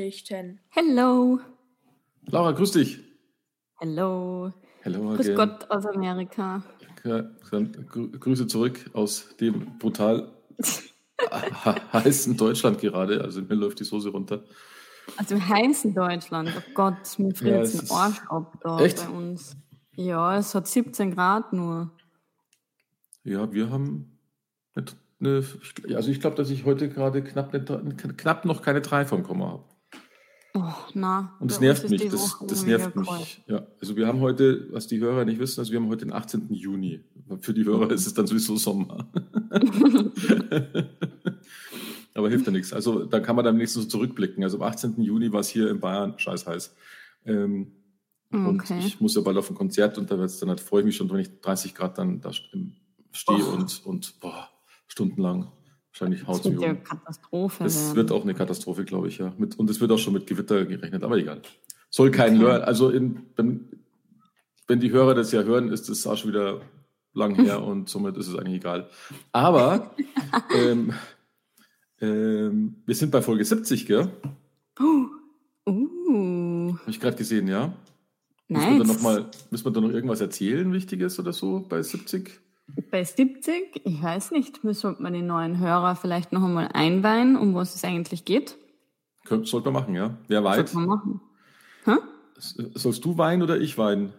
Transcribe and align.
Filmgeschichten. 0.00 0.60
Hello. 0.68 1.40
Laura, 2.26 2.52
grüß 2.52 2.72
dich. 2.72 2.98
Hello. 3.78 4.52
Hello 4.82 5.14
Grüß 5.16 5.30
again. 5.30 5.36
Gott 5.36 5.70
aus 5.70 5.86
Amerika. 5.86 6.62
Grüße 8.20 8.46
zurück 8.46 8.90
aus 8.92 9.34
dem 9.38 9.78
brutal 9.78 10.30
he- 10.62 11.70
heißen 11.94 12.36
Deutschland 12.36 12.78
gerade. 12.78 13.22
Also 13.22 13.40
mir 13.40 13.54
läuft 13.54 13.80
die 13.80 13.84
Soße 13.84 14.10
runter. 14.10 14.44
Also 15.16 15.36
im 15.36 15.48
heißen 15.48 15.94
Deutschland. 15.94 16.52
Oh 16.54 16.62
Gott, 16.74 17.18
mir 17.18 17.34
friert 17.34 17.54
Ja, 17.56 17.62
es 17.62 17.90
ein 17.90 17.96
Arsch 17.96 18.20
ab 18.28 18.58
da 18.62 18.78
Echt? 18.80 18.98
bei 19.06 19.08
uns. 19.16 19.56
Ja, 19.94 20.36
es 20.36 20.54
hat 20.54 20.66
17 20.68 21.14
Grad 21.14 21.54
nur. 21.54 21.90
Ja, 23.24 23.50
wir 23.50 23.70
haben 23.70 24.18
eine, 25.20 25.42
also 25.94 26.10
ich 26.10 26.20
glaube, 26.20 26.36
dass 26.36 26.50
ich 26.50 26.66
heute 26.66 26.90
gerade 26.90 27.24
knapp, 27.24 27.54
eine, 27.54 27.64
knapp 27.96 28.44
noch 28.44 28.60
keine 28.60 28.82
drei 28.82 29.06
vom 29.06 29.22
Komma 29.22 29.48
habe. 29.52 29.64
Oh, 30.58 30.72
na. 30.94 31.36
Und 31.38 31.50
das 31.50 31.60
nervt 31.60 31.88
mich. 31.90 32.08
Das, 32.08 32.38
das 32.48 32.64
nervt 32.64 32.96
mich. 32.96 33.42
Ja, 33.46 33.66
also 33.80 33.94
wir 33.96 34.06
haben 34.06 34.20
heute, 34.20 34.68
was 34.72 34.86
die 34.86 34.98
Hörer 34.98 35.24
nicht 35.26 35.38
wissen, 35.38 35.60
also 35.60 35.70
wir 35.70 35.78
haben 35.80 35.88
heute 35.88 36.06
den 36.06 36.12
18. 36.14 36.46
Juni. 36.54 37.04
Für 37.40 37.52
die 37.52 37.64
Hörer 37.64 37.90
ist 37.90 38.06
es 38.06 38.14
dann 38.14 38.26
sowieso 38.26 38.56
Sommer. 38.56 39.06
Aber 42.14 42.30
hilft 42.30 42.46
ja 42.46 42.52
nichts. 42.52 42.72
Also 42.72 43.04
da 43.04 43.20
kann 43.20 43.36
man 43.36 43.44
dann 43.44 43.56
wenigstens 43.56 43.82
so 43.84 43.88
zurückblicken. 43.90 44.42
Also 44.42 44.56
am 44.56 44.62
18. 44.62 45.00
Juni 45.02 45.30
war 45.32 45.40
es 45.40 45.48
hier 45.48 45.68
in 45.70 45.80
Bayern 45.80 46.18
scheiß 46.18 46.46
heiß. 46.46 46.74
Ähm, 47.26 47.72
Und 48.30 48.60
Okay. 48.60 48.78
ich 48.78 49.00
muss 49.00 49.14
ja 49.14 49.20
bald 49.20 49.36
auf 49.36 49.50
ein 49.50 49.54
Konzert 49.56 49.98
und 49.98 50.10
da 50.10 50.18
wird's 50.18 50.38
dann 50.38 50.48
halt, 50.48 50.60
freue 50.60 50.80
ich 50.80 50.86
mich 50.86 50.96
schon, 50.96 51.10
wenn 51.10 51.18
ich 51.20 51.40
30 51.42 51.74
Grad 51.74 51.98
dann 51.98 52.20
da 52.20 52.30
st- 52.30 52.72
stehe 53.12 53.44
und, 53.44 53.84
und 53.84 54.18
boah, 54.20 54.48
stundenlang. 54.88 55.52
Wahrscheinlich 55.98 56.20
Das 56.20 56.28
haut 56.28 56.44
wird 56.44 56.60
ja. 56.60 56.74
Katastrophe 56.74 57.64
Das 57.64 57.76
werden. 57.86 57.96
wird 57.96 58.12
auch 58.12 58.22
eine 58.22 58.34
Katastrophe, 58.34 58.84
glaube 58.84 59.08
ich, 59.08 59.18
ja. 59.18 59.32
Mit, 59.38 59.58
und 59.58 59.70
es 59.70 59.80
wird 59.80 59.90
auch 59.90 59.98
schon 59.98 60.12
mit 60.12 60.26
Gewitter 60.26 60.66
gerechnet, 60.66 61.02
aber 61.02 61.16
egal. 61.16 61.40
Soll 61.88 62.10
kein 62.10 62.36
Okay. 62.36 62.62
Also 62.62 62.90
in, 62.90 63.22
wenn, 63.36 63.70
wenn 64.66 64.80
die 64.80 64.90
Hörer 64.90 65.14
das 65.14 65.32
ja 65.32 65.42
hören, 65.42 65.70
ist 65.70 65.88
das 65.88 66.06
auch 66.06 66.18
schon 66.18 66.30
wieder 66.30 66.60
lang 67.14 67.34
her 67.42 67.62
und 67.62 67.88
somit 67.88 68.16
ist 68.18 68.28
es 68.28 68.36
eigentlich 68.36 68.56
egal. 68.56 68.90
Aber 69.32 69.94
ähm, 70.54 70.92
ähm, 72.02 72.76
wir 72.84 72.94
sind 72.94 73.10
bei 73.10 73.22
Folge 73.22 73.44
70, 73.44 73.86
gell? 73.86 74.10
Uh, 74.78 75.08
Habe 75.66 76.90
ich 76.90 77.00
gerade 77.00 77.16
gesehen, 77.16 77.48
ja? 77.48 77.72
Müssen 78.48 78.64
wir, 78.64 78.78
nice. 78.78 78.86
da 78.86 78.92
noch 78.92 79.00
mal, 79.00 79.30
müssen 79.50 79.64
wir 79.64 79.72
da 79.72 79.80
noch 79.80 79.90
irgendwas 79.90 80.20
erzählen, 80.20 80.70
Wichtiges 80.72 81.18
oder 81.18 81.32
so 81.32 81.64
bei 81.66 81.82
70? 81.82 82.38
Bei 82.90 83.04
70, 83.04 83.82
ich 83.84 84.02
weiß 84.02 84.32
nicht, 84.32 84.64
müssen 84.64 84.96
wir 84.98 85.10
den 85.10 85.26
neuen 85.26 85.58
Hörer 85.60 85.94
vielleicht 85.96 86.32
noch 86.32 86.42
einmal 86.42 86.68
einweihen, 86.72 87.36
um 87.36 87.54
was 87.54 87.74
es 87.74 87.84
eigentlich 87.84 88.24
geht. 88.24 88.56
Sollte 89.28 89.70
man 89.70 89.82
machen, 89.82 89.94
ja? 89.94 90.16
Wer 90.28 90.42
weint? 90.44 90.68
Sollte 90.68 90.86
man 90.86 90.98
machen. 90.98 91.20
Hä? 91.84 91.92
Sollst 92.38 93.04
du 93.04 93.16
weinen 93.18 93.42
oder 93.42 93.58
ich 93.58 93.78
weinen? 93.78 94.12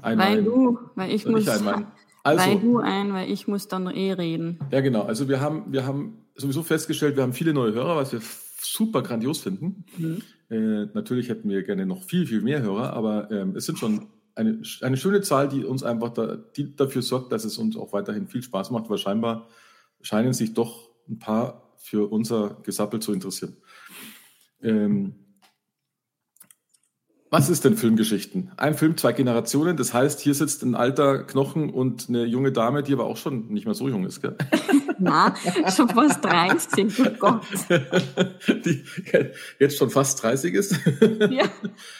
Weil 0.00 0.12
Einweihen. 0.20 0.44
du, 0.44 0.78
weil 0.94 1.12
ich 1.14 1.22
Soll 1.24 1.32
muss, 1.32 1.42
ich 1.42 1.50
einweihen? 1.50 1.86
weil 2.24 2.38
Also, 2.38 2.58
du 2.58 2.78
ein, 2.78 3.12
weil 3.12 3.30
ich 3.30 3.46
muss 3.46 3.68
dann 3.68 3.86
eh 3.88 4.12
reden. 4.12 4.58
ja 4.70 4.80
genau. 4.80 5.02
Also 5.02 5.28
wir 5.28 5.40
haben, 5.40 5.64
wir 5.72 5.84
haben 5.86 6.18
sowieso 6.34 6.62
festgestellt, 6.62 7.16
wir 7.16 7.22
haben 7.22 7.32
viele 7.34 7.52
neue 7.52 7.72
Hörer, 7.74 7.96
was 7.96 8.12
wir 8.12 8.20
super 8.60 9.02
grandios 9.02 9.40
finden. 9.40 9.84
Mhm. 9.98 10.22
Äh, 10.50 10.86
natürlich 10.94 11.28
hätten 11.28 11.48
wir 11.50 11.62
gerne 11.62 11.84
noch 11.86 12.02
viel, 12.04 12.26
viel 12.26 12.40
mehr 12.40 12.62
Hörer, 12.62 12.92
aber 12.94 13.30
ähm, 13.30 13.54
es 13.56 13.66
sind 13.66 13.78
schon 13.78 14.06
eine, 14.34 14.62
eine 14.80 14.96
schöne 14.96 15.20
Zahl, 15.20 15.48
die 15.48 15.64
uns 15.64 15.82
einfach 15.82 16.10
da, 16.10 16.36
die 16.36 16.74
dafür 16.74 17.02
sorgt, 17.02 17.32
dass 17.32 17.44
es 17.44 17.58
uns 17.58 17.76
auch 17.76 17.92
weiterhin 17.92 18.26
viel 18.26 18.42
Spaß 18.42 18.70
macht, 18.70 18.88
weil 18.88 18.98
scheinbar 18.98 19.48
scheinen 20.00 20.32
sich 20.32 20.54
doch 20.54 20.90
ein 21.08 21.18
paar 21.18 21.74
für 21.76 22.10
unser 22.10 22.60
Gesappel 22.62 23.00
zu 23.00 23.12
interessieren. 23.12 23.56
Ähm, 24.62 25.22
was 27.32 27.48
ist 27.48 27.64
denn 27.64 27.78
Filmgeschichten? 27.78 28.52
Ein 28.58 28.74
Film, 28.74 28.98
zwei 28.98 29.14
Generationen. 29.14 29.78
Das 29.78 29.94
heißt, 29.94 30.20
hier 30.20 30.34
sitzt 30.34 30.62
ein 30.64 30.74
alter 30.74 31.24
Knochen 31.24 31.70
und 31.70 32.10
eine 32.10 32.26
junge 32.26 32.52
Dame, 32.52 32.82
die 32.82 32.92
aber 32.92 33.06
auch 33.06 33.16
schon 33.16 33.48
nicht 33.48 33.64
mehr 33.64 33.74
so 33.74 33.88
jung 33.88 34.04
ist. 34.04 34.20
Gell? 34.20 34.36
Na, 34.98 35.34
schon 35.74 35.88
fast 35.88 36.22
30, 36.22 37.00
oh 37.00 37.10
Gott. 37.18 37.42
die 38.66 38.84
jetzt 39.58 39.78
schon 39.78 39.88
fast 39.88 40.22
30 40.22 40.52
ist. 40.54 40.76
Ja. 41.30 41.44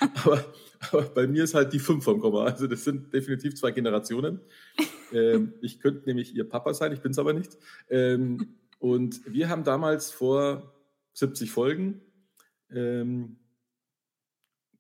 aber, 0.22 0.44
aber 0.90 1.02
bei 1.02 1.26
mir 1.26 1.44
ist 1.44 1.54
halt 1.54 1.72
die 1.72 1.78
5 1.78 2.02
vom 2.04 2.20
Komma. 2.20 2.44
Also 2.44 2.66
das 2.66 2.84
sind 2.84 3.12
definitiv 3.12 3.54
zwei 3.54 3.70
Generationen. 3.70 4.40
Ähm, 5.14 5.52
ich 5.60 5.78
könnte 5.78 6.06
nämlich 6.06 6.34
ihr 6.34 6.48
Papa 6.48 6.72
sein, 6.72 6.90
ich 6.92 7.00
bin 7.02 7.12
es 7.12 7.18
aber 7.18 7.34
nicht. 7.34 7.58
Ähm, 7.90 8.54
und 8.78 9.20
wir 9.30 9.50
haben 9.50 9.62
damals 9.62 10.10
vor 10.10 10.72
70 11.12 11.50
Folgen 11.50 12.00
ähm, 12.70 13.36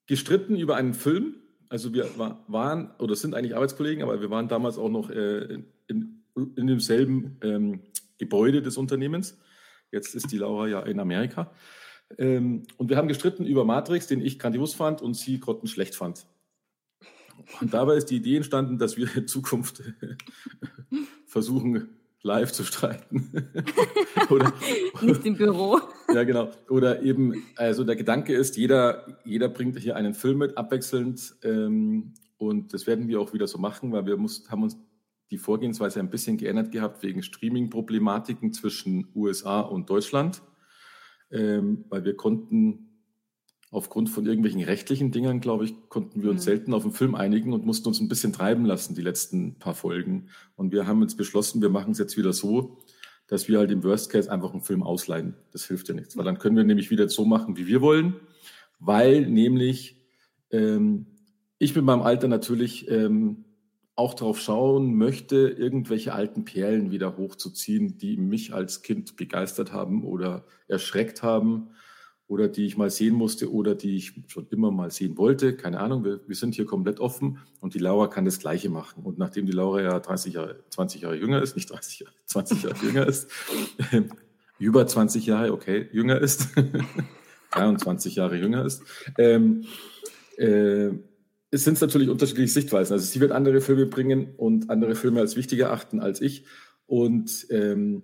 gestritten 0.06 0.56
über 0.56 0.76
einen 0.76 0.94
Film. 0.94 1.34
Also 1.68 1.92
wir 1.92 2.18
wa- 2.18 2.42
waren 2.48 2.92
oder 2.98 3.14
sind 3.14 3.34
eigentlich 3.34 3.54
Arbeitskollegen, 3.54 4.02
aber 4.02 4.22
wir 4.22 4.30
waren 4.30 4.48
damals 4.48 4.78
auch 4.78 4.88
noch 4.88 5.10
äh, 5.10 5.62
in, 5.86 6.24
in 6.34 6.66
demselben 6.66 7.36
ähm, 7.42 7.80
Gebäude 8.16 8.62
des 8.62 8.78
Unternehmens. 8.78 9.38
Jetzt 9.90 10.14
ist 10.14 10.32
die 10.32 10.38
Laura 10.38 10.66
ja 10.66 10.80
in 10.80 10.98
Amerika. 10.98 11.52
Ähm, 12.18 12.62
und 12.76 12.90
wir 12.90 12.96
haben 12.96 13.08
gestritten 13.08 13.44
über 13.44 13.64
Matrix, 13.64 14.06
den 14.06 14.20
ich 14.20 14.38
grandios 14.38 14.74
fand 14.74 15.02
und 15.02 15.14
sie 15.14 15.40
grottenschlecht 15.40 15.94
fand. 15.94 16.26
Und 17.60 17.74
dabei 17.74 17.96
ist 17.96 18.06
die 18.06 18.16
Idee 18.16 18.36
entstanden, 18.36 18.78
dass 18.78 18.96
wir 18.96 19.14
in 19.16 19.26
Zukunft 19.26 19.82
versuchen, 21.26 21.88
live 22.22 22.52
zu 22.52 22.64
streiten. 22.64 23.50
Oder, 24.30 24.52
Nicht 25.00 25.26
im 25.26 25.36
Büro. 25.36 25.80
ja, 26.14 26.24
genau. 26.24 26.50
Oder 26.68 27.02
eben, 27.02 27.42
also 27.56 27.84
der 27.84 27.96
Gedanke 27.96 28.34
ist, 28.34 28.56
jeder, 28.56 29.18
jeder 29.24 29.48
bringt 29.48 29.78
hier 29.78 29.96
einen 29.96 30.14
Film 30.14 30.38
mit, 30.38 30.56
abwechselnd. 30.56 31.34
Ähm, 31.42 32.14
und 32.38 32.72
das 32.74 32.86
werden 32.86 33.08
wir 33.08 33.20
auch 33.20 33.32
wieder 33.32 33.46
so 33.46 33.58
machen, 33.58 33.92
weil 33.92 34.06
wir 34.06 34.16
muss, 34.16 34.48
haben 34.50 34.62
uns 34.62 34.76
die 35.30 35.38
Vorgehensweise 35.38 35.98
ein 35.98 36.10
bisschen 36.10 36.36
geändert 36.36 36.72
gehabt 36.72 37.02
wegen 37.02 37.22
Streaming-Problematiken 37.22 38.52
zwischen 38.52 39.08
USA 39.14 39.60
und 39.60 39.88
Deutschland. 39.88 40.42
Ähm, 41.32 41.84
weil 41.88 42.04
wir 42.04 42.14
konnten 42.14 42.88
aufgrund 43.70 44.10
von 44.10 44.26
irgendwelchen 44.26 44.62
rechtlichen 44.62 45.10
Dingern, 45.12 45.40
glaube 45.40 45.64
ich, 45.64 45.74
konnten 45.88 46.22
wir 46.22 46.30
uns 46.30 46.42
Mhm. 46.42 46.44
selten 46.44 46.74
auf 46.74 46.84
einen 46.84 46.92
Film 46.92 47.14
einigen 47.14 47.54
und 47.54 47.64
mussten 47.64 47.88
uns 47.88 48.00
ein 48.00 48.08
bisschen 48.08 48.32
treiben 48.34 48.66
lassen, 48.66 48.94
die 48.94 49.00
letzten 49.00 49.58
paar 49.58 49.74
Folgen. 49.74 50.28
Und 50.56 50.72
wir 50.72 50.86
haben 50.86 51.00
jetzt 51.00 51.16
beschlossen, 51.16 51.62
wir 51.62 51.70
machen 51.70 51.92
es 51.92 51.98
jetzt 51.98 52.18
wieder 52.18 52.34
so, 52.34 52.78
dass 53.28 53.48
wir 53.48 53.58
halt 53.58 53.70
im 53.70 53.82
Worst 53.82 54.10
Case 54.10 54.30
einfach 54.30 54.52
einen 54.52 54.60
Film 54.60 54.82
ausleihen. 54.82 55.36
Das 55.52 55.64
hilft 55.64 55.88
ja 55.88 55.94
nichts, 55.94 56.18
weil 56.18 56.24
dann 56.24 56.38
können 56.38 56.56
wir 56.56 56.64
nämlich 56.64 56.90
wieder 56.90 57.08
so 57.08 57.24
machen, 57.24 57.56
wie 57.56 57.66
wir 57.66 57.80
wollen, 57.80 58.16
weil 58.78 59.26
nämlich 59.26 59.96
ähm, 60.50 61.06
ich 61.58 61.74
mit 61.74 61.84
meinem 61.84 62.02
Alter 62.02 62.28
natürlich 62.28 62.90
ähm, 62.90 63.44
auch 64.02 64.14
darauf 64.14 64.40
schauen 64.40 64.96
möchte, 64.96 65.36
irgendwelche 65.48 66.12
alten 66.12 66.44
Perlen 66.44 66.90
wieder 66.90 67.16
hochzuziehen, 67.16 67.98
die 67.98 68.16
mich 68.16 68.52
als 68.52 68.82
Kind 68.82 69.14
begeistert 69.14 69.72
haben 69.72 70.02
oder 70.04 70.44
erschreckt 70.66 71.22
haben 71.22 71.68
oder 72.26 72.48
die 72.48 72.66
ich 72.66 72.76
mal 72.76 72.90
sehen 72.90 73.14
musste 73.14 73.52
oder 73.52 73.76
die 73.76 73.96
ich 73.96 74.14
schon 74.26 74.48
immer 74.50 74.72
mal 74.72 74.90
sehen 74.90 75.16
wollte. 75.18 75.56
Keine 75.56 75.78
Ahnung, 75.78 76.02
wir, 76.04 76.20
wir 76.26 76.34
sind 76.34 76.56
hier 76.56 76.66
komplett 76.66 76.98
offen 76.98 77.38
und 77.60 77.74
die 77.74 77.78
Laura 77.78 78.08
kann 78.08 78.24
das 78.24 78.40
Gleiche 78.40 78.70
machen. 78.70 79.04
Und 79.04 79.18
nachdem 79.18 79.46
die 79.46 79.52
Laura 79.52 79.80
ja 79.82 80.00
30 80.00 80.34
Jahre, 80.34 80.64
20 80.70 81.02
Jahre 81.02 81.16
jünger 81.16 81.40
ist, 81.40 81.54
nicht 81.54 81.70
30 81.70 82.00
Jahre, 82.00 82.14
20 82.26 82.62
Jahre 82.64 82.84
jünger 82.84 83.06
ist, 83.06 83.30
über 84.58 84.84
20 84.84 85.26
Jahre, 85.26 85.52
okay, 85.52 85.88
jünger 85.92 86.20
ist, 86.20 86.48
23 87.52 88.16
Jahre 88.16 88.36
jünger 88.36 88.64
ist, 88.64 88.82
ähm, 89.16 89.64
äh, 90.38 90.88
es 91.52 91.64
sind 91.64 91.80
natürlich 91.80 92.08
unterschiedliche 92.08 92.50
Sichtweisen. 92.50 92.94
Also 92.94 93.04
sie 93.04 93.20
wird 93.20 93.30
andere 93.30 93.60
Filme 93.60 93.86
bringen 93.86 94.34
und 94.36 94.70
andere 94.70 94.94
Filme 94.94 95.20
als 95.20 95.36
wichtiger 95.36 95.70
achten 95.70 96.00
als 96.00 96.22
ich. 96.22 96.46
Und 96.86 97.46
ähm, 97.50 98.02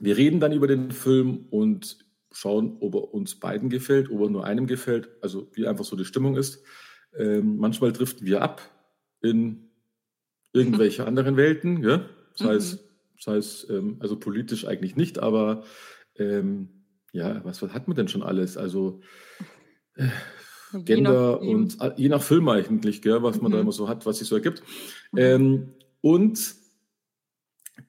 wir 0.00 0.16
reden 0.16 0.40
dann 0.40 0.52
über 0.52 0.66
den 0.66 0.90
Film 0.90 1.46
und 1.50 1.98
schauen, 2.32 2.76
ob 2.80 2.94
er 2.96 3.14
uns 3.14 3.38
beiden 3.38 3.70
gefällt, 3.70 4.10
ob 4.10 4.20
er 4.20 4.30
nur 4.30 4.44
einem 4.44 4.66
gefällt, 4.66 5.08
also 5.22 5.48
wie 5.54 5.68
einfach 5.68 5.84
so 5.84 5.96
die 5.96 6.04
Stimmung 6.04 6.36
ist. 6.36 6.62
Ähm, 7.16 7.56
manchmal 7.56 7.92
driften 7.92 8.26
wir 8.26 8.42
ab 8.42 8.60
in 9.22 9.70
irgendwelche 10.52 11.06
anderen 11.06 11.36
Welten, 11.36 11.84
ja? 11.84 12.04
sei 12.34 12.50
Mhm. 12.52 12.58
es, 12.58 12.84
sei 13.18 13.36
es 13.36 13.66
ähm, 13.70 13.96
also 14.00 14.18
politisch 14.18 14.66
eigentlich 14.66 14.96
nicht, 14.96 15.20
aber 15.20 15.62
ähm, 16.16 16.84
ja, 17.12 17.44
was, 17.44 17.62
was 17.62 17.72
hat 17.72 17.86
man 17.86 17.96
denn 17.96 18.08
schon 18.08 18.24
alles? 18.24 18.56
Also 18.56 19.00
äh, 19.94 20.08
Gender 20.84 21.32
nachdem. 21.40 21.48
und 21.48 21.78
je 21.96 22.08
nach 22.08 22.22
Film 22.22 22.48
eigentlich, 22.48 23.02
gell, 23.02 23.22
was 23.22 23.40
man 23.40 23.50
da 23.52 23.58
Mhm. 23.58 23.62
immer 23.62 23.72
so 23.72 23.88
hat, 23.88 24.04
was 24.06 24.18
sich 24.18 24.28
so 24.28 24.34
ergibt. 24.36 24.62
Ähm, 25.16 25.72
und 26.00 26.54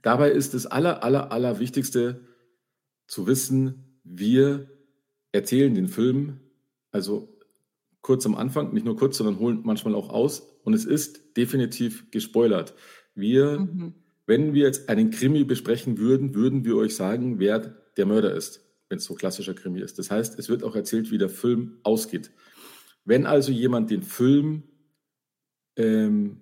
dabei 0.02 0.32
ist 0.32 0.54
das 0.54 0.66
aller, 0.66 1.04
aller, 1.04 1.32
aller 1.32 1.60
Wichtigste 1.60 2.22
zu 3.08 3.28
wissen, 3.28 4.00
wir 4.04 4.70
erzählen 5.32 5.74
den 5.74 5.88
Film, 5.88 6.40
also 6.92 7.38
kurz 8.02 8.26
am 8.26 8.36
Anfang, 8.36 8.74
nicht 8.74 8.86
nur 8.86 8.96
kurz, 8.98 9.18
sondern 9.18 9.40
holen 9.40 9.62
manchmal 9.64 9.96
auch 9.96 10.10
aus. 10.10 10.42
Und 10.64 10.74
es 10.74 10.86
ist 10.86 11.36
definitiv 11.38 12.10
gespoilert. 12.12 12.74
Wir, 13.16 13.60
Mhm. 13.60 13.94
wenn 14.26 14.54
wir 14.54 14.64
jetzt 14.64 14.90
einen 14.90 15.12
Krimi 15.12 15.44
besprechen 15.44 15.98
würden, 15.98 16.36
würden 16.36 16.64
wir 16.66 16.76
euch 16.78 16.96
sagen, 16.96 17.40
wer 17.40 17.60
der 17.98 18.06
Mörder 18.06 18.34
ist. 18.34 18.64
wenn 18.90 19.00
es 19.00 19.04
so 19.04 19.16
klassischer 19.16 19.54
Krimi 19.54 19.82
ist. 19.82 20.00
Das 20.00 20.10
heißt, 20.12 20.40
es 20.40 20.48
wird 20.48 20.64
auch 20.64 20.74
erzählt, 20.74 21.12
wie 21.12 21.18
der 21.18 21.28
Film 21.28 21.78
ausgeht. 21.84 22.32
Wenn 23.08 23.26
also 23.26 23.54
jemand 23.54 23.90
den 23.90 24.04
Film 24.04 24.64
ähm, 25.78 26.42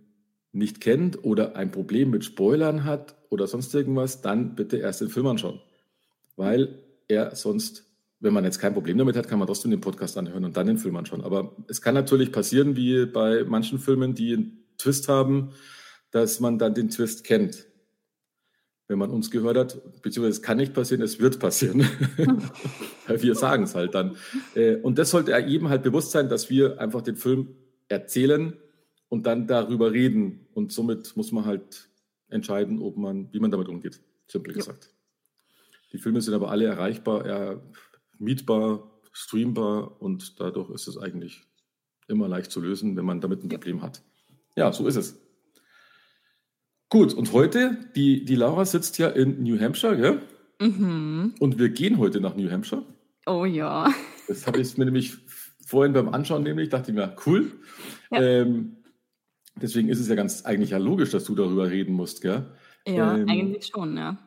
nicht 0.51 0.81
kennt 0.81 1.23
oder 1.23 1.55
ein 1.55 1.69
Problem 1.69 2.09
mit 2.09 2.25
Spoilern 2.25 2.85
hat 2.85 3.15
oder 3.29 3.45
sonst 3.45 3.75
irgendwas, 3.75 4.21
dann 4.21 4.55
bitte 4.55 4.77
erst 4.77 5.01
den 5.01 5.09
Film 5.09 5.27
anschauen. 5.27 5.61
Weil 6.35 6.79
er 7.07 7.35
sonst, 7.35 7.85
wenn 8.19 8.33
man 8.33 8.45
jetzt 8.45 8.57
kein 8.57 8.73
Problem 8.73 8.97
damit 8.97 9.15
hat, 9.15 9.27
kann 9.27 9.37
man 9.37 9.47
trotzdem 9.47 9.69
den 9.69 9.79
Podcast 9.79 10.17
anhören 10.17 10.43
und 10.43 10.57
dann 10.57 10.65
den 10.65 10.79
Film 10.79 10.95
anschauen. 10.95 11.21
Aber 11.21 11.55
es 11.67 11.83
kann 11.83 11.93
natürlich 11.93 12.31
passieren, 12.31 12.75
wie 12.75 13.05
bei 13.05 13.43
manchen 13.43 13.77
Filmen, 13.77 14.15
die 14.15 14.33
einen 14.33 14.65
Twist 14.79 15.07
haben, 15.07 15.51
dass 16.09 16.39
man 16.39 16.57
dann 16.57 16.73
den 16.73 16.89
Twist 16.89 17.25
kennt 17.25 17.67
wenn 18.87 18.99
man 18.99 19.09
uns 19.09 19.31
gehört 19.31 19.57
hat, 19.57 20.01
beziehungsweise 20.01 20.37
es 20.37 20.41
kann 20.41 20.57
nicht 20.57 20.73
passieren, 20.73 21.01
es 21.01 21.19
wird 21.19 21.39
passieren. 21.39 21.87
wir 23.07 23.35
sagen 23.35 23.63
es 23.63 23.75
halt 23.75 23.95
dann. 23.95 24.15
Äh, 24.53 24.75
und 24.75 24.97
das 24.99 25.09
sollte 25.11 25.37
jedem 25.39 25.69
halt 25.69 25.83
bewusst 25.83 26.11
sein, 26.11 26.29
dass 26.29 26.49
wir 26.49 26.79
einfach 26.79 27.01
den 27.01 27.15
Film 27.15 27.55
erzählen 27.87 28.53
und 29.09 29.25
dann 29.25 29.47
darüber 29.47 29.91
reden. 29.91 30.47
Und 30.53 30.71
somit 30.71 31.15
muss 31.17 31.31
man 31.31 31.45
halt 31.45 31.89
entscheiden, 32.29 32.81
ob 32.81 32.97
man, 32.97 33.31
wie 33.33 33.39
man 33.39 33.51
damit 33.51 33.69
umgeht, 33.69 34.01
simpel 34.27 34.53
ja. 34.53 34.57
gesagt. 34.57 34.91
Die 35.91 35.97
Filme 35.97 36.21
sind 36.21 36.33
aber 36.33 36.51
alle 36.51 36.65
erreichbar, 36.65 37.61
mietbar, 38.19 38.91
streambar 39.11 40.01
und 40.01 40.39
dadurch 40.39 40.69
ist 40.71 40.87
es 40.87 40.97
eigentlich 40.97 41.41
immer 42.07 42.27
leicht 42.27 42.51
zu 42.51 42.59
lösen, 42.59 42.95
wenn 42.97 43.05
man 43.05 43.21
damit 43.21 43.43
ein 43.43 43.49
Problem 43.49 43.81
hat. 43.81 44.01
Ja, 44.55 44.71
so 44.71 44.87
ist 44.87 44.95
es. 44.95 45.17
Gut, 46.95 47.13
und 47.13 47.33
heute, 47.33 47.77
die, 47.93 48.23
die 48.23 48.35
Laura 48.35 48.63
sitzt 48.63 48.99
ja 48.99 49.09
in 49.09 49.43
New 49.43 49.59
Hampshire, 49.59 49.97
gell? 49.97 50.21
Mhm. 50.61 51.33
Und 51.41 51.59
wir 51.59 51.67
gehen 51.67 51.97
heute 51.97 52.21
nach 52.21 52.37
New 52.37 52.49
Hampshire. 52.49 52.85
Oh 53.25 53.43
ja. 53.43 53.93
Das 54.29 54.47
habe 54.47 54.61
ich 54.61 54.77
mir 54.77 54.85
nämlich 54.85 55.17
vorhin 55.65 55.91
beim 55.91 56.07
Anschauen 56.07 56.43
nämlich, 56.43 56.69
dachte 56.69 56.91
ich 56.91 56.95
mir, 56.95 57.13
cool. 57.25 57.51
Ja. 58.11 58.21
Ähm, 58.21 58.77
deswegen 59.61 59.89
ist 59.89 59.99
es 59.99 60.07
ja 60.07 60.15
ganz 60.15 60.45
eigentlich 60.45 60.69
ja 60.69 60.77
logisch, 60.77 61.09
dass 61.11 61.25
du 61.25 61.35
darüber 61.35 61.69
reden 61.69 61.93
musst, 61.93 62.21
gell? 62.21 62.45
Ja, 62.87 63.17
ähm, 63.17 63.27
eigentlich 63.27 63.65
schon, 63.65 63.97
ja. 63.97 64.17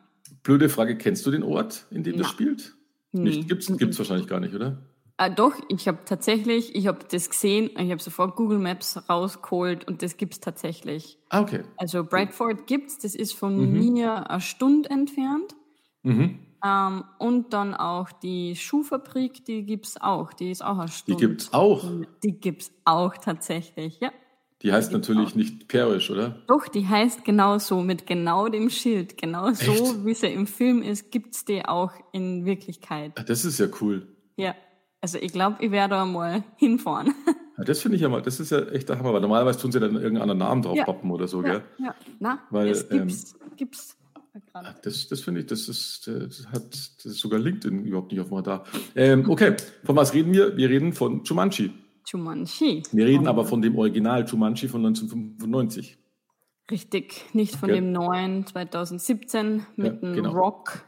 Blöde 0.43 0.69
Frage, 0.69 0.95
kennst 0.95 1.25
du 1.25 1.31
den 1.31 1.41
Ort, 1.41 1.87
in 1.89 2.03
dem 2.03 2.17
ja. 2.17 2.19
das 2.19 2.29
spielt? 2.29 2.75
Nee. 3.11 3.21
Nicht, 3.21 3.49
gibt's, 3.49 3.75
gibt's 3.77 3.97
wahrscheinlich 3.97 4.27
gar 4.27 4.39
nicht, 4.39 4.53
oder? 4.53 4.77
Ah, 5.21 5.27
doch, 5.27 5.51
ich 5.67 5.89
habe 5.89 5.97
tatsächlich, 6.05 6.73
ich 6.75 6.87
habe 6.87 6.99
das 7.11 7.29
gesehen, 7.29 7.71
ich 7.77 7.91
habe 7.91 8.01
sofort 8.01 8.37
Google 8.37 8.57
Maps 8.57 8.97
rausgeholt 9.09 9.85
und 9.85 10.01
das 10.01 10.15
gibt's 10.15 10.39
tatsächlich. 10.39 11.17
Ah, 11.27 11.41
okay. 11.41 11.63
Also 11.75 12.05
Bradford 12.05 12.67
gibt's, 12.67 12.99
das 12.99 13.15
ist 13.15 13.33
von 13.33 13.57
mhm. 13.57 13.79
mir 13.79 14.29
eine 14.29 14.39
Stunde 14.39 14.89
entfernt. 14.89 15.57
Mhm. 16.03 16.39
Ähm, 16.65 17.03
und 17.17 17.51
dann 17.51 17.73
auch 17.73 18.13
die 18.13 18.55
Schuhfabrik, 18.55 19.43
die 19.43 19.65
gibt's 19.65 19.99
auch, 19.99 20.31
die 20.31 20.51
ist 20.51 20.63
auch 20.63 20.77
eine 20.77 20.87
Stunde. 20.87 21.19
Die 21.19 21.27
gibt's 21.27 21.53
auch? 21.53 21.83
Die 22.23 22.39
gibt's 22.39 22.71
auch 22.85 23.17
tatsächlich, 23.17 23.99
ja. 23.99 24.13
Die 24.61 24.71
heißt 24.71 24.91
die 24.91 24.95
natürlich 24.95 25.31
auch. 25.31 25.35
nicht 25.35 25.67
Parish, 25.67 26.09
oder? 26.11 26.41
Doch, 26.47 26.69
die 26.69 26.87
heißt 26.87 27.25
genau 27.25 27.57
so, 27.57 27.81
mit 27.81 28.07
genau 28.07 28.47
dem 28.47 28.69
Schild. 28.69 29.17
Genau 29.17 29.51
so, 29.51 30.05
wie 30.05 30.13
sie 30.13 30.27
im 30.27 30.47
Film 30.47 30.81
ist, 30.81 31.11
gibt's 31.11 31.43
die 31.43 31.65
auch 31.65 31.91
in 32.13 32.45
Wirklichkeit. 32.45 33.11
Ah, 33.19 33.23
das 33.23 33.43
ist 33.43 33.59
ja 33.59 33.67
cool. 33.81 34.07
Ja. 34.37 34.55
Also 35.01 35.17
ich 35.17 35.31
glaube, 35.31 35.57
ich 35.59 35.71
werde 35.71 35.95
da 35.95 36.05
mal 36.05 36.43
hinfahren. 36.57 37.13
Ja, 37.59 37.65
das 37.65 37.81
finde 37.81 37.97
ich 37.97 38.01
ja 38.01 38.07
mal, 38.07 38.21
das 38.21 38.39
ist 38.39 38.51
ja 38.51 38.61
echt 38.69 38.87
der 38.87 38.97
Hammer, 38.97 39.11
weil 39.11 39.19
normalerweise 39.19 39.59
tun 39.59 39.69
sie 39.69 39.81
dann 39.81 39.97
irgendeinen 39.97 40.37
Namen 40.37 40.61
drauf 40.61 40.77
ja. 40.77 40.87
oder 40.87 41.27
so, 41.27 41.43
ja, 41.43 41.51
gell? 41.51 41.63
Ja, 41.77 41.95
na, 42.17 42.39
weil, 42.51 42.69
das 42.69 42.87
gibt's, 42.87 43.35
ähm, 43.41 43.51
gibt's. 43.57 43.97
Das, 44.81 45.09
das 45.09 45.19
finde 45.19 45.41
ich, 45.41 45.47
das 45.47 45.67
ist, 45.67 46.07
das 46.07 46.47
hat 46.53 46.69
das 46.69 47.05
ist 47.05 47.19
sogar 47.19 47.37
LinkedIn 47.37 47.83
überhaupt 47.83 48.13
nicht 48.13 48.21
auf 48.21 48.27
dem 48.27 48.35
Radar. 48.35 48.63
Ähm, 48.95 49.29
okay, 49.29 49.57
von 49.83 49.97
was 49.97 50.13
reden 50.13 50.31
wir? 50.31 50.55
Wir 50.55 50.69
reden 50.69 50.93
von 50.93 51.21
Jumanji. 51.25 51.73
Jumanji. 52.07 52.83
Wir 52.93 53.05
reden 53.05 53.27
aber 53.27 53.43
von 53.43 53.61
dem 53.61 53.77
Original 53.77 54.25
Jumanji 54.25 54.69
von 54.69 54.85
1995. 54.85 55.97
Richtig, 56.71 57.25
nicht 57.33 57.55
von 57.55 57.69
okay. 57.69 57.81
dem 57.81 57.91
neuen 57.91 58.45
2017 58.45 59.65
mit 59.75 59.93
ja, 59.93 59.99
dem 59.99 60.13
genau. 60.13 60.31
Rock, 60.31 60.85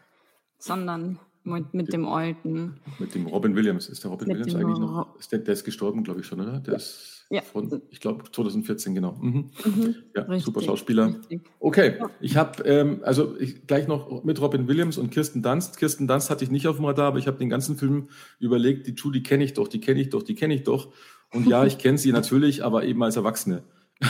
sondern 0.57 1.19
mit, 1.43 1.73
mit 1.73 1.93
dem 1.93 2.05
alten. 2.05 2.79
Mit 2.99 3.15
dem 3.15 3.27
Robin 3.27 3.55
Williams. 3.55 3.89
Ist 3.89 4.03
der 4.03 4.11
Robin 4.11 4.27
Williams 4.27 4.55
eigentlich 4.55 4.79
noch? 4.79 5.17
Ist 5.19 5.31
der, 5.31 5.39
der 5.39 5.53
ist 5.53 5.63
gestorben, 5.63 6.03
glaube 6.03 6.21
ich 6.21 6.25
schon, 6.27 6.39
oder? 6.39 6.59
Der 6.59 6.75
ist 6.75 7.25
ja. 7.31 7.41
von, 7.41 7.81
ich 7.89 7.99
glaube, 7.99 8.23
2014, 8.31 8.93
genau. 8.93 9.13
Mhm. 9.19 9.49
Mhm. 9.65 9.95
Ja, 10.15 10.23
richtig, 10.23 10.45
super 10.45 10.61
Schauspieler. 10.61 11.07
Richtig. 11.07 11.41
Okay, 11.59 11.95
ich 12.19 12.37
habe 12.37 12.63
ähm, 12.63 12.99
also 13.03 13.35
ich, 13.39 13.65
gleich 13.65 13.87
noch 13.87 14.23
mit 14.23 14.39
Robin 14.39 14.67
Williams 14.67 14.97
und 14.97 15.09
Kirsten 15.11 15.41
Dunst. 15.41 15.77
Kirsten 15.77 16.07
Dunst 16.07 16.29
hatte 16.29 16.43
ich 16.43 16.51
nicht 16.51 16.67
auf 16.67 16.75
dem 16.75 16.85
Radar, 16.85 17.07
aber 17.07 17.17
ich 17.19 17.27
habe 17.27 17.37
den 17.37 17.49
ganzen 17.49 17.77
Film 17.77 18.09
überlegt, 18.39 18.85
die 18.87 18.93
Judy 18.93 19.23
kenne 19.23 19.43
ich 19.43 19.53
doch, 19.53 19.67
die 19.67 19.79
kenne 19.79 20.01
ich 20.01 20.09
doch, 20.09 20.23
die 20.23 20.35
kenne 20.35 20.53
ich 20.53 20.63
doch. 20.63 20.93
Und 21.33 21.47
ja, 21.47 21.65
ich 21.65 21.77
kenne 21.77 21.97
sie 21.97 22.11
natürlich, 22.11 22.63
aber 22.63 22.83
eben 22.83 23.01
als 23.01 23.15
Erwachsene. 23.15 23.63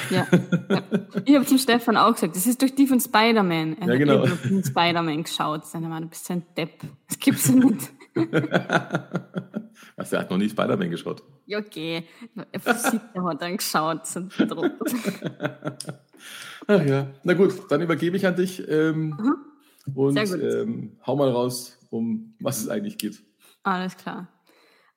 Ja, 0.10 0.28
ja. 0.70 0.84
Ich 1.26 1.36
habe 1.36 1.46
zum 1.46 1.58
Stefan 1.58 1.98
auch 1.98 2.14
gesagt, 2.14 2.36
das 2.36 2.48
ist 2.48 2.62
durch 2.62 2.76
die 2.76 2.88
von 2.88 3.00
Spider-Man. 3.00 3.78
Er 3.78 3.88
ja, 3.88 3.96
genau. 3.98 4.28
hat 4.28 4.30
von 4.40 4.64
Spider-Man 4.64 5.24
geschaut. 5.24 5.66
Seine 5.66 5.88
Mann, 5.88 6.04
du 6.04 6.10
bist 6.10 6.30
ein 6.32 6.44
Depp. 6.56 6.82
Das 7.08 7.20
gibt's 7.20 7.48
ja 7.48 7.56
nicht. 7.56 7.92
also, 9.96 10.16
er 10.16 10.22
hat 10.22 10.32
noch 10.32 10.38
nie 10.38 10.50
Spider-Man 10.50 10.90
geschaut. 10.90 11.24
Ja, 11.46 11.60
okay. 11.60 12.06
Er 12.36 13.24
hat 13.24 13.42
dann 13.42 13.58
geschaut. 13.58 14.02
Ach 16.68 16.86
ja. 16.86 17.08
Na 17.24 17.34
gut, 17.34 17.54
dann 17.70 17.82
übergebe 17.82 18.18
ich 18.18 18.26
an 18.26 18.36
dich. 18.36 18.68
Ähm, 18.68 19.10
mhm. 19.10 19.36
Und 19.94 20.18
ähm, 20.18 20.98
hau 21.06 21.16
mal 21.16 21.30
raus, 21.30 21.78
um 21.90 22.34
was 22.40 22.62
es 22.62 22.70
eigentlich 22.70 22.98
geht. 22.98 23.22
Alles 23.64 23.98
klar. 23.98 24.28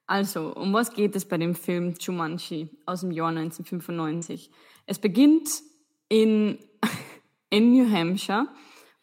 Also, 0.06 0.55
um 0.55 0.73
was 0.73 0.93
geht 0.93 1.17
es 1.17 1.25
bei 1.25 1.38
dem 1.38 1.55
Film 1.55 1.94
Jumanji 1.99 2.69
aus 2.85 3.00
dem 3.00 3.11
Jahr 3.11 3.28
1995? 3.28 4.50
Es 4.87 4.99
beginnt 4.99 5.49
in, 6.09 6.59
in 7.50 7.73
New 7.73 7.91
Hampshire, 7.91 8.49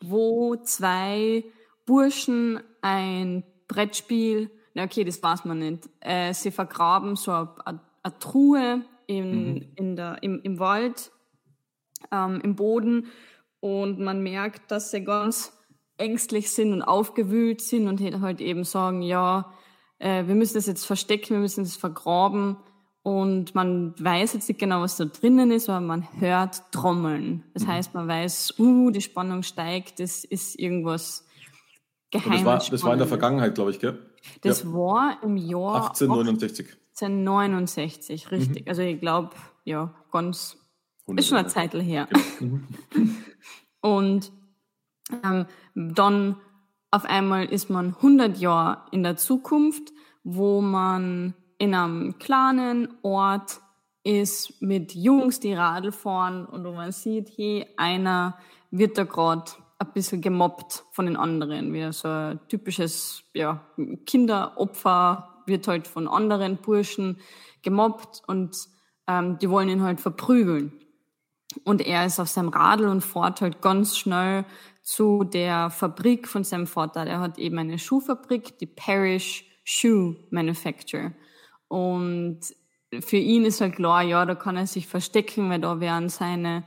wo 0.02 0.56
zwei 0.58 1.44
Burschen 1.86 2.60
ein 2.82 3.44
Brettspiel, 3.68 4.50
na 4.74 4.84
okay, 4.84 5.04
das 5.04 5.22
weiß 5.22 5.46
man 5.46 5.60
nicht, 5.60 5.90
äh, 6.00 6.34
sie 6.34 6.52
vergraben 6.52 7.16
so 7.16 7.32
eine, 7.32 7.82
eine 8.04 8.20
Truhe 8.20 8.86
in, 9.08 9.54
mhm. 9.54 9.72
in 9.76 9.96
der, 9.96 10.24
im, 10.24 10.42
im 10.42 10.60
Wald, 10.60 11.12
ähm, 12.12 12.42
im 12.44 12.56
Boden 12.56 13.08
und 13.60 14.00
man 14.00 14.24
merkt, 14.24 14.72
dass 14.72 14.92
sie 14.92 15.04
ganz 15.04 15.58
ängstlich 15.98 16.52
sind 16.52 16.74
und 16.74 16.82
aufgewühlt 16.82 17.62
sind 17.62 17.88
und 17.88 18.02
halt 18.22 18.42
eben 18.42 18.64
sagen, 18.64 19.02
ja, 19.02 19.54
äh, 20.00 20.26
wir 20.28 20.36
müssen 20.36 20.56
das 20.56 20.66
jetzt 20.66 20.86
verstecken, 20.86 21.36
wir 21.36 21.40
müssen 21.40 21.64
das 21.64 21.76
vergraben 21.76 22.58
und 23.04 23.56
man 23.56 23.96
weiß 23.98 24.34
jetzt 24.34 24.48
nicht 24.48 24.60
genau, 24.60 24.82
was 24.82 24.98
da 24.98 25.06
drinnen 25.06 25.52
ist, 25.52 25.70
aber 25.70 25.82
man 25.82 26.08
hört 26.20 26.72
Trommeln. 26.72 27.44
Das 27.54 27.64
mhm. 27.64 27.68
heißt, 27.68 27.94
man 27.96 28.08
weiß, 28.08 28.60
uh, 28.60 28.92
die 28.92 29.02
Spannung 29.02 29.42
steigt, 29.42 30.00
das 30.00 30.24
ist 30.24 30.60
irgendwas 30.60 31.26
Geheimes. 32.12 32.38
Das 32.38 32.46
war, 32.46 32.58
das 32.58 32.84
war 32.84 32.94
in 32.94 33.00
der 33.00 33.08
Vergangenheit, 33.08 33.56
glaube 33.56 33.72
ich, 33.72 33.80
gell? 33.80 34.00
Das 34.42 34.64
ja. 34.64 34.74
war 34.74 35.18
im 35.24 35.38
Jahr 35.38 35.88
1869. 35.88 36.68
1869, 36.92 38.32
richtig. 38.32 38.66
Mhm. 38.66 38.70
Also 38.70 38.82
ich 38.84 39.00
glaube, 39.00 39.32
ja, 39.64 39.96
ganz, 40.12 40.58
ist 41.16 41.28
schon 41.28 41.38
eine 41.38 41.48
Zeit 41.48 41.74
her. 41.74 42.08
Genau. 42.38 42.60
Mhm. 42.94 43.18
Und 43.82 44.32
ähm, 45.24 45.48
dann 45.74 46.36
auf 46.92 47.06
einmal 47.06 47.46
ist 47.46 47.70
man 47.70 47.96
100 47.96 48.38
Jahre 48.38 48.84
in 48.92 49.02
der 49.02 49.16
Zukunft, 49.16 49.92
wo 50.24 50.62
man 50.62 51.34
in 51.62 51.76
einem 51.76 52.18
kleinen 52.18 52.88
Ort 53.04 53.62
ist 54.04 54.64
mit 54.64 54.96
Jungs, 54.96 55.40
die 55.40 55.54
Radl 55.54 55.92
fahren 55.92 56.48
und 56.48 56.66
wo 56.66 56.72
man 56.72 56.92
sieht, 56.92 57.32
hey, 57.38 57.68
einer 57.78 58.40
wird 58.72 58.98
da 58.98 59.04
gerade 59.04 59.52
ein 59.78 59.94
bisschen 59.94 60.22
gemobbt 60.22 60.84
von 60.90 61.06
den 61.06 61.16
anderen. 61.16 61.72
Wie 61.72 61.94
so 61.94 62.08
ein 62.08 62.40
typisches 62.48 63.22
ja, 63.36 63.64
Kinderopfer 64.08 65.44
wird 65.46 65.68
halt 65.68 65.88
von 65.88 66.08
anderen 66.08 66.58
Burschen 66.58 67.20
gemobbt 67.62 68.24
und 68.26 68.58
ähm, 69.06 69.38
die 69.38 69.50
wollen 69.52 69.70
ihn 69.70 69.84
halt 69.84 70.02
verprügeln. 70.02 70.72
Und 71.64 71.86
er 71.86 72.08
ist 72.08 72.20
auf 72.20 72.30
seinem 72.30 72.50
Radl 72.50 72.88
und 72.88 73.02
fährt 73.02 73.42
halt 73.42 73.62
ganz 73.62 73.98
schnell 73.98 74.46
zu 74.82 75.26
der 75.26 75.70
Fabrik 75.70 76.28
von 76.28 76.44
seinem 76.44 76.66
Vater. 76.66 77.06
Der 77.06 77.20
hat 77.20 77.38
eben 77.38 77.60
eine 77.60 77.78
Schuhfabrik, 77.78 78.58
die 78.58 78.66
Parish 78.66 79.46
Shoe 79.64 80.16
Manufacture. 80.32 81.14
Und 81.72 82.40
für 83.00 83.16
ihn 83.16 83.46
ist 83.46 83.62
halt 83.62 83.78
klar, 83.78 84.04
ja, 84.04 84.26
da 84.26 84.36
kann 84.36 84.58
er 84.58 84.68
sich 84.68 84.88
verstecken, 84.88 85.50
weil 85.50 85.62
da 85.62 85.80
werden 85.80 86.10
seine, 86.10 86.66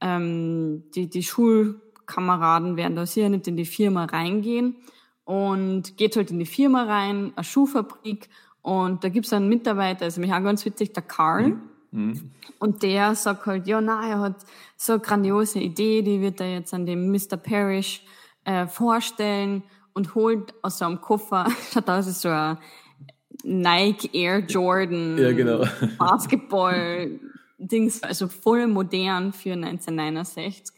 ähm, 0.00 0.84
die, 0.94 1.10
die 1.10 1.22
Schulkameraden 1.22 2.78
werden 2.78 2.96
da 2.96 3.04
sicher 3.04 3.28
nicht 3.28 3.46
in 3.48 3.58
die 3.58 3.66
Firma 3.66 4.06
reingehen 4.06 4.76
und 5.24 5.98
geht 5.98 6.16
halt 6.16 6.30
in 6.30 6.38
die 6.38 6.46
Firma 6.46 6.84
rein, 6.84 7.34
eine 7.36 7.44
Schuhfabrik 7.44 8.30
und 8.62 9.04
da 9.04 9.10
gibt's 9.10 9.34
einen 9.34 9.50
Mitarbeiter, 9.50 10.06
also 10.06 10.22
mich 10.22 10.32
auch 10.32 10.42
ganz 10.42 10.64
witzig, 10.64 10.94
der 10.94 11.02
Karl. 11.02 11.48
Mhm. 11.48 11.60
mhm. 11.90 12.30
Und 12.58 12.82
der 12.82 13.14
sagt 13.14 13.44
halt, 13.44 13.66
ja, 13.66 13.82
na, 13.82 14.08
er 14.08 14.20
hat 14.20 14.46
so 14.78 14.94
eine 14.94 15.02
grandiose 15.02 15.58
Idee, 15.58 16.00
die 16.00 16.22
wird 16.22 16.40
er 16.40 16.50
jetzt 16.50 16.72
an 16.72 16.86
dem 16.86 17.12
Mr. 17.12 17.36
Parrish 17.36 18.02
äh, 18.44 18.66
vorstellen 18.66 19.64
und 19.92 20.14
holt 20.14 20.54
aus 20.62 20.78
seinem 20.78 21.02
Koffer, 21.02 21.46
schaut 21.74 21.90
aus 21.90 22.06
wie 22.06 22.12
so 22.12 22.30
ein 22.30 22.56
Nike 23.44 24.10
Air 24.12 24.40
Jordan 24.40 25.18
ja, 25.18 25.32
genau. 25.32 25.64
Basketball 25.98 27.20
Dings, 27.58 28.02
also 28.02 28.28
voll 28.28 28.66
modern 28.66 29.32
für 29.32 29.52
1969. 29.52 30.74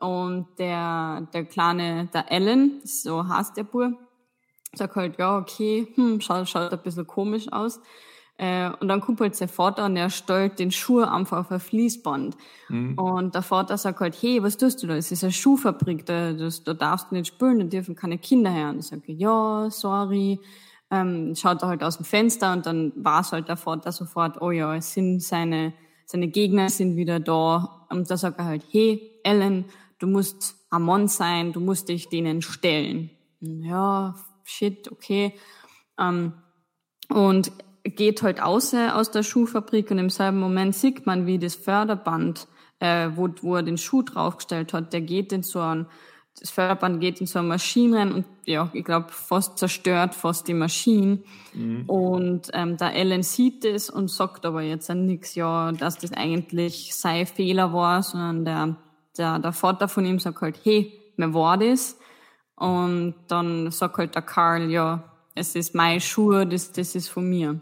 Und 0.00 0.46
der, 0.58 1.28
der 1.32 1.44
kleine, 1.44 2.08
der 2.12 2.30
Alan, 2.30 2.80
so 2.84 3.26
heißt 3.26 3.56
der 3.56 3.64
Bub, 3.64 3.92
sagt 4.74 4.96
halt, 4.96 5.18
ja, 5.18 5.38
okay, 5.38 5.86
hm, 5.94 6.20
schaut, 6.20 6.48
schaut 6.48 6.72
ein 6.72 6.82
bisschen 6.82 7.06
komisch 7.06 7.52
aus. 7.52 7.80
Äh, 8.38 8.70
und 8.80 8.88
dann 8.88 9.00
kommt 9.00 9.20
halt 9.20 9.36
sein 9.36 9.48
Vater 9.48 9.84
und 9.84 9.96
er 9.96 10.10
stellt 10.10 10.58
den 10.58 10.72
Schuh 10.72 11.02
einfach 11.02 11.38
auf 11.38 11.52
ein 11.52 11.60
Fließband. 11.60 12.36
Mhm. 12.68 12.98
Und 12.98 13.34
der 13.34 13.42
Vater 13.42 13.76
sagt 13.76 14.00
halt, 14.00 14.16
hey, 14.20 14.42
was 14.42 14.56
tust 14.56 14.82
du 14.82 14.86
da? 14.86 14.96
Es 14.96 15.12
ist 15.12 15.22
eine 15.22 15.32
Schuhfabrik, 15.32 16.06
da, 16.06 16.32
das, 16.32 16.64
da 16.64 16.74
darfst 16.74 17.10
du 17.10 17.14
nicht 17.14 17.28
spülen, 17.28 17.60
da 17.60 17.64
dürfen 17.66 17.94
keine 17.94 18.18
Kinder 18.18 18.50
her. 18.50 18.70
Und 18.70 18.80
ich 18.80 18.86
sage, 18.86 19.12
ja, 19.12 19.68
sorry. 19.70 20.40
Ähm, 20.92 21.34
schaut 21.34 21.62
er 21.62 21.68
halt 21.68 21.82
aus 21.82 21.96
dem 21.96 22.04
Fenster 22.04 22.52
und 22.52 22.66
dann 22.66 22.92
war 22.96 23.22
es 23.22 23.32
halt 23.32 23.48
der 23.48 23.56
Vater 23.56 23.92
sofort, 23.92 24.42
oh 24.42 24.50
ja, 24.50 24.76
es 24.76 24.92
sind 24.92 25.22
seine, 25.22 25.72
seine 26.04 26.28
Gegner 26.28 26.68
sind 26.68 26.96
wieder 26.96 27.18
da. 27.18 27.86
Und 27.88 28.10
da 28.10 28.18
sagt 28.18 28.38
er 28.38 28.44
halt, 28.44 28.62
hey, 28.70 29.10
Ellen, 29.24 29.64
du 29.98 30.06
musst 30.06 30.54
Amon 30.68 31.08
sein, 31.08 31.54
du 31.54 31.60
musst 31.60 31.88
dich 31.88 32.10
denen 32.10 32.42
stellen. 32.42 33.10
Ja, 33.40 34.14
shit, 34.44 34.92
okay. 34.92 35.32
Ähm, 35.98 36.34
und 37.08 37.52
geht 37.84 38.22
halt 38.22 38.42
aus 38.42 38.74
aus 38.74 39.10
der 39.10 39.22
Schuhfabrik 39.22 39.90
und 39.90 39.98
im 39.98 40.10
selben 40.10 40.38
Moment 40.38 40.74
sieht 40.74 41.06
man, 41.06 41.26
wie 41.26 41.38
das 41.38 41.54
Förderband, 41.54 42.46
äh, 42.80 43.10
wo, 43.14 43.28
wo 43.40 43.56
er 43.56 43.62
den 43.62 43.78
Schuh 43.78 44.02
draufgestellt 44.02 44.72
hat, 44.72 44.92
der 44.92 45.00
geht 45.00 45.32
in 45.32 45.42
so 45.42 45.60
ein, 45.60 45.86
das 46.38 46.50
Förderband 46.50 47.00
geht 47.00 47.20
in 47.20 47.26
so 47.26 47.38
eine 47.38 47.48
Maschine 47.48 47.98
rein 47.98 48.12
und 48.12 48.24
ja, 48.44 48.68
ich 48.72 48.84
glaube, 48.84 49.08
fast 49.10 49.58
zerstört 49.58 50.14
fast 50.14 50.48
die 50.48 50.54
Maschine. 50.54 51.22
Mhm. 51.52 51.84
Und 51.86 52.50
ähm, 52.52 52.76
der 52.76 52.94
Ellen 52.94 53.22
sieht 53.22 53.64
das 53.64 53.90
und 53.90 54.10
sagt 54.10 54.44
aber 54.44 54.62
jetzt 54.62 54.90
an 54.90 55.06
nichts, 55.06 55.34
ja, 55.34 55.70
dass 55.72 55.98
das 55.98 56.12
eigentlich 56.12 56.94
sein 56.94 57.26
Fehler 57.26 57.72
war, 57.72 58.02
sondern 58.02 58.44
der, 58.44 58.76
der, 59.16 59.38
der 59.38 59.52
Vater 59.52 59.88
von 59.88 60.04
ihm 60.04 60.18
sagt 60.18 60.40
halt, 60.40 60.58
hey, 60.64 60.92
mir 61.16 61.32
war 61.34 61.58
das. 61.58 61.98
Und 62.56 63.14
dann 63.28 63.70
sagt 63.70 63.98
halt 63.98 64.14
der 64.14 64.22
Karl, 64.22 64.70
ja, 64.70 65.04
es 65.34 65.54
ist 65.54 65.74
mein 65.74 66.00
Schuh, 66.00 66.44
das, 66.44 66.72
das 66.72 66.94
ist 66.94 67.08
von 67.08 67.28
mir. 67.28 67.60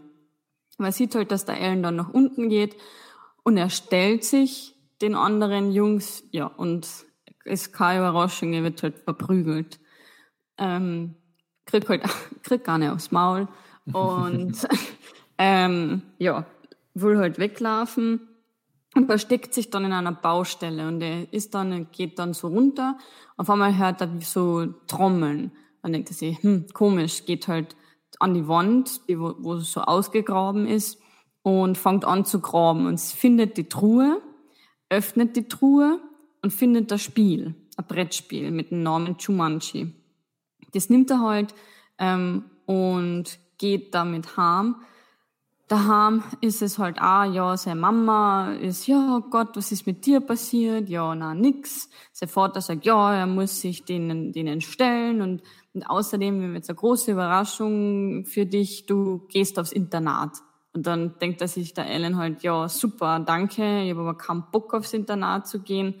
Man 0.77 0.91
sieht 0.91 1.13
halt, 1.13 1.31
dass 1.31 1.45
der 1.45 1.59
Ellen 1.59 1.83
dann 1.83 1.95
nach 1.95 2.09
unten 2.09 2.49
geht 2.49 2.75
und 3.43 3.57
er 3.57 3.69
stellt 3.69 4.23
sich 4.23 4.75
den 5.01 5.15
anderen 5.15 5.71
Jungs, 5.71 6.23
ja, 6.31 6.45
und 6.45 6.87
ist 7.45 7.73
keine 7.73 7.99
Überraschung, 7.99 8.53
er 8.53 8.63
wird 8.63 8.83
halt 8.83 8.99
verprügelt. 8.99 9.79
Ähm, 10.57 11.15
kriegt 11.65 11.89
halt, 11.89 12.03
kriegt 12.43 12.65
gar 12.65 12.77
nicht 12.77 12.89
aufs 12.89 13.11
Maul 13.11 13.47
und 13.91 14.67
ähm, 15.37 16.01
ja, 16.17 16.45
will 16.93 17.17
halt 17.17 17.39
weglaufen 17.39 18.27
und 18.95 19.05
versteckt 19.07 19.53
sich 19.53 19.69
dann 19.69 19.85
in 19.85 19.93
einer 19.93 20.11
Baustelle 20.11 20.87
und 20.87 21.01
er 21.01 21.31
ist 21.33 21.53
dann, 21.55 21.87
geht 21.91 22.19
dann 22.19 22.33
so 22.33 22.47
runter. 22.47 22.97
Auf 23.37 23.49
einmal 23.49 23.77
hört 23.77 24.01
er 24.01 24.09
so 24.19 24.67
Trommeln. 24.87 25.51
Dann 25.81 25.93
denkt 25.93 26.09
er 26.09 26.15
sich, 26.15 26.43
hm, 26.43 26.67
komisch, 26.73 27.25
geht 27.25 27.47
halt 27.47 27.75
an 28.19 28.33
die 28.33 28.47
Wand, 28.47 29.07
die, 29.07 29.19
wo, 29.19 29.35
wo 29.39 29.57
so 29.57 29.81
ausgegraben 29.81 30.67
ist, 30.67 31.01
und 31.43 31.77
fängt 31.77 32.05
an 32.05 32.25
zu 32.25 32.39
graben 32.39 32.85
und 32.85 32.99
findet 32.99 33.57
die 33.57 33.67
Truhe, 33.67 34.21
öffnet 34.89 35.35
die 35.35 35.47
Truhe 35.47 35.99
und 36.41 36.51
findet 36.51 36.91
das 36.91 37.01
Spiel, 37.01 37.55
ein 37.77 37.85
Brettspiel 37.87 38.51
mit 38.51 38.71
dem 38.71 38.83
Namen 38.83 39.17
Chumanchi. 39.17 39.93
Das 40.73 40.89
nimmt 40.89 41.09
er 41.11 41.19
halt 41.21 41.53
ähm, 41.97 42.45
und 42.65 43.39
geht 43.57 43.93
damit 43.93 44.37
heim. 44.37 44.75
Daheim 45.67 46.23
ist 46.41 46.61
es 46.61 46.79
halt 46.79 46.99
auch, 46.99 47.23
ja, 47.23 47.55
seine 47.55 47.79
Mama 47.79 48.53
ist, 48.55 48.87
ja 48.87 49.17
oh 49.17 49.29
Gott, 49.29 49.55
was 49.55 49.71
ist 49.71 49.87
mit 49.87 50.05
dir 50.05 50.19
passiert? 50.19 50.89
Ja, 50.89 51.15
na, 51.15 51.33
nix. 51.33 51.89
Sein 52.11 52.27
Vater 52.27 52.59
sagt, 52.59 52.85
ja, 52.85 53.15
er 53.15 53.27
muss 53.27 53.61
sich 53.61 53.85
denen, 53.85 54.33
denen 54.33 54.59
stellen 54.59 55.21
und 55.21 55.41
und 55.73 55.83
außerdem, 55.83 56.39
wir 56.39 56.47
haben 56.47 56.55
jetzt 56.55 56.69
eine 56.69 56.75
große 56.75 57.11
Überraschung 57.11 58.25
für 58.25 58.45
dich, 58.45 58.85
du 58.85 59.25
gehst 59.29 59.57
aufs 59.57 59.71
Internat. 59.71 60.39
Und 60.73 60.87
dann 60.87 61.17
denkt 61.19 61.41
er 61.41 61.47
sich 61.47 61.73
der 61.73 61.89
Ellen 61.89 62.17
halt, 62.17 62.43
ja, 62.43 62.67
super, 62.67 63.19
danke, 63.19 63.83
ich 63.83 63.91
habe 63.91 64.01
aber 64.01 64.17
keinen 64.17 64.43
Bock 64.51 64.73
aufs 64.73 64.93
Internat 64.93 65.47
zu 65.47 65.59
gehen. 65.59 65.95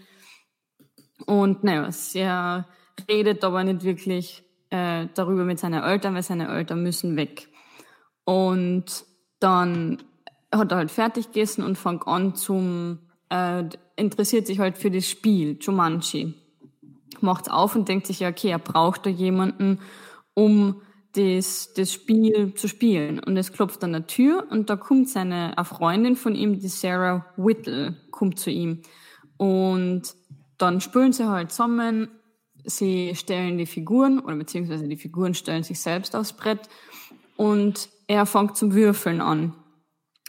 Und 1.25 1.63
naja, 1.63 1.89
er 2.13 2.67
redet 3.09 3.43
aber 3.43 3.63
nicht 3.63 3.83
wirklich 3.83 4.43
äh, 4.69 5.07
darüber 5.13 5.43
mit 5.43 5.59
seinen 5.59 5.83
Eltern, 5.83 6.15
weil 6.15 6.23
seine 6.23 6.49
Eltern 6.49 6.83
müssen 6.83 7.15
weg. 7.15 7.49
Und 8.23 9.05
dann 9.39 10.03
hat 10.53 10.71
er 10.71 10.77
halt 10.77 10.91
fertig 10.91 11.27
gegessen 11.27 11.63
und 11.63 11.77
fängt 11.77 12.07
an 12.07 12.35
zum, 12.35 12.99
äh, 13.29 13.63
interessiert 13.95 14.47
sich 14.47 14.59
halt 14.59 14.77
für 14.77 14.91
das 14.91 15.07
Spiel, 15.07 15.57
Jumanji 15.59 16.35
macht's 17.21 17.49
auf 17.49 17.75
und 17.75 17.87
denkt 17.87 18.07
sich, 18.07 18.19
ja, 18.19 18.29
okay, 18.29 18.49
er 18.49 18.59
braucht 18.59 19.05
da 19.05 19.09
jemanden, 19.09 19.79
um 20.33 20.81
das, 21.13 21.73
das 21.73 21.91
Spiel 21.91 22.53
zu 22.53 22.67
spielen. 22.67 23.19
Und 23.19 23.37
es 23.37 23.51
klopft 23.51 23.83
an 23.83 23.91
der 23.91 24.07
Tür 24.07 24.47
und 24.49 24.69
da 24.69 24.75
kommt 24.75 25.09
seine 25.09 25.57
eine 25.57 25.65
Freundin 25.65 26.15
von 26.15 26.35
ihm, 26.35 26.59
die 26.59 26.67
Sarah 26.67 27.25
Whittle, 27.35 27.95
kommt 28.11 28.39
zu 28.39 28.49
ihm. 28.49 28.81
Und 29.37 30.03
dann 30.61 30.81
spielen 30.81 31.13
sie 31.13 31.27
halt 31.27 31.51
zusammen, 31.51 32.09
sie 32.63 33.15
stellen 33.15 33.57
die 33.57 33.65
Figuren, 33.65 34.19
oder 34.19 34.35
beziehungsweise 34.35 34.87
die 34.87 34.97
Figuren 34.97 35.33
stellen 35.33 35.63
sich 35.63 35.79
selbst 35.79 36.15
aufs 36.15 36.33
Brett 36.33 36.69
und 37.37 37.89
er 38.07 38.25
fängt 38.25 38.57
zum 38.57 38.73
Würfeln 38.73 39.21
an. 39.21 39.53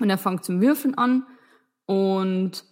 Und 0.00 0.08
er 0.08 0.18
fängt 0.18 0.44
zum 0.44 0.60
Würfeln 0.60 0.96
an 0.96 1.24
und 1.86 2.64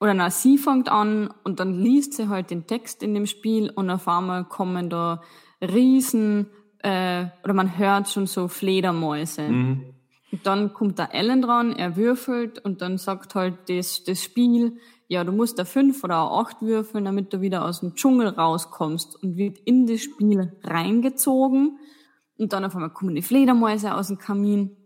oder 0.00 0.14
na, 0.14 0.30
sie 0.30 0.58
fängt 0.58 0.88
an 0.88 1.32
und 1.44 1.60
dann 1.60 1.74
liest 1.74 2.14
sie 2.14 2.28
halt 2.28 2.50
den 2.50 2.66
Text 2.66 3.02
in 3.02 3.14
dem 3.14 3.26
Spiel 3.26 3.70
und 3.70 3.90
auf 3.90 4.08
einmal 4.08 4.44
kommen 4.44 4.90
da 4.90 5.22
Riesen, 5.62 6.46
äh, 6.80 7.26
oder 7.42 7.54
man 7.54 7.78
hört 7.78 8.08
schon 8.08 8.26
so 8.26 8.48
Fledermäuse. 8.48 9.48
Mhm. 9.48 9.94
Und 10.32 10.46
dann 10.46 10.74
kommt 10.74 10.98
da 10.98 11.06
Ellen 11.06 11.42
dran, 11.42 11.72
er 11.72 11.96
würfelt 11.96 12.58
und 12.58 12.82
dann 12.82 12.98
sagt 12.98 13.34
halt 13.34 13.54
das, 13.68 14.04
das 14.04 14.22
Spiel, 14.22 14.78
ja, 15.14 15.24
du 15.24 15.32
musst 15.32 15.58
da 15.58 15.64
fünf 15.64 16.04
oder 16.04 16.16
acht 16.16 16.60
würfeln, 16.60 17.04
damit 17.04 17.32
du 17.32 17.40
wieder 17.40 17.64
aus 17.64 17.80
dem 17.80 17.94
Dschungel 17.94 18.28
rauskommst 18.28 19.22
und 19.22 19.36
wird 19.36 19.58
in 19.60 19.86
das 19.86 20.02
Spiel 20.02 20.52
reingezogen. 20.62 21.78
Und 22.36 22.52
dann 22.52 22.64
auf 22.64 22.74
einmal 22.74 22.90
kommen 22.90 23.14
die 23.14 23.22
Fledermäuse 23.22 23.94
aus 23.94 24.08
dem 24.08 24.18
Kamin 24.18 24.76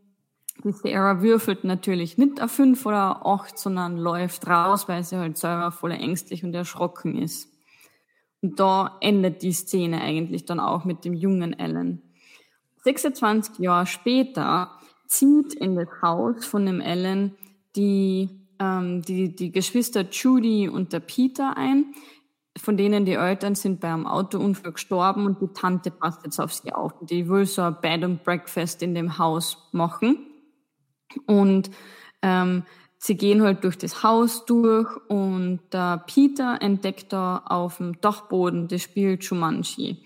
die 0.64 0.72
Sarah 0.72 1.22
würfelt 1.22 1.64
natürlich 1.64 2.18
nicht 2.18 2.42
auf 2.42 2.50
fünf 2.50 2.84
oder 2.84 3.24
acht, 3.24 3.58
sondern 3.58 3.96
läuft 3.96 4.46
raus, 4.48 4.88
weil 4.88 5.04
sie 5.04 5.16
halt 5.16 5.38
selber 5.38 5.70
voll 5.70 5.92
ängstlich 5.92 6.42
und 6.42 6.54
erschrocken 6.54 7.16
ist. 7.16 7.48
Und 8.42 8.58
da 8.58 8.96
endet 9.00 9.42
die 9.42 9.52
Szene 9.52 10.00
eigentlich 10.00 10.44
dann 10.44 10.60
auch 10.60 10.84
mit 10.84 11.04
dem 11.04 11.14
jungen 11.14 11.56
Ellen. 11.58 12.02
26 12.84 13.58
Jahre 13.58 13.86
später 13.86 14.72
zieht 15.06 15.54
in 15.54 15.76
das 15.76 15.88
Haus 16.02 16.44
von 16.44 16.66
dem 16.66 16.80
Ellen 16.80 17.36
die, 17.76 18.37
ähm, 18.60 19.02
die, 19.02 19.34
die 19.34 19.52
Geschwister 19.52 20.02
Judy 20.10 20.68
und 20.68 20.92
der 20.92 21.00
Peter 21.00 21.56
ein, 21.56 21.94
von 22.56 22.76
denen 22.76 23.04
die 23.04 23.12
Eltern 23.12 23.54
sind 23.54 23.80
bei 23.80 23.92
einem 23.92 24.06
Autounfall 24.06 24.72
gestorben 24.72 25.26
und 25.26 25.40
die 25.40 25.52
Tante 25.52 25.90
passt 25.90 26.24
jetzt 26.24 26.40
auf 26.40 26.52
sie 26.52 26.72
auf. 26.72 26.92
Die 27.02 27.28
will 27.28 27.46
so 27.46 27.62
ein 27.62 27.80
Bed 27.80 28.04
and 28.04 28.24
Breakfast 28.24 28.82
in 28.82 28.94
dem 28.94 29.18
Haus 29.18 29.68
machen. 29.72 30.26
Und 31.26 31.70
ähm, 32.22 32.64
sie 32.98 33.16
gehen 33.16 33.42
halt 33.42 33.64
durch 33.64 33.78
das 33.78 34.02
Haus 34.02 34.44
durch 34.44 34.88
und 35.08 35.60
der 35.72 36.02
Peter 36.06 36.58
entdeckt 36.60 37.12
da 37.12 37.38
auf 37.46 37.78
dem 37.78 38.00
Dachboden 38.00 38.68
das 38.68 38.82
Spiel 38.82 39.18
Jumanji. 39.20 40.04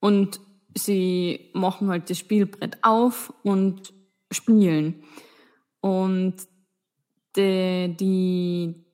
Und 0.00 0.40
sie 0.74 1.50
machen 1.54 1.88
halt 1.88 2.10
das 2.10 2.18
Spielbrett 2.18 2.78
auf 2.82 3.32
und 3.42 3.92
spielen. 4.30 5.04
Und 5.80 6.36
die, 7.36 7.96
die 7.98 8.84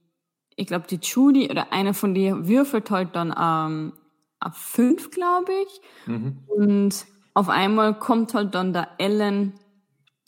ich 0.56 0.66
glaube, 0.66 0.86
die 0.88 1.00
Judy 1.02 1.50
oder 1.50 1.72
einer 1.72 1.94
von 1.94 2.14
denen 2.14 2.46
würfelt 2.48 2.90
halt 2.90 3.16
dann 3.16 3.34
ähm, 3.36 3.92
auf 4.38 4.56
fünf, 4.56 5.10
glaube 5.10 5.52
ich. 5.64 5.80
Mhm. 6.06 6.38
Und 6.46 7.06
auf 7.34 7.48
einmal 7.48 7.98
kommt 7.98 8.34
halt 8.34 8.54
dann 8.54 8.72
der 8.72 8.88
Ellen 8.98 9.54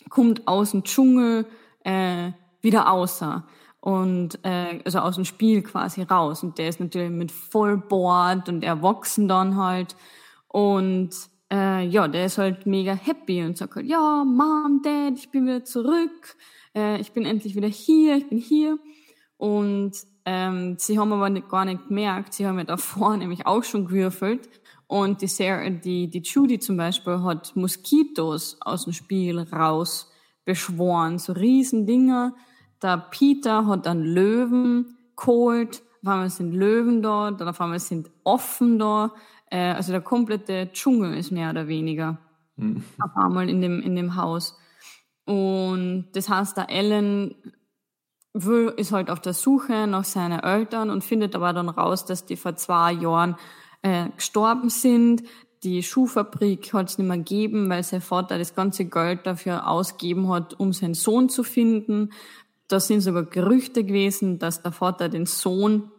kommt 0.08 0.46
aus 0.46 0.72
dem 0.72 0.84
Dschungel 0.84 1.46
äh, 1.84 2.32
wieder 2.60 2.90
außer 2.90 3.46
und 3.80 4.38
äh, 4.44 4.80
also 4.84 5.00
aus 5.00 5.16
dem 5.16 5.24
Spiel 5.24 5.62
quasi 5.62 6.02
raus 6.02 6.42
und 6.42 6.58
der 6.58 6.68
ist 6.68 6.80
natürlich 6.80 7.10
mit 7.10 7.30
Vollboard 7.30 8.48
und 8.48 8.64
erwachsen 8.64 9.28
dann 9.28 9.56
halt 9.56 9.96
und 10.48 11.10
äh, 11.52 11.86
ja, 11.86 12.08
der 12.08 12.26
ist 12.26 12.38
halt 12.38 12.66
mega 12.66 12.92
happy 12.92 13.44
und 13.44 13.56
sagt 13.56 13.76
halt, 13.76 13.86
ja, 13.86 14.24
Mom, 14.24 14.80
Dad, 14.82 15.14
ich 15.16 15.30
bin 15.30 15.46
wieder 15.46 15.64
zurück, 15.64 16.36
äh, 16.76 17.00
ich 17.00 17.12
bin 17.12 17.24
endlich 17.24 17.56
wieder 17.56 17.68
hier, 17.68 18.16
ich 18.16 18.28
bin 18.28 18.38
hier 18.38 18.78
und 19.38 19.92
ähm, 20.24 20.76
sie 20.78 20.98
haben 20.98 21.12
aber 21.12 21.30
nicht, 21.30 21.48
gar 21.48 21.64
nicht 21.64 21.88
gemerkt, 21.88 22.34
sie 22.34 22.46
haben 22.46 22.58
ja 22.58 22.64
davor 22.64 23.16
nämlich 23.16 23.46
auch 23.46 23.64
schon 23.64 23.86
gewürfelt 23.86 24.48
Und 24.86 25.22
die, 25.22 25.26
Sarah, 25.26 25.70
die, 25.70 26.08
die 26.08 26.20
Judy 26.22 26.58
zum 26.58 26.76
Beispiel 26.76 27.22
hat 27.22 27.56
Moskitos 27.56 28.58
aus 28.60 28.84
dem 28.84 28.92
Spiel 28.92 29.38
raus 29.38 30.12
beschworen, 30.44 31.18
so 31.18 31.32
Riesendinger. 31.32 32.34
Der 32.82 32.98
Peter 33.10 33.66
hat 33.66 33.86
dann 33.86 34.02
Löwen 34.02 34.96
geholt, 35.16 35.82
auf 36.02 36.08
einmal 36.08 36.30
sind 36.30 36.52
Löwen 36.52 37.02
da, 37.02 37.30
dann 37.32 37.48
auf 37.48 37.60
einmal 37.60 37.80
sind 37.80 38.10
Offen 38.22 38.78
da. 38.78 39.12
Äh, 39.50 39.72
also 39.72 39.92
der 39.92 40.02
komplette 40.02 40.70
Dschungel 40.72 41.16
ist 41.16 41.32
mehr 41.32 41.50
oder 41.50 41.66
weniger 41.66 42.18
mhm. 42.56 42.84
auf 43.00 43.16
einmal 43.16 43.48
in 43.48 43.60
dem, 43.60 43.80
in 43.80 43.96
dem 43.96 44.16
Haus. 44.16 44.56
Und 45.26 46.06
das 46.12 46.28
heißt, 46.28 46.56
der 46.56 46.70
Ellen 46.70 47.34
will, 48.32 48.72
ist 48.76 48.92
halt 48.92 49.10
auf 49.10 49.20
der 49.20 49.34
Suche 49.34 49.86
nach 49.86 50.04
seinen 50.04 50.40
Eltern 50.40 50.88
und 50.88 51.04
findet 51.04 51.34
aber 51.34 51.52
dann 51.52 51.68
raus, 51.68 52.04
dass 52.04 52.24
die 52.24 52.36
vor 52.36 52.56
zwei 52.56 52.92
Jahren 52.92 53.36
äh, 53.82 54.08
gestorben 54.16 54.70
sind. 54.70 55.24
Die 55.62 55.82
Schuhfabrik 55.82 56.72
hat 56.72 56.90
es 56.90 56.98
nicht 56.98 57.08
mehr 57.08 57.18
gegeben, 57.18 57.68
weil 57.68 57.82
sein 57.82 58.00
Vater 58.00 58.38
das 58.38 58.54
ganze 58.54 58.84
Geld 58.84 59.26
dafür 59.26 59.68
ausgeben 59.68 60.28
hat, 60.28 60.58
um 60.60 60.72
seinen 60.72 60.94
Sohn 60.94 61.28
zu 61.28 61.42
finden. 61.42 62.12
Da 62.68 62.78
sind 62.78 63.00
sogar 63.00 63.24
Gerüchte 63.24 63.84
gewesen, 63.84 64.38
dass 64.38 64.62
der 64.62 64.72
Vater 64.72 65.08
den 65.08 65.26
Sohn 65.26 65.90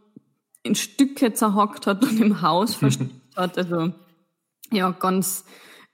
in 0.64 0.76
Stücke 0.76 1.34
zerhackt 1.34 1.88
hat 1.88 2.04
und 2.04 2.20
im 2.20 2.42
Haus 2.42 2.76
versteckt 2.76 3.12
hat. 3.36 3.58
Also 3.58 3.92
ja, 4.72 4.92
ganz, 4.92 5.44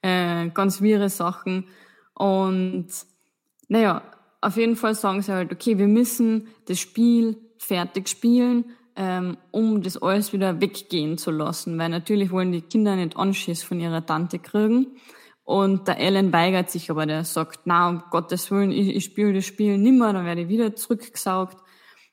äh, 0.02 0.50
ganz 0.50 0.82
wirre 0.82 1.10
Sachen. 1.10 1.66
Und 2.16 2.88
naja, 3.74 4.04
auf 4.42 4.58
jeden 4.58 4.76
Fall 4.76 4.96
sagen 4.96 5.22
sie 5.22 5.34
halt, 5.34 5.52
okay, 5.52 5.78
wir 5.78 5.88
müssen 5.88 6.48
das 6.66 6.80
Spiel 6.80 7.38
fertig 7.58 8.08
spielen 8.08 8.66
ähm, 8.96 9.38
um 9.52 9.82
das 9.82 9.98
alles 10.02 10.34
wieder 10.34 10.62
weggehen 10.62 11.18
zu 11.18 11.32
lassen, 11.32 11.78
weil 11.78 11.90
natürlich 11.90 12.32
wollen 12.32 12.52
die 12.52 12.62
Kinder 12.62 12.96
nicht 12.96 13.18
Anschiss 13.18 13.64
von 13.64 13.80
ihrer 13.80 14.06
Tante 14.06 14.40
kriegen. 14.40 14.88
Und 15.44 15.88
der 15.88 16.00
Ellen 16.00 16.32
weigert 16.32 16.70
sich, 16.70 16.90
aber 16.90 17.06
der 17.06 17.26
sagt, 17.26 17.62
na, 17.66 17.90
um 17.90 18.04
Gottes 18.12 18.50
Willen, 18.50 18.72
ich, 18.72 18.96
ich 18.96 19.04
spiele 19.04 19.34
das 19.34 19.46
Spiel 19.46 19.78
nimmer, 19.78 20.14
dann 20.14 20.26
werde 20.26 20.42
ich 20.42 20.48
wieder 20.48 20.76
zurückgesaugt. 20.76 21.58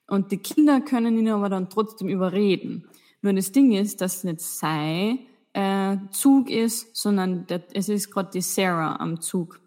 Und 0.09 0.33
die 0.33 0.39
Kinder 0.39 0.81
können 0.81 1.17
ihn 1.17 1.29
aber 1.29 1.49
dann 1.49 1.71
trotzdem 1.71 2.09
überreden. 2.09 2.89
Nur 3.23 3.35
das 3.35 3.53
Ding 3.53 3.73
ist, 3.73 4.01
dass 4.01 4.17
es 4.17 4.25
nicht 4.25 4.41
sei 4.41 5.19
äh, 5.53 5.97
Zug 6.11 6.51
ist, 6.51 6.97
sondern 6.97 7.47
das, 7.47 7.61
es 7.73 7.89
ist 7.89 8.11
gerade 8.11 8.31
die 8.33 8.41
Sarah 8.41 8.97
am 8.97 9.21
Zug. 9.21 9.61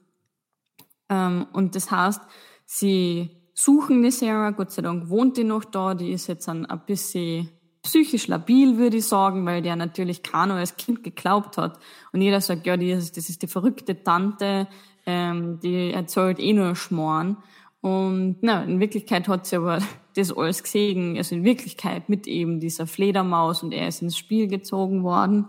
Ähm, 1.10 1.48
und 1.54 1.76
das 1.76 1.92
heißt, 1.92 2.22
sie 2.66 3.30
suchen 3.54 4.04
die 4.04 4.12
Sarah. 4.12 4.52
Gott 4.52 4.72
sei 4.72 4.82
Dank 4.82 5.10
wohnt 5.10 5.38
die 5.38 5.44
noch 5.44 5.66
da. 5.66 5.94
Die 5.94 6.12
ist 6.12 6.28
jetzt 6.28 6.48
ein, 6.50 6.66
ein 6.66 6.82
bisschen 6.86 7.50
psychisch 7.84 8.28
labil, 8.28 8.78
würde 8.78 8.98
ich 8.98 9.06
sagen, 9.06 9.46
weil 9.46 9.62
der 9.62 9.76
natürlich 9.76 10.24
Kano 10.24 10.56
als 10.56 10.78
Kind 10.78 11.04
geglaubt 11.04 11.58
hat. 11.58 11.80
Und 12.12 12.22
jeder 12.22 12.42
sagt, 12.42 12.66
ja, 12.66 12.78
die 12.78 12.92
ist, 12.92 13.18
das 13.18 13.30
ist 13.30 13.42
die 13.42 13.48
verrückte 13.48 14.04
Tante, 14.04 14.68
ähm, 15.06 15.60
die 15.62 15.92
erzählt 15.92 16.40
eh 16.40 16.54
nur 16.54 16.76
Schmoren. 16.76 17.38
Und 17.82 18.38
na, 18.42 18.64
in 18.64 18.80
Wirklichkeit 18.80 19.28
hat 19.28 19.46
sie 19.46 19.58
aber 19.58 19.80
das 20.16 20.36
alles 20.36 20.64
gesehen, 20.64 21.18
also 21.18 21.36
in 21.36 21.44
Wirklichkeit 21.44 22.08
mit 22.08 22.28
eben 22.28 22.60
dieser 22.62 22.88
Fledermaus 22.88 23.62
und 23.62 23.74
er 23.74 23.90
ist 23.90 24.02
ins 24.02 24.18
Spiel 24.18 24.48
gezogen 24.48 25.04
worden. 25.04 25.48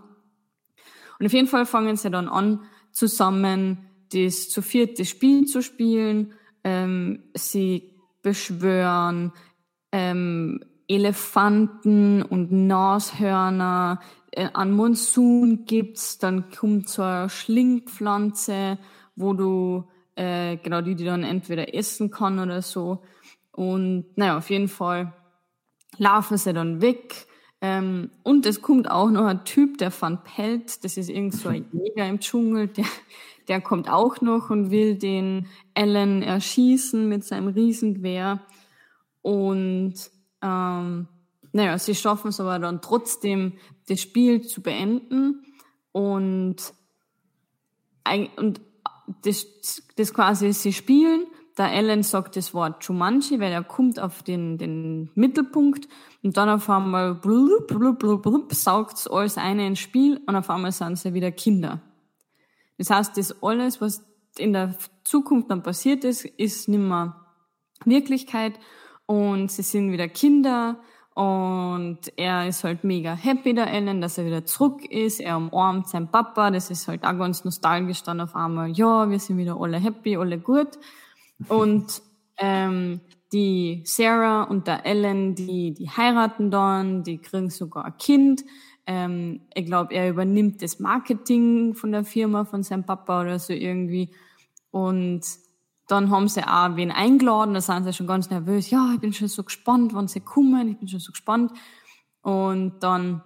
Und 1.17 1.25
auf 1.25 1.33
jeden 1.33 1.47
Fall 1.47 1.65
fangen 1.65 1.95
sie 1.95 2.09
dann 2.09 2.27
an, 2.27 2.65
zusammen 2.91 3.89
das 4.23 4.49
zu 4.49 4.61
vierte 4.61 5.05
Spiel 5.05 5.45
zu 5.45 5.61
spielen. 5.61 6.33
Ähm, 6.63 7.23
sie 7.33 7.95
beschwören, 8.21 9.33
ähm, 9.91 10.61
Elefanten 10.87 12.21
und 12.21 12.51
Nashörner. 12.51 13.99
Äh, 14.31 14.49
an 14.53 14.71
Monsun 14.71 15.65
gibt's, 15.65 16.17
dann 16.17 16.49
kommt 16.49 16.89
so 16.89 17.01
eine 17.01 17.29
Schlingpflanze, 17.29 18.77
wo 19.15 19.33
du 19.33 19.85
äh, 20.15 20.57
genau 20.57 20.81
die, 20.81 20.95
die 20.95 21.05
dann 21.05 21.23
entweder 21.23 21.73
essen 21.73 22.11
kann 22.11 22.39
oder 22.39 22.61
so. 22.61 23.03
Und 23.51 24.17
naja, 24.17 24.37
auf 24.37 24.49
jeden 24.49 24.67
Fall 24.67 25.13
laufen 25.97 26.37
sie 26.37 26.53
dann 26.53 26.81
weg. 26.81 27.27
Ähm, 27.61 28.11
und 28.23 28.45
es 28.45 28.61
kommt 28.61 28.91
auch 28.91 29.09
noch 29.09 29.25
ein 29.25 29.45
Typ, 29.45 29.77
der 29.77 29.91
Van 29.97 30.23
Pelt, 30.23 30.83
das 30.83 30.97
ist 30.97 31.09
irgend 31.09 31.33
so 31.33 31.49
ein 31.49 31.65
Jäger 31.71 32.07
im 32.07 32.19
Dschungel, 32.19 32.67
der, 32.67 32.85
der 33.47 33.61
kommt 33.61 33.89
auch 33.89 34.21
noch 34.21 34.49
und 34.49 34.71
will 34.71 34.95
den 34.95 35.47
Alan 35.73 36.21
erschießen 36.21 37.07
mit 37.07 37.23
seinem 37.23 37.47
Riesengewehr. 37.49 38.41
Und 39.21 39.93
ähm, 40.41 41.07
naja, 41.51 41.77
sie 41.77 41.95
schaffen 41.95 42.29
es 42.29 42.39
aber 42.39 42.59
dann 42.59 42.81
trotzdem, 42.81 43.53
das 43.87 44.01
Spiel 44.01 44.41
zu 44.41 44.61
beenden. 44.61 45.45
Und, 45.91 46.57
und 48.35 48.61
das, 49.23 49.47
das 49.95 50.13
quasi, 50.13 50.51
sie 50.53 50.73
spielen. 50.73 51.27
Der 51.57 51.67
Alan 51.67 52.03
sagt 52.03 52.35
das 52.35 52.53
Wort 52.53 52.83
Jumanji, 52.83 53.39
weil 53.39 53.53
er 53.53 53.63
kommt 53.63 53.99
auf 53.99 54.23
den, 54.23 54.57
den 54.57 55.09
Mittelpunkt 55.15 55.87
und 56.21 56.35
dann 56.35 56.49
auf 56.49 56.69
einmal 56.69 57.15
blub, 57.15 57.67
blub, 57.67 57.99
blub, 57.99 58.21
blub, 58.21 58.53
saugt 58.53 59.09
alles 59.09 59.37
eine 59.37 59.65
ins 59.65 59.79
Spiel 59.79 60.19
und 60.25 60.35
auf 60.35 60.49
einmal 60.49 60.73
sind 60.73 60.97
sie 60.97 61.13
wieder 61.13 61.31
Kinder. 61.31 61.81
Das 62.77 62.89
heißt, 62.89 63.17
das 63.17 63.41
alles, 63.43 63.81
was 63.81 64.05
in 64.37 64.53
der 64.53 64.75
Zukunft 65.03 65.49
dann 65.49 65.63
passiert 65.63 66.03
ist, 66.03 66.25
ist 66.25 66.67
nicht 66.67 66.79
mehr 66.79 67.15
Wirklichkeit 67.85 68.53
und 69.05 69.51
sie 69.51 69.61
sind 69.61 69.91
wieder 69.91 70.07
Kinder 70.07 70.79
und 71.15 71.99
er 72.17 72.45
ist 72.45 72.65
halt 72.65 72.83
mega 72.83 73.13
happy, 73.13 73.53
der 73.53 73.71
Ellen, 73.71 74.01
dass 74.01 74.17
er 74.17 74.25
wieder 74.25 74.45
zurück 74.45 74.83
ist. 74.83 75.21
Er 75.21 75.37
umarmt 75.37 75.87
seinen 75.87 76.09
Papa, 76.09 76.51
das 76.51 76.69
ist 76.69 76.89
halt 76.89 77.05
auch 77.05 77.17
ganz 77.17 77.45
nostalgisch 77.45 78.03
dann 78.03 78.19
auf 78.19 78.35
einmal. 78.35 78.71
Ja, 78.71 79.09
wir 79.09 79.19
sind 79.19 79.37
wieder 79.37 79.57
alle 79.57 79.77
happy, 79.77 80.17
alle 80.17 80.37
gut. 80.37 80.77
Und 81.47 82.01
ähm, 82.37 82.99
die 83.35 83.83
Sarah 83.83 84.43
und 84.43 84.65
der 84.65 84.85
Ellen, 84.85 85.35
die, 85.35 85.73
die 85.73 85.89
heiraten 85.89 86.51
dann, 86.51 87.03
die 87.03 87.17
kriegen 87.17 87.49
sogar 87.49 87.83
ein 87.83 87.97
Kind. 87.97 88.45
Ähm, 88.87 89.41
ich 89.53 89.65
glaube, 89.65 89.93
er 89.93 90.09
übernimmt 90.09 90.61
das 90.61 90.79
Marketing 90.79 91.73
von 91.75 91.91
der 91.91 92.05
Firma, 92.05 92.45
von 92.45 92.63
seinem 92.63 92.85
Papa 92.85 93.21
oder 93.21 93.37
so 93.37 93.51
irgendwie. 93.51 94.09
Und 94.71 95.21
dann 95.89 96.11
haben 96.11 96.29
sie 96.29 96.47
auch 96.47 96.77
wen 96.77 96.91
eingeladen, 96.91 97.53
da 97.53 97.59
sind 97.59 97.83
sie 97.83 97.91
schon 97.91 98.07
ganz 98.07 98.29
nervös. 98.29 98.69
Ja, 98.69 98.91
ich 98.93 99.01
bin 99.01 99.11
schon 99.11 99.27
so 99.27 99.43
gespannt, 99.43 99.93
wann 99.93 100.07
sie 100.07 100.21
kommen, 100.21 100.69
ich 100.69 100.77
bin 100.77 100.87
schon 100.87 101.01
so 101.01 101.11
gespannt. 101.11 101.51
Und 102.21 102.79
dann 102.79 103.21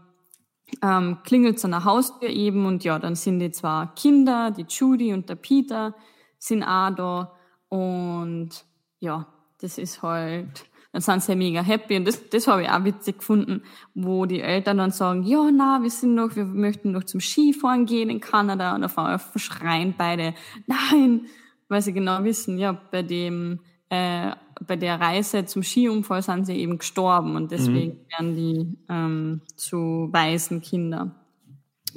ähm, 0.81 1.19
klingelt 1.23 1.57
es 1.57 1.65
an 1.65 1.71
der 1.71 1.85
Haustür 1.85 2.29
eben 2.29 2.65
und 2.65 2.83
ja, 2.83 2.97
dann 2.97 3.13
sind 3.13 3.39
die 3.41 3.51
zwei 3.51 3.87
Kinder, 3.95 4.49
die 4.49 4.65
Judy 4.67 5.13
und 5.13 5.29
der 5.29 5.35
Peter, 5.35 5.93
sind 6.39 6.63
auch 6.63 6.89
da. 6.95 7.33
Und 7.69 8.65
ja, 8.99 9.27
das 9.61 9.77
ist 9.77 10.01
halt 10.01 10.69
dann 10.91 11.01
sind 11.01 11.21
sie 11.21 11.35
mega 11.35 11.61
happy. 11.61 11.97
Und 11.97 12.05
das, 12.05 12.29
das 12.29 12.47
habe 12.47 12.63
ich 12.63 12.69
auch 12.69 12.83
witzig 12.83 13.19
gefunden, 13.19 13.61
wo 13.93 14.25
die 14.25 14.41
Eltern 14.41 14.79
dann 14.79 14.91
sagen, 14.91 15.23
ja, 15.23 15.49
na, 15.51 15.79
wir 15.81 15.89
sind 15.89 16.15
noch, 16.15 16.35
wir 16.35 16.45
möchten 16.45 16.91
noch 16.91 17.03
zum 17.03 17.19
Skifahren 17.19 17.85
gehen 17.85 18.09
in 18.09 18.19
Kanada. 18.19 18.75
Und 18.75 18.83
auf 18.83 18.97
einmal 18.97 19.19
verschreien 19.19 19.93
beide, 19.97 20.33
nein, 20.65 21.27
weil 21.67 21.81
sie 21.81 21.93
genau 21.93 22.23
wissen, 22.23 22.57
ja, 22.57 22.71
bei 22.71 23.03
dem, 23.03 23.59
äh, 23.89 24.31
bei 24.65 24.75
der 24.75 24.99
Reise 24.99 25.45
zum 25.45 25.61
Skiunfall 25.61 26.23
sind 26.23 26.45
sie 26.45 26.55
eben 26.55 26.79
gestorben 26.79 27.35
und 27.35 27.51
deswegen 27.51 27.93
mhm. 27.93 28.05
werden 28.11 28.35
die 28.35 28.77
ähm, 28.89 29.41
zu 29.55 30.09
weißen 30.11 30.61
Kinder. 30.61 31.15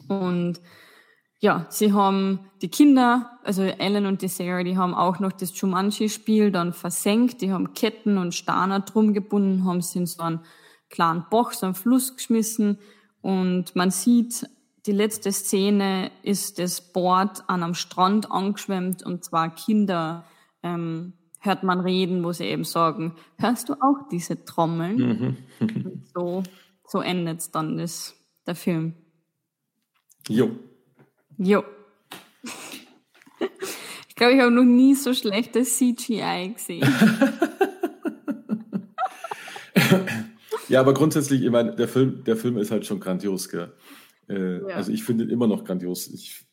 Und 0.08 0.60
ja, 1.42 1.66
sie 1.70 1.92
haben 1.92 2.38
die 2.62 2.68
Kinder, 2.68 3.36
also 3.42 3.62
Ellen 3.62 4.06
und 4.06 4.22
die 4.22 4.28
Sarah, 4.28 4.62
die 4.62 4.76
haben 4.76 4.94
auch 4.94 5.18
noch 5.18 5.32
das 5.32 5.60
Jumanji-Spiel 5.60 6.52
dann 6.52 6.72
versenkt. 6.72 7.40
Die 7.40 7.50
haben 7.50 7.74
Ketten 7.74 8.16
und 8.16 8.32
Steine 8.32 8.80
drum 8.82 9.12
gebunden, 9.12 9.64
haben 9.64 9.82
sie 9.82 9.98
in 9.98 10.06
so 10.06 10.22
einen 10.22 10.40
kleinen 10.88 11.24
Bach, 11.30 11.50
so 11.52 11.66
einen 11.66 11.74
Fluss 11.74 12.14
geschmissen. 12.14 12.78
Und 13.22 13.74
man 13.74 13.90
sieht, 13.90 14.48
die 14.86 14.92
letzte 14.92 15.32
Szene 15.32 16.12
ist 16.22 16.60
das 16.60 16.80
Board 16.92 17.42
an 17.48 17.64
einem 17.64 17.74
Strand 17.74 18.30
angeschwemmt 18.30 19.02
und 19.02 19.24
zwar 19.24 19.52
Kinder 19.52 20.24
ähm, 20.62 21.14
hört 21.40 21.64
man 21.64 21.80
reden, 21.80 22.22
wo 22.22 22.30
sie 22.30 22.44
eben 22.44 22.62
sagen, 22.62 23.16
hörst 23.36 23.68
du 23.68 23.72
auch 23.74 24.08
diese 24.12 24.44
Trommeln? 24.44 25.36
Mhm. 25.58 26.02
so, 26.14 26.44
so 26.86 27.00
endet 27.00 27.52
dann 27.52 27.78
das, 27.78 28.14
der 28.46 28.54
Film. 28.54 28.94
Jo. 30.28 30.52
Jo. 31.44 31.64
Ich 34.08 34.14
glaube, 34.14 34.34
ich 34.34 34.40
habe 34.40 34.52
noch 34.52 34.62
nie 34.62 34.94
so 34.94 35.12
schlechtes 35.12 35.76
CGI 35.76 36.52
gesehen. 36.54 36.86
ja, 40.68 40.78
aber 40.80 40.94
grundsätzlich, 40.94 41.42
ich 41.42 41.50
meine, 41.50 41.74
der 41.74 41.88
Film, 41.88 42.22
der 42.24 42.36
Film 42.36 42.58
ist 42.58 42.70
halt 42.70 42.86
schon 42.86 43.00
grandios, 43.00 43.48
gell? 43.48 43.72
Äh, 44.28 44.58
ja. 44.60 44.76
Also 44.76 44.92
ich 44.92 45.02
finde 45.02 45.24
ihn 45.24 45.30
immer 45.30 45.48
noch 45.48 45.64
grandios. 45.64 46.06
Ich, 46.08 46.46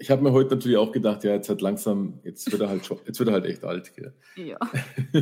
ich 0.00 0.10
habe 0.10 0.22
mir 0.22 0.32
heute 0.32 0.54
natürlich 0.54 0.78
auch 0.78 0.92
gedacht, 0.92 1.22
ja, 1.24 1.32
jetzt 1.32 1.50
hat 1.50 1.60
langsam, 1.60 2.20
jetzt 2.24 2.50
wird 2.50 2.62
er 2.62 2.70
halt 2.70 2.86
schon, 2.86 2.98
jetzt 3.06 3.18
wird 3.18 3.28
er 3.28 3.34
halt 3.34 3.44
echt 3.44 3.64
alt, 3.64 3.94
gell? 3.94 4.14
Ja. 4.36 4.56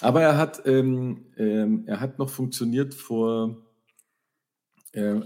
aber 0.00 0.22
er 0.22 0.38
hat, 0.38 0.62
ähm, 0.66 1.26
ähm, 1.36 1.82
er 1.86 1.98
hat 1.98 2.20
noch 2.20 2.30
funktioniert 2.30 2.94
vor 2.94 3.65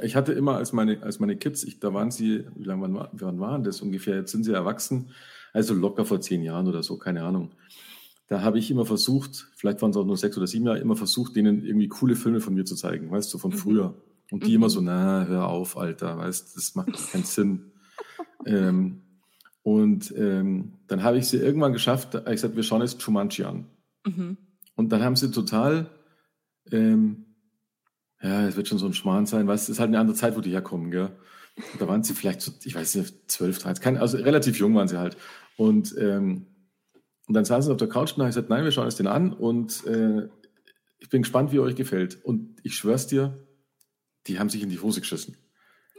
ich 0.02 0.16
hatte 0.16 0.32
immer 0.32 0.56
als 0.56 0.72
meine, 0.72 1.02
als 1.02 1.20
meine 1.20 1.36
Kids, 1.36 1.62
ich, 1.62 1.78
da 1.78 1.94
waren 1.94 2.10
sie, 2.10 2.44
wie 2.56 2.64
lange 2.64 2.82
wann, 2.82 3.08
wann 3.12 3.40
waren 3.40 3.62
das 3.62 3.80
ungefähr? 3.80 4.16
Jetzt 4.16 4.32
sind 4.32 4.44
sie 4.44 4.52
erwachsen, 4.52 5.10
also 5.52 5.74
locker 5.74 6.04
vor 6.04 6.20
zehn 6.20 6.42
Jahren 6.42 6.66
oder 6.66 6.82
so, 6.82 6.98
keine 6.98 7.22
Ahnung. 7.22 7.52
Da 8.26 8.42
habe 8.42 8.58
ich 8.58 8.70
immer 8.70 8.86
versucht, 8.86 9.48
vielleicht 9.56 9.82
waren 9.82 9.90
es 9.90 9.96
auch 9.96 10.04
nur 10.04 10.16
sechs 10.16 10.36
oder 10.36 10.46
sieben 10.46 10.66
Jahre, 10.66 10.78
immer 10.78 10.96
versucht, 10.96 11.34
denen 11.36 11.64
irgendwie 11.64 11.88
coole 11.88 12.16
Filme 12.16 12.40
von 12.40 12.54
mir 12.54 12.64
zu 12.64 12.76
zeigen, 12.76 13.10
weißt 13.10 13.32
du, 13.32 13.38
von 13.38 13.50
mhm. 13.50 13.56
früher. 13.56 13.94
Und 14.30 14.44
die 14.44 14.50
mhm. 14.50 14.56
immer 14.56 14.70
so, 14.70 14.80
na, 14.80 15.26
hör 15.26 15.48
auf, 15.48 15.76
Alter, 15.76 16.18
weißt 16.18 16.56
das 16.56 16.74
macht 16.74 16.92
keinen 17.10 17.24
Sinn. 17.24 17.72
ähm, 18.46 19.02
und 19.62 20.14
ähm, 20.16 20.74
dann 20.86 21.02
habe 21.02 21.18
ich 21.18 21.26
sie 21.26 21.36
irgendwann 21.36 21.72
geschafft, 21.72 22.14
ich 22.14 22.24
gesagt, 22.24 22.56
wir 22.56 22.62
schauen 22.62 22.80
jetzt 22.80 23.02
Chumanchi 23.02 23.44
an. 23.44 23.66
Mhm. 24.06 24.36
Und 24.76 24.90
dann 24.90 25.02
haben 25.02 25.16
sie 25.16 25.30
total, 25.30 25.90
ähm, 26.70 27.26
ja, 28.22 28.46
es 28.46 28.56
wird 28.56 28.68
schon 28.68 28.78
so 28.78 28.86
ein 28.86 28.92
Schmarrn 28.92 29.26
sein, 29.26 29.46
weißt 29.46 29.64
es 29.64 29.68
ist 29.70 29.80
halt 29.80 29.88
eine 29.88 29.98
andere 29.98 30.16
Zeit, 30.16 30.36
wo 30.36 30.40
die 30.40 30.50
herkommen, 30.50 30.90
gell? 30.90 31.10
Da 31.78 31.88
waren 31.88 32.02
sie 32.02 32.14
vielleicht 32.14 32.40
so, 32.40 32.52
ich 32.64 32.74
weiß 32.74 32.94
nicht, 32.96 33.30
12, 33.30 33.58
13, 33.58 33.82
kein, 33.82 33.96
also 33.98 34.16
relativ 34.18 34.58
jung 34.58 34.74
waren 34.74 34.88
sie 34.88 34.98
halt. 34.98 35.16
Und, 35.56 35.94
ähm, 35.98 36.46
und 37.26 37.34
dann 37.34 37.44
saßen 37.44 37.64
sie 37.64 37.72
auf 37.72 37.78
der 37.78 37.88
Couch 37.88 38.12
und 38.12 38.18
habe 38.18 38.30
ich 38.30 38.34
gesagt, 38.34 38.50
nein, 38.50 38.64
wir 38.64 38.72
schauen 38.72 38.86
es 38.86 38.96
den 38.96 39.06
an 39.06 39.32
und 39.32 39.84
äh, 39.86 40.28
ich 40.98 41.08
bin 41.08 41.22
gespannt, 41.22 41.52
wie 41.52 41.58
euch 41.58 41.74
gefällt. 41.74 42.24
Und 42.24 42.56
ich 42.62 42.74
schwör's 42.76 43.06
dir, 43.06 43.46
die 44.26 44.38
haben 44.38 44.48
sich 44.48 44.62
in 44.62 44.68
die 44.68 44.78
Hose 44.78 45.00
geschissen. 45.00 45.36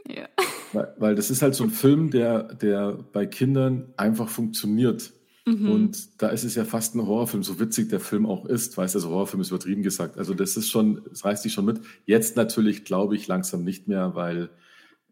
Ja. 0.08 0.28
Weil, 0.72 0.94
weil 0.98 1.14
das 1.14 1.30
ist 1.30 1.42
halt 1.42 1.54
so 1.54 1.64
ein 1.64 1.70
Film, 1.70 2.10
der, 2.10 2.54
der 2.54 2.92
bei 3.12 3.26
Kindern 3.26 3.92
einfach 3.96 4.28
funktioniert. 4.28 5.12
Mhm. 5.44 5.70
Und 5.70 6.22
da 6.22 6.28
ist 6.28 6.44
es 6.44 6.54
ja 6.54 6.64
fast 6.64 6.94
ein 6.94 7.06
Horrorfilm, 7.06 7.42
so 7.42 7.58
witzig 7.58 7.88
der 7.88 8.00
Film 8.00 8.26
auch 8.26 8.46
ist. 8.46 8.76
Weißt 8.76 8.94
du, 8.94 8.98
also 8.98 9.10
Horrorfilm 9.10 9.40
ist 9.40 9.50
übertrieben 9.50 9.82
gesagt. 9.82 10.16
Also 10.16 10.34
das 10.34 10.56
ist 10.56 10.70
schon, 10.70 11.02
das 11.08 11.24
reißt 11.24 11.44
dich 11.44 11.52
schon 11.52 11.64
mit. 11.64 11.80
Jetzt 12.06 12.36
natürlich 12.36 12.84
glaube 12.84 13.16
ich 13.16 13.26
langsam 13.26 13.64
nicht 13.64 13.88
mehr, 13.88 14.14
weil 14.14 14.50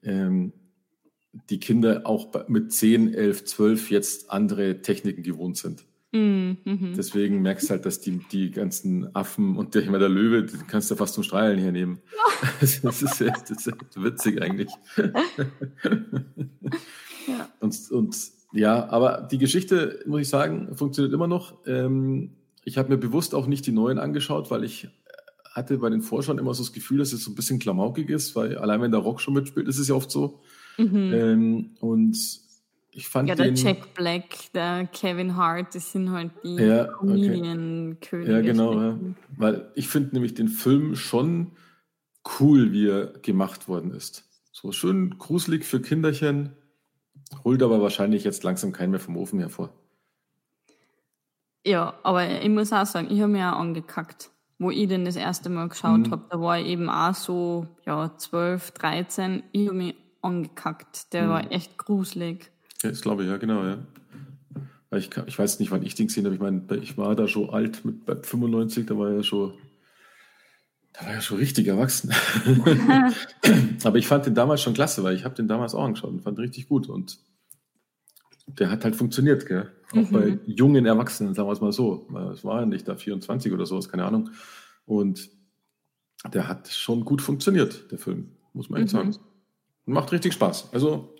ähm, 0.02 0.52
die 1.48 1.58
Kinder 1.58 2.02
auch 2.04 2.28
mit 2.48 2.72
10, 2.72 3.14
11, 3.14 3.44
12 3.44 3.90
jetzt 3.90 4.30
andere 4.30 4.82
Techniken 4.82 5.22
gewohnt 5.22 5.56
sind. 5.56 5.84
Mhm. 6.12 6.94
Deswegen 6.96 7.40
merkst 7.40 7.68
du 7.68 7.70
halt, 7.70 7.86
dass 7.86 8.00
die, 8.00 8.18
die 8.32 8.50
ganzen 8.50 9.14
Affen 9.14 9.56
und 9.56 9.76
der, 9.76 9.82
der 9.82 10.08
Löwe, 10.08 10.44
den 10.44 10.66
kannst 10.66 10.90
du 10.90 10.96
fast 10.96 11.14
zum 11.14 11.22
Strahlen 11.22 11.58
hernehmen. 11.58 12.00
das, 12.60 12.80
ist 12.80 13.20
echt, 13.20 13.48
das 13.48 13.50
ist 13.50 13.68
echt 13.68 14.02
witzig 14.02 14.42
eigentlich. 14.42 14.70
ja. 14.96 15.12
Und, 17.60 17.90
und 17.92 18.16
ja, 18.52 18.88
aber 18.88 19.28
die 19.30 19.38
Geschichte, 19.38 20.00
muss 20.06 20.22
ich 20.22 20.28
sagen, 20.28 20.74
funktioniert 20.74 21.14
immer 21.14 21.26
noch. 21.26 21.54
Ähm, 21.66 22.32
ich 22.64 22.78
habe 22.78 22.88
mir 22.88 22.98
bewusst 22.98 23.34
auch 23.34 23.46
nicht 23.46 23.66
die 23.66 23.72
neuen 23.72 23.98
angeschaut, 23.98 24.50
weil 24.50 24.64
ich 24.64 24.88
hatte 25.52 25.78
bei 25.78 25.90
den 25.90 26.02
Vorschauen 26.02 26.38
immer 26.38 26.54
so 26.54 26.62
das 26.62 26.72
Gefühl, 26.72 26.98
dass 26.98 27.12
es 27.12 27.24
so 27.24 27.30
ein 27.30 27.34
bisschen 27.34 27.58
klamaukig 27.58 28.08
ist, 28.08 28.36
weil 28.36 28.56
allein 28.58 28.80
wenn 28.80 28.90
der 28.90 29.00
Rock 29.00 29.20
schon 29.20 29.34
mitspielt, 29.34 29.68
ist 29.68 29.78
es 29.78 29.88
ja 29.88 29.94
oft 29.94 30.10
so. 30.10 30.40
Mhm. 30.78 31.12
Ähm, 31.12 31.70
und 31.80 32.16
ich 32.92 33.08
fand 33.08 33.28
ja, 33.28 33.34
der 33.34 33.46
den, 33.46 33.56
Jack 33.56 33.94
Black, 33.94 34.52
der 34.54 34.86
Kevin 34.92 35.36
Hart, 35.36 35.74
das 35.74 35.92
sind 35.92 36.10
halt 36.10 36.30
die 36.44 36.56
ja, 36.56 36.84
Comedian-Könige. 36.86 38.32
Ja, 38.32 38.40
genau. 38.40 38.80
Ja. 38.80 38.98
Weil 39.36 39.70
ich 39.74 39.88
finde 39.88 40.14
nämlich 40.14 40.34
den 40.34 40.48
Film 40.48 40.96
schon 40.96 41.52
cool, 42.38 42.72
wie 42.72 42.88
er 42.88 43.06
gemacht 43.22 43.68
worden 43.68 43.92
ist. 43.92 44.24
So 44.52 44.72
schön 44.72 45.18
gruselig 45.18 45.64
für 45.64 45.80
Kinderchen, 45.80 46.50
holt 47.44 47.62
aber 47.62 47.80
wahrscheinlich 47.80 48.24
jetzt 48.24 48.42
langsam 48.42 48.72
keinen 48.72 48.90
mehr 48.90 49.00
vom 49.00 49.16
Ofen 49.16 49.38
hervor. 49.38 49.70
Ja, 51.64 51.94
aber 52.02 52.42
ich 52.42 52.48
muss 52.48 52.72
auch 52.72 52.86
sagen, 52.86 53.08
ich 53.10 53.20
habe 53.20 53.32
mir 53.32 53.52
auch 53.52 53.60
angekackt, 53.60 54.30
wo 54.58 54.70
ich 54.70 54.88
den 54.88 55.04
das 55.04 55.16
erste 55.16 55.50
Mal 55.50 55.68
geschaut 55.68 56.06
mhm. 56.06 56.10
habe. 56.10 56.24
Da 56.30 56.40
war 56.40 56.58
ich 56.58 56.66
eben 56.66 56.88
auch 56.88 57.14
so, 57.14 57.66
ja, 57.86 58.16
12, 58.16 58.70
13. 58.72 59.42
Ich 59.52 59.66
habe 59.68 59.76
mich 59.76 59.94
angekackt. 60.22 61.12
Der 61.12 61.24
mhm. 61.24 61.28
war 61.28 61.52
echt 61.52 61.76
gruselig. 61.78 62.50
Ja, 62.82 62.90
das 62.90 63.02
glaube 63.02 63.24
ich, 63.24 63.28
ja, 63.28 63.36
genau, 63.36 63.64
ja. 63.64 63.78
Ich, 64.92 65.10
ich 65.26 65.38
weiß 65.38 65.60
nicht, 65.60 65.70
wann 65.70 65.84
ich 65.84 65.94
den 65.94 66.08
gesehen 66.08 66.24
habe. 66.24 66.34
Ich 66.34 66.40
meine, 66.40 66.62
ich 66.82 66.98
war 66.98 67.14
da 67.14 67.28
schon 67.28 67.50
alt 67.50 67.84
mit 67.84 68.04
bei 68.06 68.16
95, 68.16 68.86
da 68.86 68.98
war 68.98 69.12
ja 69.12 69.22
schon, 69.22 69.52
da 71.00 71.06
war 71.06 71.14
ja 71.14 71.20
schon 71.20 71.38
richtig 71.38 71.66
erwachsen. 71.66 72.12
Aber 73.84 73.98
ich 73.98 74.06
fand 74.06 74.26
den 74.26 74.34
damals 74.34 74.62
schon 74.62 74.74
klasse, 74.74 75.02
weil 75.02 75.14
ich 75.14 75.24
habe 75.24 75.34
den 75.34 75.48
damals 75.48 75.74
auch 75.74 75.84
angeschaut 75.84 76.10
und 76.10 76.22
fand 76.22 76.38
ihn 76.38 76.42
richtig 76.42 76.68
gut. 76.68 76.88
Und 76.88 77.18
der 78.46 78.70
hat 78.70 78.84
halt 78.84 78.96
funktioniert, 78.96 79.46
gell? 79.46 79.70
Auch 79.92 79.96
mhm. 79.96 80.10
bei 80.10 80.38
jungen 80.46 80.86
Erwachsenen, 80.86 81.34
sagen 81.34 81.48
wir 81.48 81.52
es 81.52 81.60
mal 81.60 81.72
so. 81.72 82.06
Es 82.32 82.44
war 82.44 82.60
ja 82.60 82.66
nicht 82.66 82.86
da 82.86 82.96
24 82.96 83.52
oder 83.52 83.66
sowas, 83.66 83.88
keine 83.88 84.04
Ahnung. 84.04 84.30
Und 84.84 85.30
der 86.32 86.48
hat 86.48 86.68
schon 86.68 87.04
gut 87.04 87.22
funktioniert, 87.22 87.90
der 87.90 87.98
Film, 87.98 88.32
muss 88.52 88.68
man 88.68 88.82
echt 88.82 88.92
mhm. 88.92 88.96
sagen. 88.96 89.16
Macht 89.86 90.12
richtig 90.12 90.34
Spaß. 90.34 90.72
Also 90.72 91.16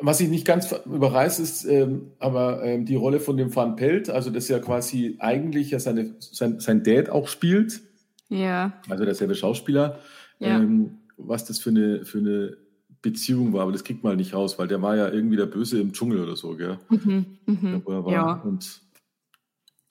was 0.00 0.20
ich 0.20 0.28
nicht 0.28 0.46
ganz 0.46 0.72
überreiß, 0.72 1.40
ist 1.40 1.64
ähm, 1.64 2.12
aber 2.18 2.62
ähm, 2.62 2.84
die 2.84 2.94
Rolle 2.94 3.20
von 3.20 3.36
dem 3.36 3.54
Van 3.54 3.76
Pelt, 3.76 4.10
also 4.10 4.30
das 4.30 4.48
ja 4.48 4.58
quasi 4.58 5.16
eigentlich 5.18 5.70
ja 5.70 5.80
seine, 5.80 6.14
sein, 6.18 6.60
sein 6.60 6.82
Dad 6.82 7.10
auch 7.10 7.28
spielt. 7.28 7.80
Ja. 8.28 8.74
Also 8.88 9.04
derselbe 9.04 9.34
Schauspieler. 9.34 9.98
Ja. 10.38 10.58
Ähm, 10.58 10.98
was 11.16 11.44
das 11.44 11.58
für 11.58 11.70
eine, 11.70 12.04
für 12.04 12.18
eine 12.18 12.56
Beziehung 13.02 13.52
war, 13.52 13.62
aber 13.62 13.72
das 13.72 13.84
kriegt 13.84 14.02
man 14.02 14.10
halt 14.10 14.18
nicht 14.18 14.34
raus, 14.34 14.58
weil 14.58 14.68
der 14.68 14.82
war 14.82 14.96
ja 14.96 15.08
irgendwie 15.08 15.36
der 15.36 15.46
Böse 15.46 15.80
im 15.80 15.92
Dschungel 15.92 16.22
oder 16.22 16.36
so, 16.36 16.54
gell? 16.54 16.78
Mhm, 16.90 17.38
mhm. 17.46 17.82
Ja. 18.08 18.34
Und, 18.44 18.82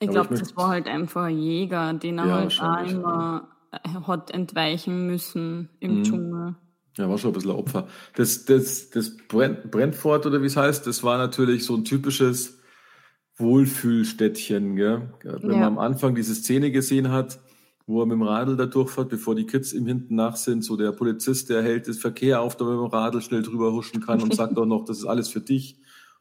ich 0.00 0.08
glaube, 0.08 0.36
das 0.36 0.56
war 0.56 0.68
halt 0.68 0.86
einfach 0.86 1.24
ein 1.24 1.38
Jäger, 1.38 1.92
den 1.94 2.18
er 2.18 2.26
ja, 2.26 2.34
halt 2.34 2.60
auch 2.60 2.90
immer 2.90 3.48
hat 4.06 4.30
entweichen 4.30 5.06
müssen 5.06 5.68
im 5.80 5.98
mhm. 5.98 6.02
Dschungel. 6.04 6.54
Ja, 6.98 7.08
war 7.08 7.16
schon 7.16 7.30
ein 7.30 7.34
bisschen 7.34 7.52
ein 7.52 7.56
Opfer. 7.56 7.86
Das, 8.16 8.44
das, 8.44 8.90
das 8.90 9.16
Brentford 9.28 10.26
oder 10.26 10.42
wie 10.42 10.46
es 10.46 10.56
heißt, 10.56 10.86
das 10.86 11.02
war 11.04 11.16
natürlich 11.16 11.64
so 11.64 11.76
ein 11.76 11.84
typisches 11.84 12.58
Wohlfühlstädtchen. 13.36 14.74
Gell? 14.74 15.12
Wenn 15.22 15.50
ja. 15.50 15.56
man 15.56 15.62
am 15.62 15.78
Anfang 15.78 16.16
diese 16.16 16.34
Szene 16.34 16.72
gesehen 16.72 17.12
hat, 17.12 17.38
wo 17.86 18.02
er 18.02 18.06
mit 18.06 18.14
dem 18.14 18.22
Radl 18.22 18.56
da 18.56 18.66
durchfährt, 18.66 19.08
bevor 19.08 19.36
die 19.36 19.46
Kids 19.46 19.72
ihm 19.72 19.86
hinten 19.86 20.16
nach 20.16 20.36
sind, 20.36 20.64
so 20.64 20.76
der 20.76 20.90
Polizist, 20.92 21.48
der 21.48 21.62
hält 21.62 21.86
das 21.86 21.98
Verkehr 21.98 22.42
auf, 22.42 22.56
damit 22.56 22.74
man 22.74 22.82
mit 22.82 22.92
dem 22.92 22.96
Radl 22.96 23.22
schnell 23.22 23.42
drüber 23.42 23.72
huschen 23.72 24.04
kann 24.04 24.20
und 24.20 24.34
sagt 24.34 24.58
auch 24.58 24.66
noch, 24.66 24.84
das 24.84 24.98
ist 24.98 25.06
alles 25.06 25.28
für 25.28 25.40
dich. 25.40 25.80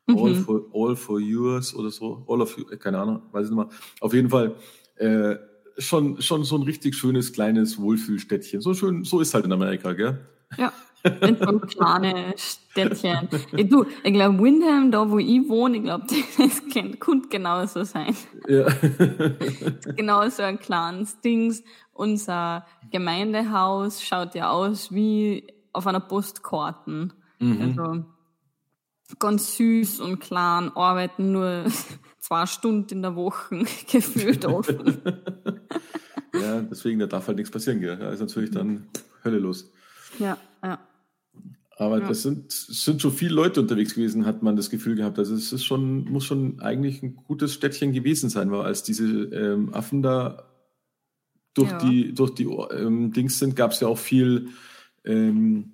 All 0.09 0.29
mhm. 0.29 0.35
for, 0.35 0.65
all 0.73 0.95
for 0.95 1.19
yours 1.19 1.75
oder 1.75 1.91
so. 1.91 2.23
All 2.29 2.41
of 2.41 2.57
you, 2.57 2.65
keine 2.77 2.99
Ahnung, 2.99 3.23
weiß 3.31 3.45
ich 3.45 3.51
nicht 3.51 3.57
mehr. 3.57 3.69
Auf 3.99 4.13
jeden 4.13 4.29
Fall, 4.29 4.55
äh, 4.95 5.35
schon, 5.77 6.21
schon 6.21 6.43
so 6.43 6.55
ein 6.55 6.63
richtig 6.63 6.95
schönes 6.95 7.33
kleines 7.33 7.79
Wohlfühlstädtchen. 7.79 8.61
So 8.61 8.73
schön, 8.73 9.03
so 9.03 9.19
ist 9.19 9.33
halt 9.33 9.45
in 9.45 9.51
Amerika, 9.51 9.93
gell? 9.93 10.19
Ja, 10.57 10.71
in 11.21 11.37
so 11.37 11.59
kleine 11.59 12.33
Städtchen. 12.37 13.29
Ich, 13.55 13.69
du, 13.69 13.85
ich 14.03 14.13
glaube, 14.13 14.39
Windham, 14.39 14.91
da 14.91 15.09
wo 15.09 15.17
ich 15.19 15.47
wohne, 15.47 15.77
ich 15.77 15.83
glaube, 15.83 16.05
das 16.37 16.61
könnte 16.99 17.27
genauso 17.29 17.83
sein. 17.83 18.15
Ja. 18.47 18.65
genau 19.95 20.27
so 20.29 20.43
ein 20.43 20.59
kleines 20.59 21.19
Dings. 21.21 21.63
Unser 21.93 22.65
Gemeindehaus 22.91 24.03
schaut 24.03 24.35
ja 24.35 24.51
aus 24.51 24.91
wie 24.91 25.47
auf 25.73 25.87
einer 25.87 25.99
Postkarte. 25.99 27.09
Mhm. 27.39 27.61
Also 27.61 28.05
ganz 29.19 29.55
süß 29.55 30.01
und 30.01 30.19
klein, 30.19 30.71
arbeiten 30.75 31.31
nur 31.31 31.65
zwei 32.19 32.45
Stunden 32.45 32.89
in 32.93 33.01
der 33.01 33.15
Woche 33.15 33.65
gefühlt 33.91 34.45
offen. 34.45 35.01
ja, 36.33 36.61
deswegen, 36.61 36.99
da 36.99 37.07
darf 37.07 37.27
halt 37.27 37.37
nichts 37.37 37.51
passieren, 37.51 37.79
gell? 37.79 37.97
Da 37.97 38.11
ist 38.11 38.19
natürlich 38.19 38.51
dann 38.51 38.87
Hölle 39.23 39.39
los. 39.39 39.71
Ja, 40.19 40.37
ja. 40.63 40.79
Aber 41.77 41.99
ja. 41.99 42.07
das 42.07 42.23
sind, 42.23 42.51
sind 42.51 43.01
schon 43.01 43.11
viele 43.11 43.35
Leute 43.35 43.61
unterwegs 43.61 43.93
gewesen, 43.93 44.25
hat 44.25 44.41
man 44.41 44.55
das 44.55 44.69
Gefühl 44.69 44.95
gehabt. 44.95 45.19
Also 45.19 45.35
es 45.35 45.53
ist 45.53 45.63
schon, 45.63 46.05
muss 46.05 46.25
schon 46.25 46.59
eigentlich 46.59 47.03
ein 47.03 47.15
gutes 47.15 47.53
Städtchen 47.53 47.93
gewesen 47.93 48.29
sein, 48.29 48.51
weil 48.51 48.61
als 48.61 48.81
diese 48.81 49.05
ähm, 49.05 49.73
Affen 49.73 50.01
da 50.01 50.43
durch 51.53 51.71
ja. 51.71 51.77
die, 51.77 52.13
durch 52.13 52.31
die 52.31 52.45
ähm, 52.45 53.13
Dings 53.13 53.37
sind, 53.39 53.55
gab 53.55 53.71
es 53.71 53.79
ja 53.79 53.87
auch 53.87 53.97
viel 53.97 54.49
ähm, 55.05 55.73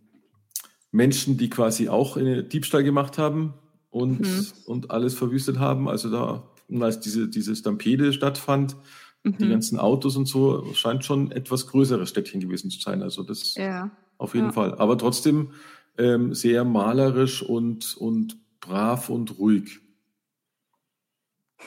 Menschen, 0.92 1.38
die 1.38 1.50
quasi 1.50 1.90
auch 1.90 2.18
eine 2.18 2.44
Diebstahl 2.44 2.84
gemacht 2.84 3.18
haben 3.18 3.54
und, 3.90 4.22
mhm. 4.22 4.46
und 4.66 4.92
alles 4.92 5.14
verwüstet 5.14 5.58
haben. 5.60 5.88
Also 5.88 6.10
da, 6.10 6.50
als 6.82 7.00
diese, 7.00 7.30
diese 7.30 7.56
Stampede 7.56 8.12
stattfand, 8.12 8.76
mhm. 9.24 9.38
die 9.38 9.50
ganzen 9.50 9.80
Autos 9.80 10.18
und 10.18 10.28
so, 10.28 10.74
scheint 10.74 11.06
schon 11.06 11.32
etwas 11.32 11.68
größeres 11.68 12.10
Städtchen 12.10 12.42
gewesen 12.42 12.70
zu 12.70 12.80
sein. 12.80 13.02
Also 13.02 13.24
das 13.24 13.56
ja. 13.56 13.90
Auf 14.18 14.34
jeden 14.36 14.48
ja. 14.48 14.52
Fall. 14.54 14.76
Aber 14.76 14.98
trotzdem 14.98 15.52
ähm, 15.98 16.34
sehr 16.34 16.64
malerisch 16.64 17.42
und, 17.42 17.96
und 17.98 18.38
brav 18.60 19.10
und 19.10 19.38
ruhig. 19.40 19.80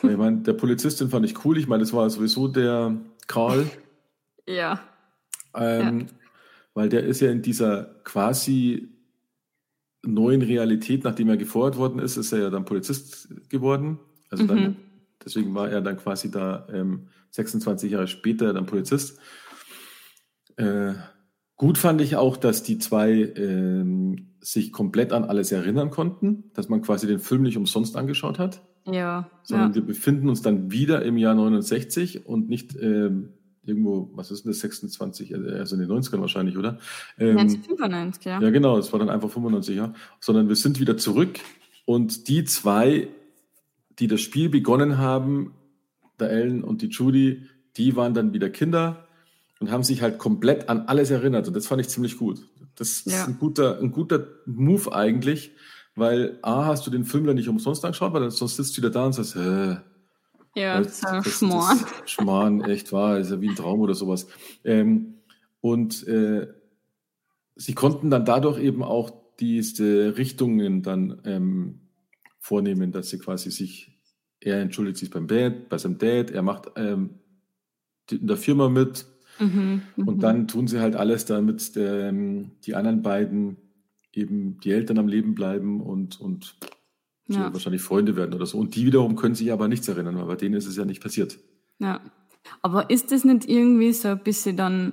ich 0.02 0.16
meine, 0.16 0.38
der 0.38 0.54
Polizistin 0.54 1.10
fand 1.10 1.26
ich 1.26 1.44
cool. 1.44 1.58
Ich 1.58 1.68
meine, 1.68 1.82
das 1.82 1.92
war 1.92 2.08
sowieso 2.10 2.48
der 2.48 2.96
Karl. 3.26 3.66
Ja. 4.48 4.80
Ähm, 5.56 6.00
ja. 6.02 6.06
Weil 6.74 6.88
der 6.88 7.02
ist 7.02 7.18
ja 7.18 7.32
in 7.32 7.42
dieser 7.42 7.96
quasi 8.04 8.96
neuen 10.04 10.42
Realität, 10.42 11.02
nachdem 11.02 11.28
er 11.28 11.36
gefeuert 11.36 11.76
worden 11.76 11.98
ist, 11.98 12.16
ist 12.16 12.30
er 12.32 12.42
ja 12.42 12.50
dann 12.50 12.64
Polizist 12.64 13.28
geworden. 13.48 13.98
Also 14.30 14.44
mhm. 14.44 14.48
dann, 14.48 14.76
deswegen 15.24 15.52
war 15.54 15.68
er 15.68 15.80
dann 15.80 15.96
quasi 15.96 16.30
da 16.30 16.66
ähm, 16.72 17.08
26 17.30 17.90
Jahre 17.90 18.06
später 18.06 18.52
dann 18.52 18.66
Polizist. 18.66 19.18
Äh, 20.56 20.94
Gut 21.56 21.78
fand 21.78 22.02
ich 22.02 22.16
auch, 22.16 22.36
dass 22.36 22.62
die 22.62 22.78
zwei 22.78 23.12
ähm, 23.12 24.28
sich 24.40 24.72
komplett 24.72 25.12
an 25.12 25.24
alles 25.24 25.52
erinnern 25.52 25.90
konnten, 25.90 26.44
dass 26.54 26.68
man 26.68 26.82
quasi 26.82 27.06
den 27.06 27.18
Film 27.18 27.42
nicht 27.42 27.56
umsonst 27.56 27.96
angeschaut 27.96 28.38
hat. 28.38 28.62
Ja. 28.84 29.30
Sondern 29.42 29.70
ja. 29.70 29.74
wir 29.76 29.82
befinden 29.82 30.28
uns 30.28 30.42
dann 30.42 30.70
wieder 30.70 31.02
im 31.02 31.16
Jahr 31.16 31.34
69 31.34 32.26
und 32.26 32.48
nicht 32.48 32.76
ähm, 32.76 33.30
irgendwo, 33.64 34.10
was 34.14 34.30
ist 34.30 34.44
denn 34.44 34.52
das, 34.52 34.60
26, 34.60 35.32
äh, 35.32 35.34
also 35.34 35.76
in 35.76 35.80
den 35.80 35.90
90ern 35.90 36.20
wahrscheinlich, 36.20 36.56
oder? 36.58 36.78
Ähm, 37.18 37.38
1995, 37.38 38.24
ja. 38.24 38.40
Ja, 38.40 38.50
genau, 38.50 38.78
es 38.78 38.92
war 38.92 39.00
dann 39.00 39.08
einfach 39.08 39.30
95, 39.30 39.76
ja. 39.76 39.94
Sondern 40.20 40.48
wir 40.48 40.56
sind 40.56 40.78
wieder 40.78 40.96
zurück 40.96 41.40
und 41.84 42.28
die 42.28 42.44
zwei, 42.44 43.08
die 43.98 44.08
das 44.08 44.20
Spiel 44.20 44.50
begonnen 44.50 44.98
haben, 44.98 45.54
der 46.20 46.30
Ellen 46.30 46.62
und 46.62 46.82
die 46.82 46.88
Judy, 46.88 47.46
die 47.76 47.96
waren 47.96 48.14
dann 48.14 48.32
wieder 48.32 48.50
Kinder 48.50 49.05
und 49.60 49.70
haben 49.70 49.82
sich 49.82 50.02
halt 50.02 50.18
komplett 50.18 50.68
an 50.68 50.82
alles 50.82 51.10
erinnert. 51.10 51.48
Und 51.48 51.54
das 51.54 51.66
fand 51.66 51.80
ich 51.80 51.88
ziemlich 51.88 52.18
gut. 52.18 52.40
Das 52.76 53.04
ja. 53.04 53.22
ist 53.22 53.28
ein 53.28 53.38
guter, 53.38 53.78
ein 53.80 53.90
guter 53.90 54.26
Move 54.44 54.92
eigentlich, 54.92 55.52
weil 55.94 56.38
A, 56.42 56.66
hast 56.66 56.86
du 56.86 56.90
den 56.90 57.04
Film 57.04 57.26
dann 57.26 57.36
nicht 57.36 57.48
umsonst 57.48 57.84
angeschaut, 57.84 58.12
weil 58.12 58.30
sonst 58.30 58.56
sitzt 58.56 58.76
du 58.76 58.82
wieder 58.82 58.90
da 58.90 59.06
und 59.06 59.14
sagst, 59.14 59.36
äh, 59.36 59.76
ja, 60.54 60.80
das, 60.80 61.00
das, 61.00 61.24
das, 61.24 61.38
Schmarrn. 61.38 61.78
Das 62.00 62.10
Schmarrn, 62.10 62.60
echt 62.62 62.92
wahr, 62.92 63.18
ist 63.18 63.30
ja 63.30 63.40
wie 63.40 63.48
ein 63.48 63.56
Traum 63.56 63.80
oder 63.80 63.94
sowas. 63.94 64.26
Ähm, 64.64 65.16
und 65.60 66.06
äh, 66.06 66.46
sie 67.56 67.74
konnten 67.74 68.10
dann 68.10 68.24
dadurch 68.24 68.58
eben 68.58 68.82
auch 68.82 69.10
diese 69.38 70.16
Richtungen 70.16 70.82
dann 70.82 71.20
ähm, 71.24 71.80
vornehmen, 72.38 72.92
dass 72.92 73.10
sie 73.10 73.18
quasi 73.18 73.50
sich, 73.50 73.98
er 74.40 74.60
entschuldigt 74.60 74.98
sich 74.98 75.10
beim 75.10 75.26
Dad, 75.26 75.68
bei 75.68 75.78
seinem 75.78 75.98
Dad, 75.98 76.30
er 76.30 76.42
macht 76.42 76.70
ähm, 76.76 77.18
in 78.10 78.26
der 78.26 78.36
Firma 78.36 78.68
mit, 78.68 79.06
Mhm, 79.38 79.82
und 79.96 80.16
mhm. 80.16 80.20
dann 80.20 80.48
tun 80.48 80.66
sie 80.66 80.80
halt 80.80 80.96
alles, 80.96 81.26
damit 81.26 81.72
ähm, 81.76 82.52
die 82.64 82.74
anderen 82.74 83.02
beiden 83.02 83.56
eben 84.12 84.58
die 84.60 84.72
Eltern 84.72 84.98
am 84.98 85.08
Leben 85.08 85.34
bleiben 85.34 85.80
und, 85.80 86.20
und 86.20 86.56
ja. 87.28 87.52
wahrscheinlich 87.52 87.82
Freunde 87.82 88.16
werden 88.16 88.34
oder 88.34 88.46
so. 88.46 88.58
Und 88.58 88.74
die 88.74 88.86
wiederum 88.86 89.16
können 89.16 89.34
sich 89.34 89.52
aber 89.52 89.68
nichts 89.68 89.88
erinnern, 89.88 90.16
weil 90.16 90.26
bei 90.26 90.36
denen 90.36 90.54
ist 90.54 90.66
es 90.66 90.76
ja 90.76 90.84
nicht 90.84 91.02
passiert. 91.02 91.38
Ja. 91.78 92.00
Aber 92.62 92.90
ist 92.90 93.12
das 93.12 93.24
nicht 93.24 93.48
irgendwie 93.48 93.92
so 93.92 94.08
ein 94.08 94.22
bisschen 94.22 94.56
dann 94.56 94.92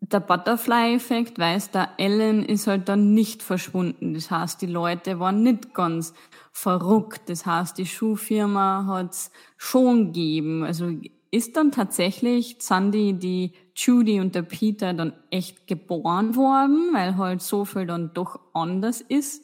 der 0.00 0.20
Butterfly-Effekt, 0.20 1.38
weißt 1.38 1.74
der 1.74 1.90
Ellen 1.96 2.44
ist 2.44 2.66
halt 2.66 2.88
dann 2.88 3.14
nicht 3.14 3.42
verschwunden. 3.42 4.14
Das 4.14 4.30
heißt, 4.30 4.60
die 4.60 4.66
Leute 4.66 5.18
waren 5.18 5.42
nicht 5.42 5.72
ganz 5.72 6.12
verrückt. 6.52 7.22
Das 7.28 7.46
heißt, 7.46 7.78
die 7.78 7.86
Schuhfirma 7.86 8.84
hat's 8.86 9.30
schon 9.56 10.06
gegeben. 10.06 10.62
Also 10.62 10.92
ist 11.34 11.56
dann 11.56 11.72
tatsächlich 11.72 12.56
Sandy, 12.60 13.14
die 13.14 13.52
Judy 13.74 14.20
und 14.20 14.36
der 14.36 14.42
Peter 14.42 14.94
dann 14.94 15.14
echt 15.30 15.66
geboren 15.66 16.36
worden, 16.36 16.90
weil 16.92 17.16
halt 17.16 17.42
so 17.42 17.64
viel 17.64 17.86
dann 17.86 18.14
doch 18.14 18.38
anders 18.52 19.00
ist? 19.00 19.42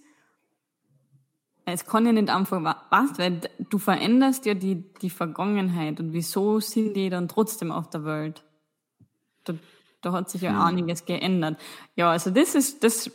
Es 1.64 1.84
kann 1.86 2.06
ja 2.06 2.12
nicht 2.12 2.30
einfach 2.30 2.62
was, 2.62 3.18
weil 3.18 3.40
du 3.58 3.78
veränderst 3.78 4.46
ja 4.46 4.54
die, 4.54 4.84
die 5.02 5.10
Vergangenheit 5.10 5.98
und 5.98 6.12
wieso 6.12 6.60
sind 6.60 6.94
die 6.94 7.10
dann 7.10 7.26
trotzdem 7.26 7.72
auf 7.72 7.90
der 7.90 8.04
Welt? 8.04 8.44
Da, 9.42 9.54
da 10.00 10.12
hat 10.12 10.30
sich 10.30 10.42
ja 10.42 10.50
hm. 10.52 10.60
einiges 10.60 11.04
geändert. 11.06 11.60
Ja, 11.96 12.12
also 12.12 12.30
das 12.30 12.54
ist, 12.54 12.84
das 12.84 13.10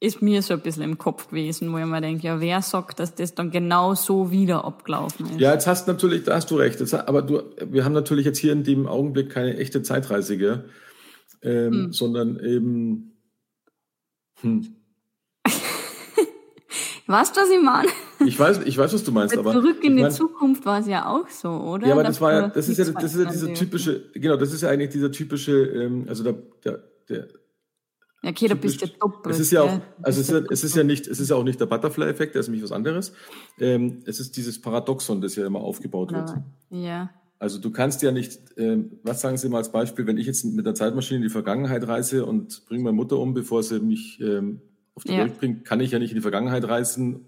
ist 0.00 0.22
mir 0.22 0.42
so 0.42 0.54
ein 0.54 0.60
bisschen 0.60 0.84
im 0.84 0.96
Kopf 0.96 1.28
gewesen, 1.28 1.72
wo 1.72 1.78
ich 1.78 1.84
mir 1.84 2.00
denke, 2.00 2.26
ja, 2.26 2.40
wer 2.40 2.62
sagt, 2.62 3.00
dass 3.00 3.14
das 3.14 3.34
dann 3.34 3.50
genau 3.50 3.94
so 3.94 4.30
wieder 4.30 4.64
abgelaufen 4.64 5.26
ist? 5.26 5.40
Ja, 5.40 5.52
jetzt 5.52 5.66
hast 5.66 5.88
du 5.88 5.92
natürlich, 5.92 6.22
da 6.24 6.36
hast 6.36 6.50
du 6.50 6.56
recht. 6.56 6.78
Jetzt, 6.78 6.94
aber 6.94 7.22
du, 7.22 7.42
wir 7.66 7.84
haben 7.84 7.94
natürlich 7.94 8.24
jetzt 8.24 8.38
hier 8.38 8.52
in 8.52 8.62
dem 8.62 8.86
Augenblick 8.86 9.30
keine 9.30 9.56
echte 9.56 9.82
Zeitreise, 9.82 10.38
gell? 10.38 10.66
Ähm, 11.42 11.72
hm. 11.72 11.92
sondern 11.92 12.38
eben. 12.38 13.16
Hm. 14.40 14.76
weißt 17.06 17.36
du, 17.36 17.40
was 17.40 17.50
ich 17.50 17.62
meine? 17.62 17.88
Ich 18.24 18.38
weiß, 18.38 18.60
ich 18.64 18.78
weiß, 18.78 18.92
was 18.94 19.02
du 19.02 19.10
meinst, 19.10 19.36
aber. 19.36 19.52
Zurück 19.52 19.82
in 19.82 19.96
die 19.96 20.02
mein, 20.02 20.12
Zukunft 20.12 20.64
war 20.64 20.80
es 20.80 20.86
ja 20.86 21.08
auch 21.08 21.28
so, 21.28 21.48
oder? 21.48 21.88
Ja, 21.88 21.94
aber 21.94 22.04
das 22.04 22.20
war 22.20 22.32
ja, 22.32 22.48
das 22.48 22.68
ist 22.68 22.78
ja, 22.78 22.84
das 22.84 23.14
ist 23.14 23.24
ja 23.24 23.30
dieser 23.30 23.54
typische, 23.54 24.10
genau, 24.14 24.36
das 24.36 24.52
ist 24.52 24.62
ja 24.62 24.68
eigentlich 24.68 24.90
dieser 24.90 25.10
typische, 25.10 25.52
ähm, 25.52 26.06
also 26.08 26.22
der, 26.22 26.34
der, 26.64 26.84
der 27.08 27.28
okay, 28.24 28.48
da 28.48 28.54
bist 28.54 28.82
du 28.82 28.86
doppelt. 28.88 29.34
Es 29.34 29.40
ist 29.40 29.50
ja 29.50 29.62
auch, 29.62 29.80
also 30.02 30.20
es 30.20 30.28
ist, 30.30 30.50
es 30.50 30.64
ist 30.64 30.76
ja 30.76 30.84
nicht, 30.84 31.06
es 31.06 31.20
ist 31.20 31.30
ja 31.30 31.36
auch 31.36 31.44
nicht 31.44 31.60
der 31.60 31.66
Butterfly-Effekt, 31.66 32.34
der 32.34 32.40
ist 32.40 32.48
nämlich 32.48 32.64
was 32.64 32.72
anderes. 32.72 33.12
Ähm, 33.58 34.02
es 34.06 34.20
ist 34.20 34.36
dieses 34.36 34.60
Paradoxon, 34.60 35.20
das 35.20 35.36
ja 35.36 35.46
immer 35.46 35.60
aufgebaut 35.60 36.12
wird. 36.12 36.34
Ja. 36.70 37.10
Also 37.38 37.60
du 37.60 37.70
kannst 37.70 38.02
ja 38.02 38.10
nicht, 38.10 38.40
ähm, 38.56 38.98
was 39.04 39.20
sagen 39.20 39.36
Sie 39.36 39.48
mal 39.48 39.58
als 39.58 39.70
Beispiel, 39.70 40.06
wenn 40.06 40.18
ich 40.18 40.26
jetzt 40.26 40.44
mit 40.44 40.66
der 40.66 40.74
Zeitmaschine 40.74 41.18
in 41.18 41.22
die 41.22 41.28
Vergangenheit 41.28 41.86
reise 41.86 42.26
und 42.26 42.66
bringe 42.66 42.82
meine 42.82 42.96
Mutter 42.96 43.18
um, 43.18 43.32
bevor 43.32 43.62
sie 43.62 43.78
mich 43.78 44.20
ähm, 44.20 44.60
auf 44.94 45.04
die 45.04 45.12
ja. 45.12 45.18
Welt 45.18 45.38
bringt, 45.38 45.64
kann 45.64 45.78
ich 45.80 45.92
ja 45.92 46.00
nicht 46.00 46.10
in 46.10 46.16
die 46.16 46.22
Vergangenheit 46.22 46.66
reisen, 46.66 47.26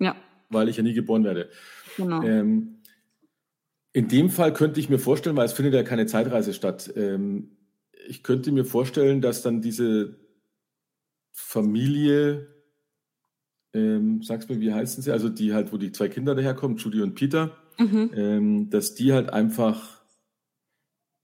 ja. 0.00 0.16
weil 0.50 0.68
ich 0.68 0.76
ja 0.76 0.82
nie 0.82 0.94
geboren 0.94 1.22
werde. 1.22 1.48
Genau. 1.96 2.22
Ähm, 2.22 2.78
in 3.92 4.08
dem 4.08 4.30
Fall 4.30 4.52
könnte 4.52 4.80
ich 4.80 4.90
mir 4.90 4.98
vorstellen, 4.98 5.36
weil 5.36 5.46
es 5.46 5.52
findet 5.52 5.74
ja 5.74 5.84
keine 5.84 6.06
Zeitreise 6.06 6.52
statt, 6.52 6.92
ähm, 6.96 7.55
ich 8.06 8.22
könnte 8.22 8.52
mir 8.52 8.64
vorstellen, 8.64 9.20
dass 9.20 9.42
dann 9.42 9.60
diese 9.60 10.16
Familie, 11.32 12.48
ähm, 13.72 14.22
sag's 14.22 14.48
mir, 14.48 14.60
wie 14.60 14.72
heißen 14.72 15.02
sie, 15.02 15.12
also 15.12 15.28
die 15.28 15.52
halt, 15.52 15.72
wo 15.72 15.76
die 15.76 15.92
zwei 15.92 16.08
Kinder 16.08 16.34
daherkommen, 16.34 16.76
Judy 16.76 17.02
und 17.02 17.14
Peter, 17.14 17.56
mhm. 17.78 18.10
ähm, 18.14 18.70
dass 18.70 18.94
die 18.94 19.12
halt 19.12 19.30
einfach 19.32 20.02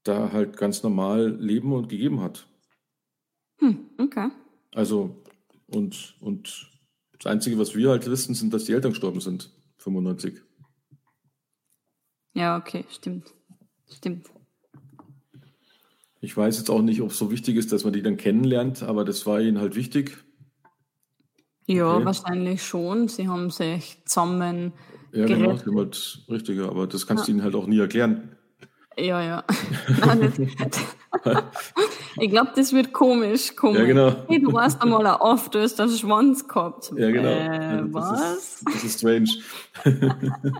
da 0.03 0.31
halt 0.31 0.57
ganz 0.57 0.83
normal 0.83 1.35
leben 1.39 1.73
und 1.73 1.89
gegeben 1.89 2.21
hat. 2.21 2.47
Hm, 3.59 3.89
okay. 3.97 4.29
Also, 4.73 5.23
und, 5.67 6.15
und 6.19 6.69
das 7.17 7.31
Einzige, 7.31 7.57
was 7.57 7.75
wir 7.75 7.89
halt 7.89 8.09
wissen, 8.09 8.35
sind, 8.35 8.53
dass 8.53 8.65
die 8.65 8.73
Eltern 8.73 8.91
gestorben 8.91 9.21
sind, 9.21 9.51
95. 9.77 10.41
Ja, 12.33 12.57
okay, 12.57 12.85
stimmt. 12.89 13.33
Stimmt. 13.89 14.29
Ich 16.23 16.37
weiß 16.37 16.57
jetzt 16.57 16.69
auch 16.69 16.81
nicht, 16.81 17.01
ob 17.01 17.11
es 17.11 17.17
so 17.17 17.31
wichtig 17.31 17.57
ist, 17.57 17.73
dass 17.73 17.83
man 17.83 17.91
die 17.91 18.01
dann 18.01 18.15
kennenlernt, 18.15 18.81
aber 18.81 19.03
das 19.03 19.25
war 19.25 19.41
ihnen 19.41 19.59
halt 19.59 19.75
wichtig. 19.75 20.17
Ja, 21.67 21.95
okay. 21.95 22.05
wahrscheinlich 22.05 22.63
schon. 22.63 23.09
Sie 23.09 23.27
haben 23.27 23.49
sich 23.49 23.97
zusammen. 24.05 24.71
Ja, 25.11 25.25
gerettet. 25.25 25.37
genau, 25.37 25.57
sie 25.57 25.65
haben 25.65 25.77
halt 25.79 26.19
richtig, 26.29 26.61
aber 26.61 26.87
das 26.87 27.05
kannst 27.07 27.23
ja. 27.23 27.25
du 27.25 27.31
ihnen 27.31 27.43
halt 27.43 27.55
auch 27.55 27.67
nie 27.67 27.77
erklären. 27.77 28.37
Ja, 28.97 29.21
ja. 29.21 29.43
ich 32.21 32.29
glaube, 32.29 32.51
das 32.55 32.71
wird 32.71 32.93
komisch. 32.93 33.53
komisch. 33.53 33.79
Ja, 33.79 33.85
genau. 33.85 34.15
Hey, 34.29 34.41
du 34.41 34.53
warst 34.53 34.81
einmal 34.81 35.03
du 35.03 35.59
hast 35.59 35.81
einen 35.81 35.91
Schwanz 35.91 36.47
gehabt. 36.47 36.89
Ja, 36.95 37.11
genau. 37.11 37.27
Äh, 37.27 37.81
das 37.81 37.91
was? 37.91 38.37
Ist, 38.37 38.63
das 38.65 38.83
ist 38.85 38.99
strange. 38.99 39.29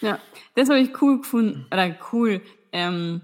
ja, 0.00 0.18
das 0.56 0.68
habe 0.68 0.80
ich 0.80 1.00
cool 1.00 1.18
gefunden. 1.18 1.66
Oder 1.70 1.96
cool. 2.12 2.40
Ähm, 2.72 3.20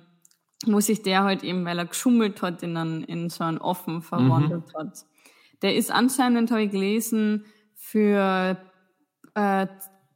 wo 0.67 0.81
sich 0.81 1.03
der 1.03 1.25
halt 1.25 1.45
eben, 1.45 1.65
weil 1.65 1.79
er 1.79 1.87
geschummelt 1.87 2.43
hat, 2.43 2.63
in, 2.63 2.77
einen, 2.77 3.05
in 3.05 3.31
so 3.31 3.45
einen 3.45 3.59
Offen 3.59 4.03
verwandelt 4.03 4.65
mhm. 4.75 4.79
hat. 4.79 5.05
Der 5.63 5.77
ist 5.77 5.91
anscheinend, 5.91 6.51
habe 6.51 6.65
ich 6.65 6.71
gelesen, 6.71 7.45
für 7.75 8.57
äh, 9.35 9.67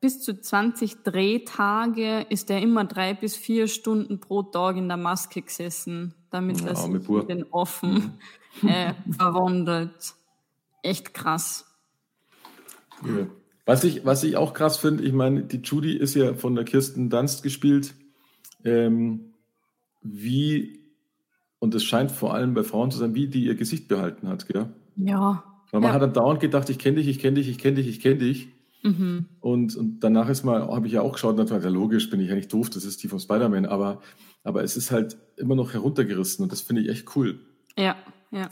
bis 0.00 0.20
zu 0.20 0.40
20 0.40 1.04
Drehtage 1.04 2.26
ist 2.28 2.50
er 2.50 2.60
immer 2.60 2.84
drei 2.84 3.14
bis 3.14 3.36
vier 3.36 3.68
Stunden 3.68 4.18
pro 4.18 4.42
Tag 4.42 4.76
in 4.76 4.88
der 4.88 4.96
Maske 4.96 5.42
gesessen, 5.42 6.14
damit 6.30 6.60
ja, 6.60 6.68
er 6.68 6.76
sich 6.76 6.92
in 6.92 7.28
den 7.28 7.44
Offen 7.50 8.18
mhm. 8.60 8.68
äh, 8.68 8.94
verwandelt. 9.10 10.14
Echt 10.82 11.14
krass. 11.14 11.66
Ja. 13.04 13.26
Was 13.64 13.84
ich, 13.84 14.04
was 14.04 14.24
ich 14.24 14.36
auch 14.36 14.54
krass 14.54 14.76
finde, 14.76 15.04
ich 15.04 15.12
meine, 15.12 15.44
die 15.44 15.58
Judy 15.58 15.96
ist 15.96 16.14
ja 16.14 16.34
von 16.34 16.56
der 16.56 16.64
Kirsten 16.64 17.08
Dunst 17.08 17.44
gespielt. 17.44 17.94
Ähm, 18.64 19.31
wie, 20.02 20.80
und 21.58 21.74
es 21.74 21.84
scheint 21.84 22.10
vor 22.10 22.34
allem 22.34 22.54
bei 22.54 22.62
Frauen 22.62 22.90
zu 22.90 22.98
sein, 22.98 23.14
wie 23.14 23.28
die 23.28 23.44
ihr 23.46 23.54
Gesicht 23.54 23.88
behalten 23.88 24.28
hat, 24.28 24.46
gell? 24.48 24.68
Ja. 24.96 25.44
Weil 25.70 25.80
man 25.80 25.88
ja. 25.88 25.94
hat 25.94 26.02
dann 26.02 26.12
dauernd 26.12 26.40
gedacht, 26.40 26.68
ich 26.68 26.78
kenne 26.78 26.96
dich, 26.96 27.08
ich 27.08 27.18
kenne 27.18 27.34
dich, 27.34 27.48
ich 27.48 27.58
kenne 27.58 27.76
dich, 27.76 27.88
ich 27.88 28.00
kenne 28.00 28.16
dich. 28.16 28.48
Mhm. 28.82 29.26
Und, 29.40 29.76
und 29.76 30.00
danach 30.00 30.28
ist 30.28 30.44
mal, 30.44 30.66
habe 30.68 30.86
ich 30.86 30.92
ja 30.92 31.02
auch 31.02 31.12
geschaut 31.12 31.38
und 31.38 31.50
dachte, 31.50 31.62
ja, 31.62 31.70
logisch, 31.70 32.10
bin 32.10 32.20
ich 32.20 32.28
ja 32.28 32.34
nicht 32.34 32.52
doof, 32.52 32.68
das 32.68 32.84
ist 32.84 33.02
die 33.02 33.08
von 33.08 33.20
Spider-Man, 33.20 33.66
aber, 33.66 34.02
aber 34.42 34.64
es 34.64 34.76
ist 34.76 34.90
halt 34.90 35.16
immer 35.36 35.54
noch 35.54 35.72
heruntergerissen 35.72 36.42
und 36.42 36.52
das 36.52 36.60
finde 36.60 36.82
ich 36.82 36.88
echt 36.88 37.16
cool. 37.16 37.40
Ja, 37.78 37.96
ja. 38.30 38.48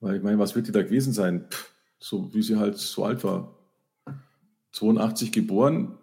Weil 0.00 0.16
ich 0.16 0.22
meine, 0.22 0.38
was 0.38 0.54
wird 0.54 0.68
die 0.68 0.72
da 0.72 0.82
gewesen 0.82 1.12
sein? 1.12 1.46
Pff, 1.50 1.72
so 1.98 2.32
wie 2.32 2.42
sie 2.42 2.56
halt 2.56 2.78
so 2.78 3.04
alt 3.04 3.24
war. 3.24 3.56
82 4.72 5.32
geboren 5.32 5.98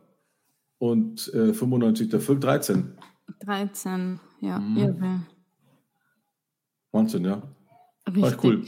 und 0.77 1.33
äh, 1.33 1.53
95 1.53 2.09
der 2.09 2.19
Film 2.19 2.39
13. 2.39 2.93
13, 3.41 4.19
ja, 4.41 4.60
mhm. 4.60 4.78
irre. 4.78 5.21
Wahnsinn, 6.91 7.25
ja. 7.25 7.41
Richtig. 8.08 8.23
War 8.23 8.43
cool. 8.43 8.65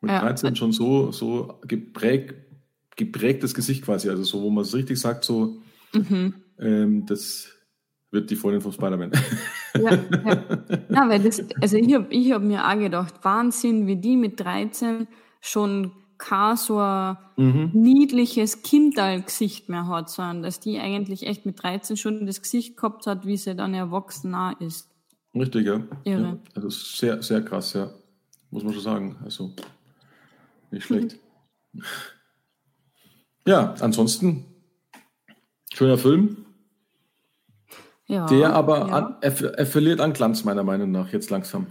Mit 0.00 0.10
ja. 0.10 0.20
13 0.20 0.56
schon 0.56 0.72
so, 0.72 1.12
so 1.12 1.60
geprägt, 1.66 2.34
geprägtes 2.96 3.54
Gesicht 3.54 3.84
quasi, 3.84 4.08
also 4.08 4.24
so, 4.24 4.42
wo 4.42 4.50
man 4.50 4.62
es 4.62 4.74
richtig 4.74 4.98
sagt, 4.98 5.24
so, 5.24 5.62
mhm. 5.92 6.34
ähm, 6.58 7.06
das 7.06 7.48
wird 8.10 8.30
die 8.30 8.36
Freundin 8.36 8.60
von 8.60 8.72
Spider-Man. 8.72 9.12
Ja, 9.74 9.94
ja. 9.94 10.44
ja 10.90 11.08
weil 11.08 11.20
das, 11.20 11.42
also 11.60 11.76
ich 11.76 11.94
habe 11.94 12.06
ich 12.10 12.32
hab 12.32 12.42
mir 12.42 12.68
auch 12.68 12.78
gedacht, 12.78 13.14
Wahnsinn, 13.22 13.86
wie 13.86 13.96
die 13.96 14.16
mit 14.16 14.38
13 14.38 15.08
schon 15.40 15.92
kein 16.18 16.56
so 16.56 16.78
ein 16.78 17.16
mhm. 17.36 17.70
niedliches 17.72 18.62
Kindalgesicht 18.62 19.68
mehr 19.68 19.88
hat, 19.88 20.10
sondern 20.10 20.42
dass 20.42 20.60
die 20.60 20.78
eigentlich 20.78 21.26
echt 21.26 21.46
mit 21.46 21.62
13 21.62 21.96
schon 21.96 22.26
das 22.26 22.42
Gesicht 22.42 22.76
gehabt 22.76 23.06
hat, 23.06 23.26
wie 23.26 23.36
sie 23.36 23.56
dann 23.56 23.74
erwachsen 23.74 24.36
ist. 24.60 24.91
Richtig, 25.34 25.66
ja. 25.66 25.80
Irre. 26.04 26.22
Ja, 26.22 26.38
also 26.54 26.68
sehr, 26.68 27.22
sehr 27.22 27.42
krass, 27.42 27.72
ja. 27.72 27.90
Muss 28.50 28.64
man 28.64 28.72
schon 28.74 28.82
sagen. 28.82 29.16
Also 29.24 29.52
nicht 30.70 30.84
schlecht. 30.84 31.16
Mhm. 31.72 31.82
Ja, 33.44 33.74
ansonsten 33.80 34.44
schöner 35.74 35.98
Film. 35.98 36.46
Ja, 38.06 38.26
der 38.26 38.52
aber 38.52 38.78
ja. 38.78 38.84
an, 38.84 39.16
er, 39.20 39.58
er 39.58 39.66
verliert 39.66 40.00
an 40.00 40.12
Glanz 40.12 40.44
meiner 40.44 40.62
Meinung 40.62 40.92
nach 40.92 41.12
jetzt 41.12 41.30
langsam. 41.30 41.66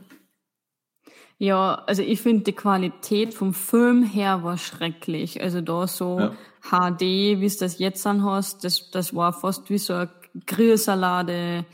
Ja, 1.37 1.83
also 1.87 2.01
ich 2.01 2.21
finde 2.21 2.43
die 2.43 2.51
Qualität 2.51 3.33
vom 3.33 3.53
Film 3.53 4.03
her 4.03 4.43
war 4.43 4.57
schrecklich. 4.57 5.41
Also 5.41 5.61
da 5.61 5.87
so 5.87 6.19
ja. 6.19 6.35
HD, 6.61 7.01
wie 7.01 7.45
es 7.45 7.57
das 7.57 7.79
jetzt 7.79 8.05
anhast, 8.05 8.63
das, 8.63 8.91
das 8.91 9.15
war 9.15 9.33
fast 9.33 9.69
wie 9.69 9.77
so 9.77 9.93
eine 9.93 10.09
Grillsalade, 10.45 11.65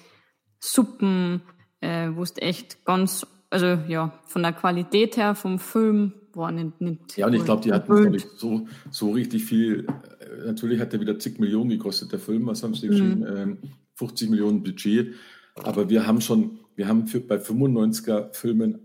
Suppen, 0.60 1.42
äh, 1.82 2.10
wo 2.14 2.24
es 2.24 2.34
echt 2.38 2.86
ganz, 2.86 3.26
also 3.50 3.78
ja, 3.88 4.14
von 4.26 4.44
der 4.44 4.54
Qualität 4.54 5.18
her 5.18 5.36
vom 5.36 5.60
Film 5.60 6.14
war 6.34 6.52
nicht, 6.52 6.80
nicht 6.82 7.18
Ja, 7.18 7.28
und 7.28 7.34
ich 7.34 7.44
glaube, 7.44 7.64
die 7.64 7.74
hatten 7.74 8.12
nicht 8.12 8.28
so, 8.38 8.68
so 8.92 9.12
richtig 9.12 9.46
viel, 9.46 9.88
äh, 10.20 10.46
natürlich 10.46 10.80
hat 10.80 10.94
der 10.94 11.00
wieder 11.02 11.18
zig 11.20 11.40
Millionen 11.40 11.70
gekostet, 11.70 12.12
der 12.12 12.20
Film, 12.20 12.46
was 12.48 12.64
haben 12.64 12.76
sie 12.76 12.88
mhm. 12.88 12.92
geschrieben, 12.92 13.26
ähm, 13.28 13.58
50 13.96 14.30
Millionen 14.30 14.64
Budget, 14.64 15.16
aber 15.56 15.90
wir 15.90 16.06
haben 16.06 16.22
schon, 16.22 16.60
wir 16.76 16.88
haben 16.88 17.08
für, 17.08 17.20
bei 17.20 17.38
95er 17.38 18.34
Filmen 18.34 18.80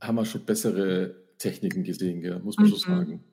haben 0.00 0.16
wir 0.16 0.24
schon 0.26 0.44
bessere 0.44 1.14
Techniken 1.38 1.82
gesehen, 1.82 2.20
gell? 2.20 2.40
muss 2.40 2.56
man 2.56 2.66
mhm. 2.66 2.70
schon 2.70 2.78
sagen. 2.78 3.24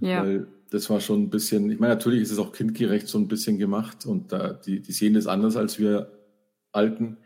Ja. 0.00 0.24
Weil 0.24 0.48
das 0.70 0.90
war 0.90 1.00
schon 1.00 1.22
ein 1.22 1.30
bisschen, 1.30 1.70
ich 1.70 1.78
meine, 1.78 1.94
natürlich 1.94 2.22
ist 2.22 2.32
es 2.32 2.38
auch 2.38 2.52
kindgerecht 2.52 3.06
so 3.06 3.18
ein 3.18 3.28
bisschen 3.28 3.58
gemacht 3.58 4.04
und 4.04 4.32
da, 4.32 4.52
die, 4.52 4.80
die 4.80 4.92
sehen 4.92 5.14
das 5.14 5.26
anders 5.26 5.56
als 5.56 5.78
wir 5.78 6.10
Alten. 6.72 7.18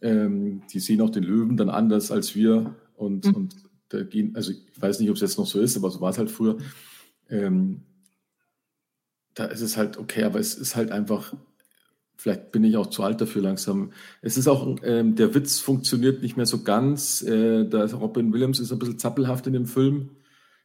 Ähm, 0.00 0.62
die 0.72 0.80
sehen 0.80 1.00
auch 1.00 1.10
den 1.10 1.24
Löwen 1.24 1.56
dann 1.56 1.70
anders 1.70 2.10
als 2.10 2.34
wir 2.34 2.74
und, 2.96 3.26
mhm. 3.26 3.34
und 3.34 3.56
da 3.88 4.02
gehen, 4.02 4.36
also 4.36 4.52
ich 4.52 4.60
weiß 4.80 5.00
nicht, 5.00 5.10
ob 5.10 5.16
es 5.16 5.22
jetzt 5.22 5.38
noch 5.38 5.46
so 5.46 5.60
ist, 5.60 5.76
aber 5.76 5.90
so 5.90 6.00
war 6.00 6.10
es 6.10 6.18
halt 6.18 6.30
früher. 6.30 6.58
Ähm, 7.28 7.82
da 9.34 9.46
ist 9.46 9.60
es 9.60 9.76
halt 9.76 9.96
okay, 9.98 10.24
aber 10.24 10.40
es 10.40 10.54
ist 10.54 10.76
halt 10.76 10.90
einfach 10.90 11.34
Vielleicht 12.20 12.50
bin 12.50 12.64
ich 12.64 12.76
auch 12.76 12.88
zu 12.88 13.04
alt 13.04 13.20
dafür 13.20 13.42
langsam. 13.42 13.92
Es 14.22 14.36
ist 14.36 14.48
auch, 14.48 14.76
ähm, 14.82 15.14
der 15.14 15.36
Witz 15.36 15.60
funktioniert 15.60 16.20
nicht 16.20 16.36
mehr 16.36 16.46
so 16.46 16.64
ganz. 16.64 17.22
Äh, 17.22 17.64
da 17.64 17.84
Robin 17.84 18.32
Williams 18.32 18.58
ist 18.58 18.72
ein 18.72 18.80
bisschen 18.80 18.98
zappelhaft 18.98 19.46
in 19.46 19.52
dem 19.52 19.66
Film. 19.66 20.10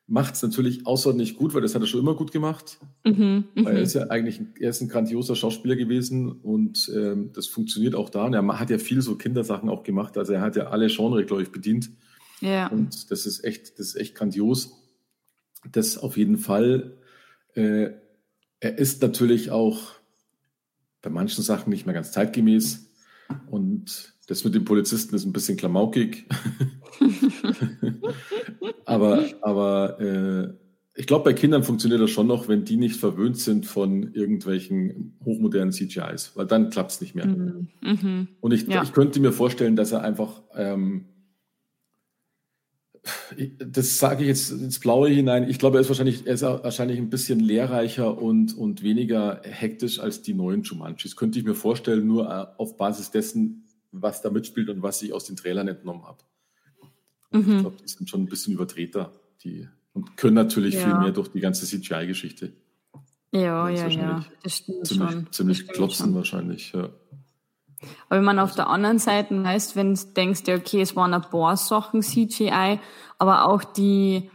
Macht 0.05 0.35
es 0.35 0.43
natürlich 0.43 0.85
außerordentlich 0.85 1.37
gut, 1.37 1.53
weil 1.53 1.61
das 1.61 1.75
hat 1.75 1.81
er 1.81 1.87
schon 1.87 2.01
immer 2.01 2.15
gut 2.15 2.31
gemacht. 2.31 2.77
Mhm, 3.05 3.45
weil 3.55 3.67
er 3.67 3.79
mhm. 3.79 3.83
ist 3.83 3.93
ja 3.93 4.03
eigentlich 4.07 4.41
er 4.59 4.69
ist 4.69 4.81
ein 4.81 4.89
grandioser 4.89 5.35
Schauspieler 5.35 5.77
gewesen 5.77 6.29
und 6.29 6.91
ähm, 6.93 7.31
das 7.33 7.47
funktioniert 7.47 7.95
auch 7.95 8.09
da. 8.09 8.25
Und 8.25 8.33
er 8.33 8.59
hat 8.59 8.69
ja 8.69 8.79
viel 8.79 9.01
so 9.01 9.15
Kindersachen 9.15 9.69
auch 9.69 9.83
gemacht. 9.83 10.17
Also 10.17 10.33
er 10.33 10.41
hat 10.41 10.57
ja 10.57 10.67
alle 10.67 10.87
Genre, 10.87 11.23
glaube 11.25 11.43
ich, 11.43 11.51
bedient. 11.51 11.89
Ja. 12.41 12.67
Und 12.67 13.11
das 13.11 13.25
ist 13.25 13.45
echt, 13.45 13.79
das 13.79 13.87
ist 13.87 13.95
echt 13.95 14.15
grandios. 14.15 14.73
Das 15.71 15.97
auf 15.97 16.17
jeden 16.17 16.37
Fall. 16.37 16.97
Äh, 17.53 17.91
er 18.59 18.77
ist 18.77 19.01
natürlich 19.01 19.51
auch 19.51 19.93
bei 21.01 21.09
manchen 21.09 21.43
Sachen 21.43 21.69
nicht 21.69 21.85
mehr 21.85 21.95
ganz 21.95 22.11
zeitgemäß. 22.11 22.89
Und 23.49 24.12
das 24.27 24.43
mit 24.43 24.55
den 24.55 24.65
Polizisten 24.65 25.15
ist 25.15 25.25
ein 25.25 25.33
bisschen 25.33 25.57
klamaukig. 25.57 26.25
aber 28.85 29.25
aber 29.41 29.99
äh, 29.99 30.53
ich 30.95 31.07
glaube, 31.07 31.23
bei 31.25 31.33
Kindern 31.33 31.63
funktioniert 31.63 32.01
das 32.01 32.11
schon 32.11 32.27
noch, 32.27 32.47
wenn 32.47 32.65
die 32.65 32.77
nicht 32.77 32.97
verwöhnt 32.97 33.37
sind 33.37 33.65
von 33.65 34.13
irgendwelchen 34.13 35.17
hochmodernen 35.25 35.71
CGIs, 35.71 36.33
weil 36.35 36.45
dann 36.45 36.69
klappt 36.69 36.91
es 36.91 37.01
nicht 37.01 37.15
mehr. 37.15 37.25
Mhm. 37.25 37.69
mhm. 37.81 38.27
Und 38.41 38.53
ich, 38.53 38.67
ja. 38.67 38.83
ich 38.83 38.93
könnte 38.93 39.19
mir 39.19 39.31
vorstellen, 39.31 39.75
dass 39.75 39.91
er 39.91 40.03
einfach 40.03 40.43
ähm, 40.55 41.05
das 43.59 43.97
sage 43.97 44.23
ich 44.23 44.29
jetzt 44.29 44.51
ins 44.51 44.79
Blaue 44.79 45.09
hinein. 45.09 45.49
Ich 45.49 45.59
glaube, 45.59 45.77
er 45.77 45.81
ist 45.81 45.89
wahrscheinlich, 45.89 46.25
er 46.25 46.35
ist 46.35 46.43
wahrscheinlich 46.43 46.99
ein 46.99 47.09
bisschen 47.09 47.39
lehrreicher 47.39 48.17
und, 48.17 48.55
und 48.55 48.81
weniger 48.81 49.41
hektisch 49.43 49.99
als 49.99 50.21
die 50.21 50.33
neuen 50.33 50.63
Jumanjis. 50.63 51.17
Könnte 51.17 51.37
ich 51.37 51.45
mir 51.45 51.55
vorstellen, 51.55 52.07
nur 52.07 52.29
äh, 52.29 52.45
auf 52.57 52.77
Basis 52.77 53.11
dessen, 53.11 53.62
was 54.01 54.21
da 54.21 54.29
mitspielt 54.29 54.69
und 54.69 54.81
was 54.81 55.01
ich 55.01 55.13
aus 55.13 55.25
den 55.25 55.35
Trailern 55.35 55.67
entnommen 55.67 56.03
habe. 56.03 56.17
Mhm. 57.31 57.39
Ich 57.39 57.59
glaube, 57.61 57.77
die 57.81 57.87
sind 57.87 58.09
schon 58.09 58.23
ein 58.23 58.27
bisschen 58.27 58.53
übertreter, 58.53 59.13
die 59.43 59.67
und 59.93 60.17
können 60.17 60.35
natürlich 60.35 60.75
ja. 60.75 60.85
viel 60.85 60.95
mehr 60.95 61.11
durch 61.11 61.29
die 61.29 61.39
ganze 61.39 61.65
CGI-Geschichte. 61.67 62.53
Ja, 63.31 63.69
ja, 63.69 63.87
ja, 63.87 64.25
das 64.43 64.57
stimmt 64.57 64.87
ziemlich, 64.87 65.11
schon. 65.11 65.31
Ziemlich 65.31 65.67
klotzen 65.67 66.07
schon. 66.07 66.15
wahrscheinlich, 66.15 66.71
ja. 66.73 66.89
Aber 68.07 68.17
wenn 68.17 68.23
man 68.23 68.39
auf 68.39 68.55
der 68.55 68.67
anderen 68.67 68.99
Seite 68.99 69.43
heißt, 69.43 69.75
wenn 69.75 69.93
du 69.93 70.01
denkst, 70.15 70.43
ja, 70.45 70.55
okay, 70.55 70.81
es 70.81 70.95
waren 70.95 71.13
ein 71.13 71.21
paar 71.21 71.57
Sachen 71.57 72.01
CGI, 72.01 72.79
aber 73.17 73.45
auch 73.45 73.63
die, 73.63 74.29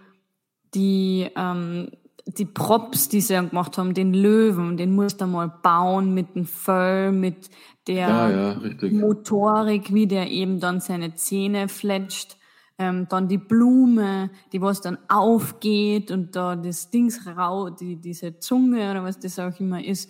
die, 0.74 1.30
ähm, 1.34 1.90
die 2.36 2.44
Props, 2.44 3.08
die 3.08 3.20
sie 3.20 3.34
gemacht 3.34 3.78
haben, 3.78 3.94
den 3.94 4.12
Löwen, 4.12 4.76
den 4.76 4.94
musst 4.94 5.20
du 5.20 5.26
mal 5.26 5.48
bauen 5.48 6.14
mit 6.14 6.34
dem 6.34 6.44
Fell, 6.44 7.10
mit 7.12 7.48
der 7.86 8.08
ja, 8.08 8.30
ja, 8.30 8.90
Motorik, 8.90 9.94
wie 9.94 10.06
der 10.06 10.30
eben 10.30 10.60
dann 10.60 10.80
seine 10.80 11.14
Zähne 11.14 11.68
fletscht. 11.68 12.36
Ähm, 12.80 13.06
dann 13.08 13.26
die 13.26 13.38
Blume, 13.38 14.30
die 14.52 14.60
was 14.60 14.80
dann 14.80 14.98
aufgeht 15.08 16.12
und 16.12 16.36
da 16.36 16.54
das 16.54 16.90
Dings 16.90 17.26
rau, 17.26 17.70
die, 17.70 17.96
diese 17.96 18.38
Zunge 18.38 18.90
oder 18.90 19.02
was 19.02 19.18
das 19.18 19.38
auch 19.40 19.58
immer 19.58 19.84
ist 19.84 20.08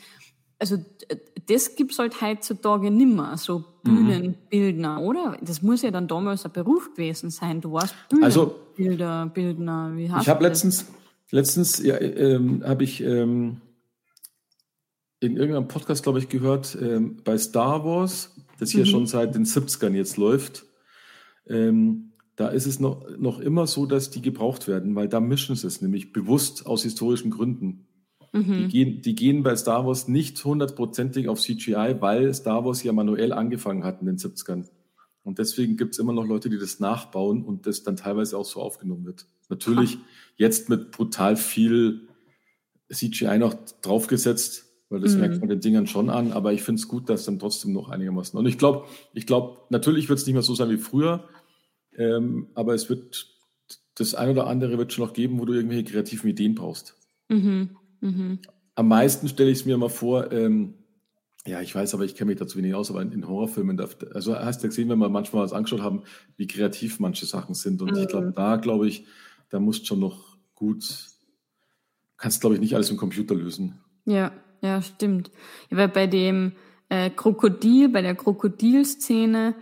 also 0.59 0.77
das 1.47 1.77
gibt's 1.77 1.99
halt 1.99 2.21
heutzutage 2.21 2.91
nimmer, 2.91 3.37
so 3.37 3.65
Bühnenbildner, 3.85 4.99
mhm. 5.01 5.07
oder? 5.07 5.37
Das 5.41 5.63
muss 5.63 5.83
ja 5.83 5.91
dann 5.91 6.09
damals 6.09 6.45
ein 6.45 6.53
Beruf 6.53 6.91
gewesen 6.95 7.31
sein. 7.31 7.61
Du 7.61 7.73
warst 7.73 7.95
Bühnenbilder, 8.09 9.09
also, 9.09 9.31
Bildner. 9.33 9.93
Wie 9.95 10.11
hast 10.11 10.23
ich 10.23 10.29
habe 10.29 10.43
letztens, 10.43 10.87
letztens 11.31 11.83
ja, 11.83 12.01
ähm, 12.01 12.65
habe 12.65 12.85
ich 12.85 13.03
ähm, 13.03 13.61
in 15.21 15.37
irgendeinem 15.37 15.69
Podcast, 15.69 16.03
glaube 16.03 16.19
ich, 16.19 16.29
gehört, 16.29 16.77
ähm, 16.81 17.21
bei 17.25 17.37
Star 17.39 17.85
Wars, 17.85 18.37
das 18.59 18.71
hier 18.71 18.85
mhm. 18.85 18.91
schon 18.91 19.07
seit 19.07 19.35
den 19.35 19.45
70ern 19.45 19.95
jetzt 19.95 20.17
läuft, 20.17 20.65
ähm, 21.47 22.13
da 22.37 22.49
ist 22.49 22.67
es 22.67 22.79
noch, 22.79 23.05
noch 23.19 23.41
immer 23.41 23.67
so, 23.67 23.85
dass 23.85 24.11
die 24.11 24.23
gebraucht 24.23 24.69
werden, 24.69 24.95
weil 24.95 25.09
da 25.09 25.19
mischen 25.19 25.57
sie 25.57 25.67
es 25.67 25.83
nämlich 25.83 26.13
bewusst 26.13 26.67
aus 26.67 26.85
historischen 26.85 27.31
Gründen. 27.31 27.89
Mhm. 28.33 28.45
Die, 28.45 28.69
gehen, 28.69 29.03
die 29.03 29.15
gehen 29.17 29.43
bei 29.43 29.57
Star 29.57 29.85
Wars 29.87 30.07
nicht 30.07 30.45
hundertprozentig 30.45 31.29
auf 31.29 31.41
CGI, 31.41 31.97
weil 31.99 32.33
Star 32.33 32.65
Wars 32.65 32.83
ja 32.85 32.93
manuell 32.93 33.33
angefangen 33.33 33.83
hat 33.83 34.01
in 34.01 34.07
den 34.07 34.19
70ern. 34.19 34.69
Und 35.25 35.39
deswegen 35.39 35.77
gibt 35.77 35.95
es 35.95 35.99
immer 35.99 36.13
noch 36.13 36.27
Leute, 36.27 36.49
die 36.49 36.59
das 36.59 36.79
nachbauen 36.79 37.43
und 37.43 37.67
das 37.67 37.83
dann 37.83 37.97
teilweise 37.97 38.39
auch 38.39 38.45
so 38.45 38.61
aufgenommen 38.61 39.05
wird. 39.05 39.27
Natürlich 39.49 39.99
jetzt 40.37 40.69
mit 40.69 40.91
brutal 40.91 41.37
viel 41.37 42.09
CGI 42.93 43.39
noch 43.39 43.55
draufgesetzt, 43.83 44.67
weil 44.89 45.01
das 45.01 45.15
mhm. 45.15 45.21
merkt 45.21 45.41
man 45.41 45.49
den 45.49 45.61
Dingern 45.61 45.87
schon 45.87 46.11
an, 46.11 46.33
aber 46.33 46.53
ich 46.53 46.63
finde 46.63 46.81
es 46.81 46.89
gut, 46.89 47.09
dass 47.09 47.25
dann 47.25 47.39
trotzdem 47.39 47.73
noch 47.73 47.89
einigermaßen. 47.91 48.39
Und 48.39 48.47
ich 48.47 48.59
glaube, 48.59 48.87
ich 49.13 49.27
glaube, 49.27 49.59
natürlich 49.71 50.09
wird 50.09 50.19
es 50.19 50.27
nicht 50.27 50.35
mehr 50.35 50.43
so 50.43 50.55
sein 50.55 50.71
wie 50.71 50.79
früher, 50.79 51.29
ähm, 51.97 52.49
aber 52.55 52.75
es 52.75 52.89
wird 52.89 53.27
das 53.95 54.15
ein 54.15 54.31
oder 54.31 54.47
andere 54.47 54.79
wird 54.79 54.93
schon 54.93 55.05
noch 55.05 55.13
geben, 55.13 55.39
wo 55.41 55.45
du 55.45 55.53
irgendwelche 55.53 55.85
kreativen 55.85 56.31
Ideen 56.31 56.55
brauchst. 56.55 56.95
Mhm. 57.29 57.71
Mhm. 58.01 58.39
Am 58.75 58.89
meisten 58.89 59.29
stelle 59.29 59.51
ich 59.51 59.59
es 59.59 59.67
mir 59.67 59.75
immer 59.75 59.91
vor, 59.91 60.33
ähm, 60.33 60.75
ja, 61.47 61.61
ich 61.61 61.75
weiß, 61.75 61.95
aber 61.95 62.05
ich 62.05 62.15
kenne 62.15 62.31
mich 62.31 62.39
dazu 62.39 62.59
wenig 62.59 62.75
aus, 62.75 62.91
aber 62.91 63.03
in, 63.03 63.11
in 63.13 63.27
Horrorfilmen, 63.27 63.81
also 64.15 64.37
hast 64.37 64.63
du 64.63 64.69
gesehen, 64.69 64.89
wenn 64.89 64.99
wir 64.99 65.09
manchmal 65.09 65.43
was 65.43 65.53
angeschaut 65.53 65.81
haben, 65.81 66.03
wie 66.37 66.47
kreativ 66.47 67.01
manche 67.01 67.27
Sachen 67.27 67.55
sind. 67.55 67.83
Und 67.83 67.93
mhm. 67.93 67.99
ich 67.99 68.09
glaube, 68.09 68.33
da 68.35 68.57
glaube 68.57 68.87
ich, 68.87 69.05
da 69.51 69.61
musst 69.61 69.87
schon 69.87 70.01
noch 70.01 70.37
gut, 70.55 70.85
kannst 72.17 72.41
glaube 72.41 72.57
ich 72.57 72.61
nicht 72.61 72.75
alles 72.75 72.91
im 72.91 72.97
Computer 72.97 73.35
lösen. 73.35 73.81
Ja, 74.05 74.33
ja, 74.61 74.83
stimmt. 74.83 75.31
Ja, 75.71 75.77
weil 75.77 75.89
bei 75.89 76.07
dem 76.07 76.53
äh, 76.89 77.11
Krokodil, 77.11 77.89
bei 77.89 78.03
der 78.03 78.15
Krokodilszene, 78.15 79.55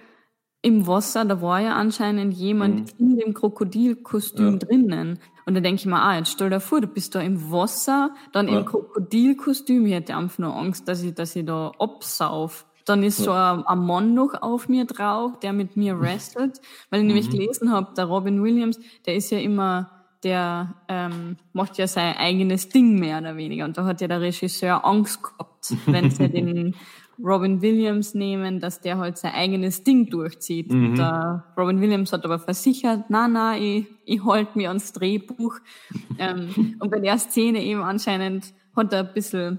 im 0.67 0.87
Wasser, 0.89 1.25
da 1.25 1.41
war 1.41 1.61
ja 1.61 1.77
anscheinend 1.77 2.35
jemand 2.35 2.99
mhm. 2.99 3.13
in 3.13 3.17
dem 3.19 3.35
Krokodilkostüm 3.35 4.55
ja. 4.55 4.59
drinnen. 4.59 5.21
Und 5.45 5.55
da 5.55 5.61
denke 5.61 5.79
ich 5.79 5.87
mir, 5.87 6.03
ah, 6.03 6.17
jetzt 6.17 6.33
stell 6.33 6.51
dir 6.51 6.59
vor, 6.59 6.81
du 6.81 6.89
bist 6.89 7.15
da 7.15 7.21
im 7.21 7.53
Wasser, 7.53 8.11
dann 8.33 8.49
ja. 8.49 8.59
im 8.59 8.65
Krokodilkostüm. 8.65 9.87
Ich 9.87 9.93
hätte 9.93 10.17
einfach 10.17 10.39
nur 10.39 10.57
Angst, 10.57 10.89
dass 10.89 11.05
ich, 11.05 11.15
dass 11.15 11.37
ich 11.37 11.47
da 11.47 11.71
absauf. 11.79 12.67
Dann 12.87 13.03
ist 13.03 13.19
so 13.19 13.33
ein, 13.33 13.67
ein, 13.67 13.79
Mann 13.81 14.15
noch 14.15 14.41
auf 14.41 14.69
mir 14.69 14.85
drauf, 14.85 15.39
der 15.41 15.53
mit 15.53 15.77
mir 15.77 16.01
wrestelt. 16.01 16.61
Weil 16.89 17.01
ich 17.01 17.03
mhm. 17.03 17.09
nämlich 17.09 17.31
gelesen 17.31 17.73
habe, 17.73 17.93
der 17.95 18.05
Robin 18.05 18.43
Williams, 18.43 18.79
der 19.05 19.17
ist 19.17 19.31
ja 19.31 19.39
immer, 19.39 19.91
der 20.23 20.75
ähm, 20.89 21.37
macht 21.53 21.79
ja 21.79 21.89
sein 21.89 22.17
eigenes 22.17 22.69
Ding 22.69 22.99
mehr 22.99 23.19
oder 23.19 23.37
weniger. 23.37 23.65
Und 23.65 23.77
da 23.77 23.85
hat 23.85 24.01
ja 24.01 24.09
der 24.09 24.21
Regisseur 24.21 24.85
Angst 24.85 25.21
gehabt, 25.23 25.75
wenn 25.87 26.11
sie 26.11 26.29
den 26.29 26.75
Robin 27.19 27.63
Williams 27.63 28.15
nehmen, 28.15 28.61
dass 28.61 28.81
der 28.81 28.99
halt 28.99 29.19
sein 29.19 29.33
eigenes 29.33 29.85
Ding 29.85 30.09
durchzieht. 30.09 30.71
Mhm. 30.71 30.91
Und, 30.91 30.99
äh, 30.99 31.41
Robin 31.57 31.81
Williams 31.81 32.13
hat 32.13 32.25
aber 32.25 32.39
versichert, 32.39 33.05
na 33.09 33.27
na, 33.29 33.57
ich, 33.57 33.87
ich 34.05 34.25
halte 34.25 34.57
mich 34.57 34.69
ans 34.69 34.93
Drehbuch. 34.93 35.59
ähm, 36.19 36.77
und 36.79 36.91
bei 36.91 37.01
der 37.01 37.19
Szene 37.19 37.63
eben 37.63 37.83
anscheinend 37.83 38.53
hat 38.75 38.93
er 38.93 39.01
ein 39.01 39.15
bisschen, 39.15 39.59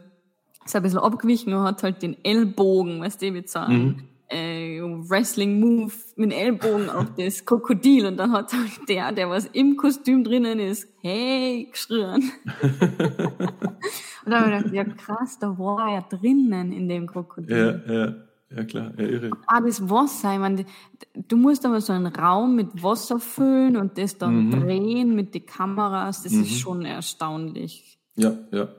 ist 0.70 0.76
ein 0.76 0.84
bisschen 0.84 0.99
abgewichen 0.99 1.53
und 1.53 1.63
hat 1.63 1.84
halt 1.84 2.01
den 2.01 2.18
Ellbogen, 2.24 3.01
weißt 3.01 3.22
du, 3.22 3.32
mit 3.32 3.49
so 3.49 3.59
einem 3.59 3.84
mhm 3.84 3.99
äh, 4.30 4.82
Wrestling-Move 4.82 5.91
mit 6.15 6.32
dem 6.32 6.38
Ellbogen 6.38 6.89
auf 6.95 7.05
das 7.18 7.45
Krokodil 7.45 8.05
und 8.05 8.18
dann 8.18 8.32
hat 8.32 8.53
halt 8.53 8.89
der, 8.89 9.11
der 9.11 9.30
was 9.30 9.45
im 9.47 9.78
Kostüm 9.78 10.24
drinnen 10.24 10.59
ist, 10.59 10.88
hey, 11.01 11.68
geschrien. 11.72 12.32
und 12.61 14.32
dann 14.32 14.45
habe 14.45 14.55
ich 14.57 14.72
gedacht, 14.72 14.74
ja 14.74 14.84
krass, 14.84 15.39
da 15.39 15.57
war 15.57 15.91
er 15.93 16.01
drinnen 16.01 16.72
in 16.72 16.88
dem 16.88 17.07
Krokodil. 17.07 17.84
Ja, 17.88 17.93
ja. 17.93 18.13
Ja 18.49 18.63
klar, 18.63 18.93
ja 18.97 19.03
irre. 19.03 19.32
Ah, 19.45 19.59
das 19.59 19.89
Wasser, 19.89 20.32
ich 20.32 20.39
meine, 20.39 20.65
du 21.13 21.36
musst 21.36 21.65
aber 21.65 21.82
so 21.82 21.91
einen 21.91 22.07
Raum 22.07 22.55
mit 22.55 22.82
Wasser 22.82 23.20
füllen 23.20 23.76
und 23.76 23.97
das 23.97 24.18
dann 24.18 24.45
mhm. 24.45 24.51
drehen 24.51 25.15
mit 25.15 25.36
den 25.36 25.45
Kameras, 25.45 26.24
das 26.24 26.32
mhm. 26.32 26.43
ist 26.43 26.57
schon 26.57 26.86
erstaunlich. 26.86 27.99
Ja, 28.15 28.38
ja. 28.53 28.70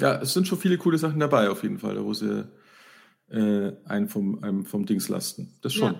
Ja, 0.00 0.20
es 0.20 0.32
sind 0.32 0.46
schon 0.46 0.58
viele 0.58 0.78
coole 0.78 0.98
Sachen 0.98 1.20
dabei 1.20 1.50
auf 1.50 1.62
jeden 1.62 1.78
Fall, 1.78 2.02
wo 2.04 2.14
sie 2.14 2.46
äh, 3.30 3.72
einen, 3.84 4.08
vom, 4.08 4.42
einem 4.42 4.64
vom 4.64 4.86
Dings 4.86 5.08
lasten. 5.08 5.54
Das 5.62 5.72
schon. 5.72 5.94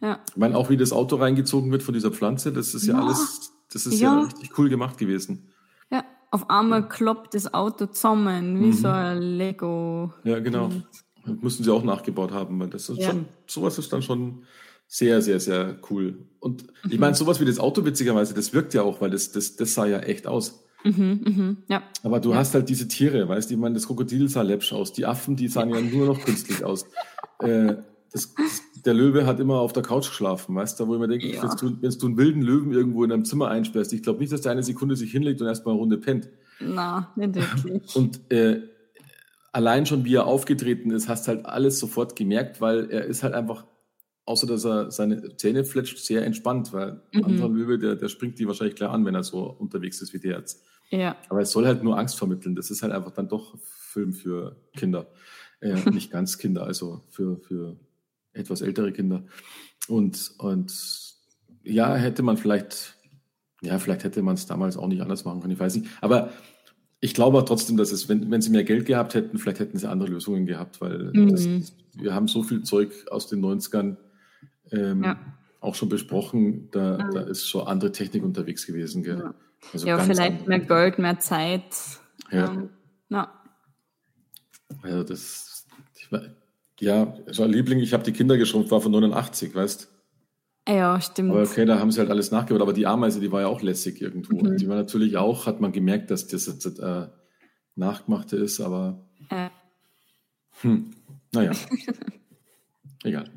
Ja. 0.00 0.08
ja. 0.08 0.20
Ich 0.30 0.36
meine, 0.36 0.56
auch 0.56 0.70
wie 0.70 0.76
das 0.76 0.92
Auto 0.92 1.16
reingezogen 1.16 1.70
wird 1.72 1.82
von 1.82 1.94
dieser 1.94 2.10
Pflanze, 2.10 2.52
das 2.52 2.74
ist 2.74 2.86
ja, 2.86 2.94
ja 2.94 3.04
alles, 3.04 3.52
das 3.72 3.86
ist 3.86 4.00
ja. 4.00 4.14
ja. 4.14 4.24
richtig 4.24 4.58
cool 4.58 4.68
gemacht 4.68 4.98
gewesen. 4.98 5.50
Ja, 5.90 6.04
auf 6.30 6.48
einmal 6.50 6.88
kloppt 6.88 7.34
das 7.34 7.52
Auto 7.52 7.86
zusammen, 7.86 8.60
wie 8.60 8.66
mhm. 8.66 8.72
so 8.72 8.88
ein 8.88 9.20
Lego. 9.20 10.12
Ja, 10.24 10.38
genau. 10.38 10.70
Das 11.24 11.36
müssen 11.42 11.64
sie 11.64 11.72
auch 11.72 11.84
nachgebaut 11.84 12.32
haben, 12.32 12.58
weil 12.60 12.70
das 12.70 12.88
ist 12.88 13.02
schon, 13.02 13.26
sowas 13.46 13.78
ist 13.78 13.92
dann 13.92 14.02
schon 14.02 14.44
sehr, 14.86 15.22
sehr, 15.22 15.38
sehr 15.38 15.78
cool. 15.90 16.26
Und 16.40 16.64
ich 16.84 16.94
mhm. 16.94 17.00
meine, 17.00 17.14
sowas 17.14 17.40
wie 17.40 17.44
das 17.44 17.60
Auto, 17.60 17.84
witzigerweise, 17.84 18.34
das 18.34 18.52
wirkt 18.52 18.74
ja 18.74 18.82
auch, 18.82 19.00
weil 19.00 19.10
das, 19.10 19.30
das, 19.30 19.54
das 19.56 19.74
sah 19.74 19.86
ja 19.86 20.00
echt 20.00 20.26
aus. 20.26 20.64
Mhm, 20.84 21.20
mhm, 21.24 21.56
ja. 21.68 21.82
Aber 22.02 22.20
du 22.20 22.30
ja. 22.30 22.36
hast 22.36 22.54
halt 22.54 22.68
diese 22.68 22.88
Tiere, 22.88 23.28
weißt 23.28 23.50
du, 23.50 23.54
ich 23.54 23.60
meine, 23.60 23.74
das 23.74 23.86
Krokodil 23.86 24.28
sah 24.28 24.42
läppsch 24.42 24.72
aus, 24.72 24.92
die 24.92 25.06
Affen, 25.06 25.36
die 25.36 25.48
sahen 25.48 25.70
ja 25.70 25.80
nur 25.80 26.06
noch 26.06 26.20
künstlich 26.20 26.64
aus. 26.64 26.86
Äh, 27.42 27.76
das, 28.12 28.34
das, 28.34 28.62
der 28.84 28.92
Löwe 28.92 29.24
hat 29.24 29.40
immer 29.40 29.60
auf 29.60 29.72
der 29.72 29.82
Couch 29.82 30.08
geschlafen, 30.08 30.54
weißt 30.54 30.78
du, 30.78 30.88
wo 30.88 30.94
ich 30.94 31.00
mir 31.00 31.08
denke, 31.08 31.32
ja. 31.32 31.42
wenn, 31.42 31.90
du, 31.90 32.06
einen 32.06 32.16
wilden 32.18 32.42
Löwen 32.42 32.72
irgendwo 32.72 33.02
in 33.02 33.12
einem 33.12 33.24
Zimmer 33.24 33.48
einsperrst, 33.48 33.94
ich 33.94 34.02
glaube 34.02 34.20
nicht, 34.20 34.30
dass 34.30 34.42
der 34.42 34.52
eine 34.52 34.62
Sekunde 34.62 34.94
sich 34.94 35.10
hinlegt 35.10 35.40
und 35.40 35.46
erstmal 35.46 35.72
eine 35.72 35.80
Runde 35.80 35.96
pennt. 35.96 36.28
Na, 36.60 37.10
nicht 37.16 37.34
wirklich. 37.34 37.82
Und 37.96 38.30
äh, 38.30 38.60
allein 39.52 39.86
schon, 39.86 40.04
wie 40.04 40.14
er 40.14 40.26
aufgetreten 40.26 40.90
ist, 40.90 41.08
hast 41.08 41.28
halt 41.28 41.46
alles 41.46 41.78
sofort 41.78 42.16
gemerkt, 42.16 42.60
weil 42.60 42.90
er 42.90 43.04
ist 43.06 43.22
halt 43.22 43.34
einfach, 43.34 43.64
außer 44.30 44.46
dass 44.46 44.64
er 44.64 44.90
seine 44.92 45.36
Zähne 45.36 45.64
fletscht, 45.64 45.98
sehr 45.98 46.24
entspannt, 46.24 46.72
weil 46.72 46.92
mhm. 46.92 47.00
ein 47.12 47.24
anderer 47.24 47.48
Löwe, 47.48 47.78
der, 47.78 47.96
der 47.96 48.08
springt 48.08 48.38
die 48.38 48.46
wahrscheinlich 48.46 48.76
gleich 48.76 48.90
an, 48.90 49.04
wenn 49.04 49.14
er 49.14 49.24
so 49.24 49.42
unterwegs 49.42 50.00
ist 50.00 50.14
wie 50.14 50.20
der 50.20 50.38
jetzt. 50.38 50.64
Ja. 50.90 51.16
Aber 51.28 51.40
es 51.40 51.50
soll 51.50 51.66
halt 51.66 51.82
nur 51.82 51.98
Angst 51.98 52.16
vermitteln. 52.16 52.54
Das 52.54 52.70
ist 52.70 52.82
halt 52.82 52.92
einfach 52.92 53.10
dann 53.10 53.28
doch 53.28 53.58
Film 53.58 54.12
für 54.12 54.56
Kinder. 54.76 55.08
Äh, 55.60 55.74
nicht 55.90 56.12
ganz 56.12 56.38
Kinder, 56.38 56.64
also 56.64 57.02
für, 57.10 57.38
für 57.38 57.76
etwas 58.32 58.60
ältere 58.60 58.92
Kinder. 58.92 59.24
Und, 59.88 60.32
und 60.38 60.72
ja, 61.64 61.94
hätte 61.96 62.22
man 62.22 62.36
vielleicht, 62.36 62.94
ja, 63.62 63.80
vielleicht 63.80 64.04
hätte 64.04 64.22
man 64.22 64.34
es 64.34 64.46
damals 64.46 64.76
auch 64.76 64.86
nicht 64.86 65.02
anders 65.02 65.24
machen 65.24 65.40
können, 65.40 65.54
ich 65.54 65.60
weiß 65.60 65.74
nicht. 65.74 65.88
Aber 66.00 66.30
ich 67.00 67.14
glaube 67.14 67.44
trotzdem, 67.44 67.76
dass 67.76 67.90
es, 67.90 68.08
wenn, 68.08 68.30
wenn 68.30 68.42
sie 68.42 68.50
mehr 68.50 68.64
Geld 68.64 68.86
gehabt 68.86 69.14
hätten, 69.14 69.38
vielleicht 69.38 69.58
hätten 69.58 69.76
sie 69.76 69.88
andere 69.88 70.10
Lösungen 70.10 70.46
gehabt, 70.46 70.80
weil 70.80 71.10
mhm. 71.12 71.30
das, 71.30 71.72
wir 71.94 72.14
haben 72.14 72.28
so 72.28 72.42
viel 72.44 72.62
Zeug 72.62 72.92
aus 73.10 73.26
den 73.26 73.44
90ern 73.44 73.96
ähm, 74.72 75.04
ja. 75.04 75.18
auch 75.60 75.74
schon 75.74 75.88
besprochen, 75.88 76.70
da, 76.70 76.98
ja. 76.98 77.10
da 77.10 77.20
ist 77.22 77.48
schon 77.48 77.66
andere 77.66 77.92
Technik 77.92 78.22
unterwegs 78.22 78.66
gewesen. 78.66 79.02
Gell? 79.02 79.18
Ja. 79.18 79.34
Also 79.72 79.86
ja, 79.86 79.98
vielleicht 79.98 80.46
mehr 80.46 80.60
Geld, 80.60 80.98
mehr 80.98 81.18
Zeit. 81.18 81.74
Ja. 82.30 82.50
Ähm, 82.50 82.70
ja. 83.08 83.32
Also 84.82 85.02
das, 85.02 85.66
ich, 85.96 86.08
ja, 86.80 87.14
so 87.30 87.42
ein 87.42 87.50
Liebling, 87.50 87.80
ich 87.80 87.92
habe 87.92 88.04
die 88.04 88.12
Kinder 88.12 88.38
geschrumpft, 88.38 88.70
war 88.70 88.80
von 88.80 88.92
89, 88.92 89.54
weißt 89.54 89.88
Ja, 90.68 91.00
stimmt. 91.00 91.30
Aber 91.30 91.42
okay, 91.42 91.66
da 91.66 91.78
haben 91.78 91.90
sie 91.90 92.00
halt 92.00 92.10
alles 92.10 92.30
nachgebaut, 92.30 92.62
aber 92.62 92.72
die 92.72 92.86
Ameise, 92.86 93.20
die 93.20 93.30
war 93.30 93.42
ja 93.42 93.48
auch 93.48 93.60
lässig 93.60 94.00
irgendwo. 94.00 94.40
Mhm. 94.40 94.56
Die 94.56 94.68
war 94.68 94.76
natürlich 94.76 95.18
auch, 95.18 95.46
hat 95.46 95.60
man 95.60 95.72
gemerkt, 95.72 96.10
dass 96.10 96.26
das 96.26 96.46
jetzt 96.46 96.66
äh, 96.78 97.08
nachgemachte 97.74 98.36
ist, 98.36 98.60
aber 98.60 99.04
äh. 99.28 99.50
hm, 100.62 100.90
naja. 101.32 101.52
Egal. 103.02 103.30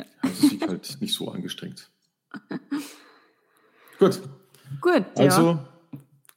Ja. 0.00 0.06
Also 0.22 0.48
sieht 0.48 0.66
halt 0.66 0.98
nicht 1.00 1.14
so 1.14 1.30
angestrengt. 1.30 1.90
Gut. 3.98 4.20
Gut. 4.80 5.04
Also 5.16 5.42
ja. 5.42 5.64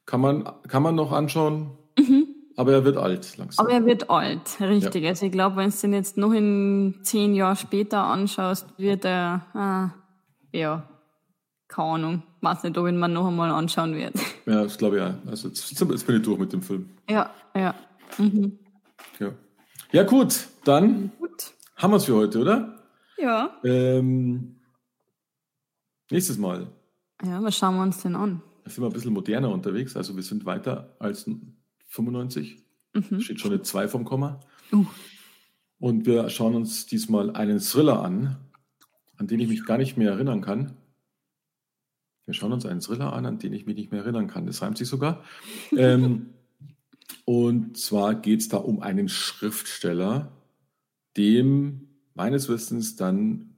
kann, 0.05 0.21
man, 0.21 0.49
kann 0.67 0.83
man 0.83 0.95
noch 0.95 1.11
anschauen, 1.11 1.71
mhm. 1.97 2.27
aber 2.57 2.73
er 2.73 2.83
wird 2.83 2.97
alt 2.97 3.37
langsam. 3.37 3.65
Aber 3.65 3.73
er 3.73 3.85
wird 3.85 4.09
alt, 4.09 4.59
richtig. 4.59 5.03
Ja. 5.03 5.09
Also 5.09 5.25
ich 5.25 5.31
glaube, 5.31 5.55
wenn 5.57 5.69
du 5.69 5.77
den 5.77 5.93
jetzt 5.93 6.17
noch 6.17 6.33
in 6.33 6.95
zehn 7.03 7.35
Jahren 7.35 7.55
später 7.55 8.03
anschaust, 8.03 8.67
wird 8.77 9.05
er, 9.05 9.45
ah, 9.53 9.91
ja, 10.51 10.87
keine 11.67 11.87
Ahnung. 11.87 12.23
Ich 12.37 12.43
weiß 12.43 12.63
nicht, 12.63 12.77
ob 12.77 12.87
ihn 12.87 12.99
mir 12.99 13.07
noch 13.07 13.27
einmal 13.27 13.51
anschauen 13.51 13.95
werde. 13.95 14.19
Ja, 14.45 14.61
das 14.63 14.77
glaube 14.77 14.97
ich 14.97 15.01
auch. 15.01 15.13
Also 15.25 15.47
jetzt, 15.47 15.71
jetzt, 15.71 16.05
bin 16.05 16.17
ich 16.17 16.21
durch 16.21 16.37
mit 16.37 16.51
dem 16.51 16.61
Film. 16.61 16.89
Ja, 17.09 17.29
ja. 17.55 17.73
Mhm. 18.17 18.59
Ja. 19.17 19.31
Ja, 19.93 20.03
gut, 20.03 20.47
dann 20.65 21.13
gut. 21.17 21.53
haben 21.77 21.91
wir 21.91 21.97
es 21.97 22.03
für 22.03 22.15
heute, 22.15 22.39
oder? 22.39 22.82
Ja. 23.23 23.59
Ähm, 23.63 24.57
nächstes 26.11 26.37
Mal 26.37 26.67
ja, 27.25 27.41
was 27.41 27.57
schauen 27.57 27.75
wir 27.75 27.83
uns 27.83 28.01
denn 28.01 28.15
an? 28.15 28.41
Da 28.63 28.69
sind 28.69 28.83
wir 28.83 28.87
ein 28.87 28.93
bisschen 28.93 29.13
moderner 29.13 29.51
unterwegs. 29.51 29.95
Also 29.95 30.15
wir 30.15 30.23
sind 30.23 30.45
weiter 30.45 30.95
als 30.99 31.29
95. 31.87 32.57
Mhm. 32.93 33.21
Steht 33.21 33.39
schon 33.39 33.51
eine 33.51 33.61
2 33.61 33.87
vom 33.87 34.03
Komma. 34.03 34.39
Uh. 34.71 34.85
Und 35.79 36.05
wir 36.05 36.29
schauen 36.29 36.55
uns 36.55 36.85
diesmal 36.85 37.35
einen 37.35 37.59
Thriller 37.59 38.01
an, 38.01 38.37
an 39.17 39.27
den 39.27 39.39
ich 39.39 39.47
mich 39.47 39.65
gar 39.65 39.77
nicht 39.77 39.97
mehr 39.97 40.11
erinnern 40.11 40.41
kann. 40.41 40.77
Wir 42.25 42.33
schauen 42.33 42.53
uns 42.53 42.65
einen 42.65 42.81
Thriller 42.81 43.13
an, 43.13 43.25
an 43.25 43.39
den 43.39 43.53
ich 43.53 43.65
mich 43.65 43.75
nicht 43.75 43.91
mehr 43.91 44.01
erinnern 44.01 44.27
kann. 44.27 44.45
Das 44.45 44.61
reimt 44.61 44.77
sich 44.77 44.87
sogar. 44.87 45.23
ähm, 45.77 46.33
und 47.25 47.77
zwar 47.77 48.15
geht 48.15 48.41
es 48.41 48.49
da 48.49 48.57
um 48.57 48.81
einen 48.81 49.07
Schriftsteller, 49.07 50.31
dem 51.15 51.92
meines 52.15 52.49
Wissens 52.49 52.95
dann 52.95 53.55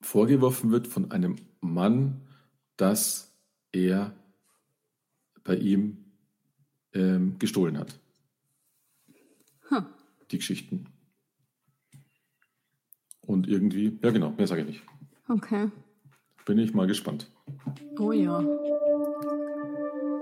vorgeworfen 0.00 0.70
wird 0.70 0.86
von 0.86 1.10
einem 1.10 1.36
Mann, 1.60 2.20
dass 2.76 3.32
er 3.72 4.12
bei 5.42 5.56
ihm 5.56 6.04
ähm, 6.92 7.38
gestohlen 7.38 7.78
hat. 7.78 7.98
Hm. 9.68 9.86
Die 10.30 10.38
Geschichten. 10.38 10.86
Und 13.22 13.48
irgendwie, 13.48 13.98
ja 14.02 14.10
genau, 14.10 14.30
mehr 14.30 14.46
sage 14.46 14.62
ich 14.62 14.66
nicht. 14.66 14.82
Okay. 15.28 15.70
Bin 16.44 16.58
ich 16.58 16.74
mal 16.74 16.86
gespannt. 16.86 17.30
Oh 17.98 18.12
ja. 18.12 18.40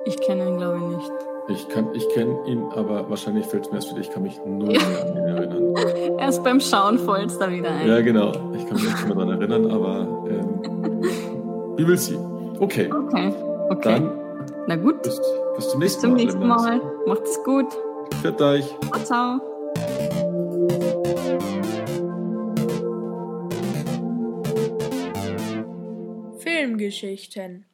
Ich 0.05 0.16
kenne 0.20 0.49
ihn, 0.49 0.57
glaube 0.59 0.78
ich, 0.78 0.97
nicht. 0.97 1.32
Ich, 1.49 1.66
ich 1.95 2.09
kenne 2.11 2.38
ihn, 2.47 2.64
aber 2.74 3.11
wahrscheinlich 3.11 3.47
fällt 3.47 3.64
es 3.64 3.70
mir 3.70 3.78
erst 3.78 3.90
wieder, 3.90 4.01
ich 4.01 4.11
kann 4.11 4.22
mich 4.22 4.40
nur 4.45 4.68
mehr 4.68 4.80
an 4.80 5.09
ihn 5.09 5.16
erinnern. 5.16 5.74
Erst 6.18 6.45
beim 6.45 6.61
Schauen 6.61 6.99
fällt 6.99 7.30
es 7.30 7.38
da 7.38 7.51
wieder 7.51 7.70
ein. 7.70 7.88
Ja, 7.88 8.01
genau. 8.01 8.28
Ich 8.55 8.64
kann 8.66 8.74
mich 8.74 8.84
nicht 8.84 9.07
mehr 9.07 9.14
daran 9.16 9.40
erinnern, 9.40 9.70
aber 9.70 10.07
ähm, 10.28 11.03
wie 11.76 11.86
will 11.86 11.99
sie? 11.99 12.16
Okay. 12.61 12.88
Okay. 12.93 13.34
Okay. 13.70 13.95
Dann 13.95 14.12
Na 14.68 14.76
gut. 14.76 15.03
Bis, 15.03 15.20
bis 15.57 15.68
zum 15.68 15.80
nächsten 15.80 16.11
Mal. 16.11 16.16
Bis 16.16 16.32
zum 16.32 16.47
Mal. 16.47 16.57
nächsten 16.57 16.86
Mal. 16.86 17.07
Macht's 17.07 17.43
gut. 17.45 17.66
Für 18.20 18.40
euch. 18.40 18.66
Ciao, 19.05 19.05
ciao. 19.05 19.40
Filmgeschichten 26.38 27.66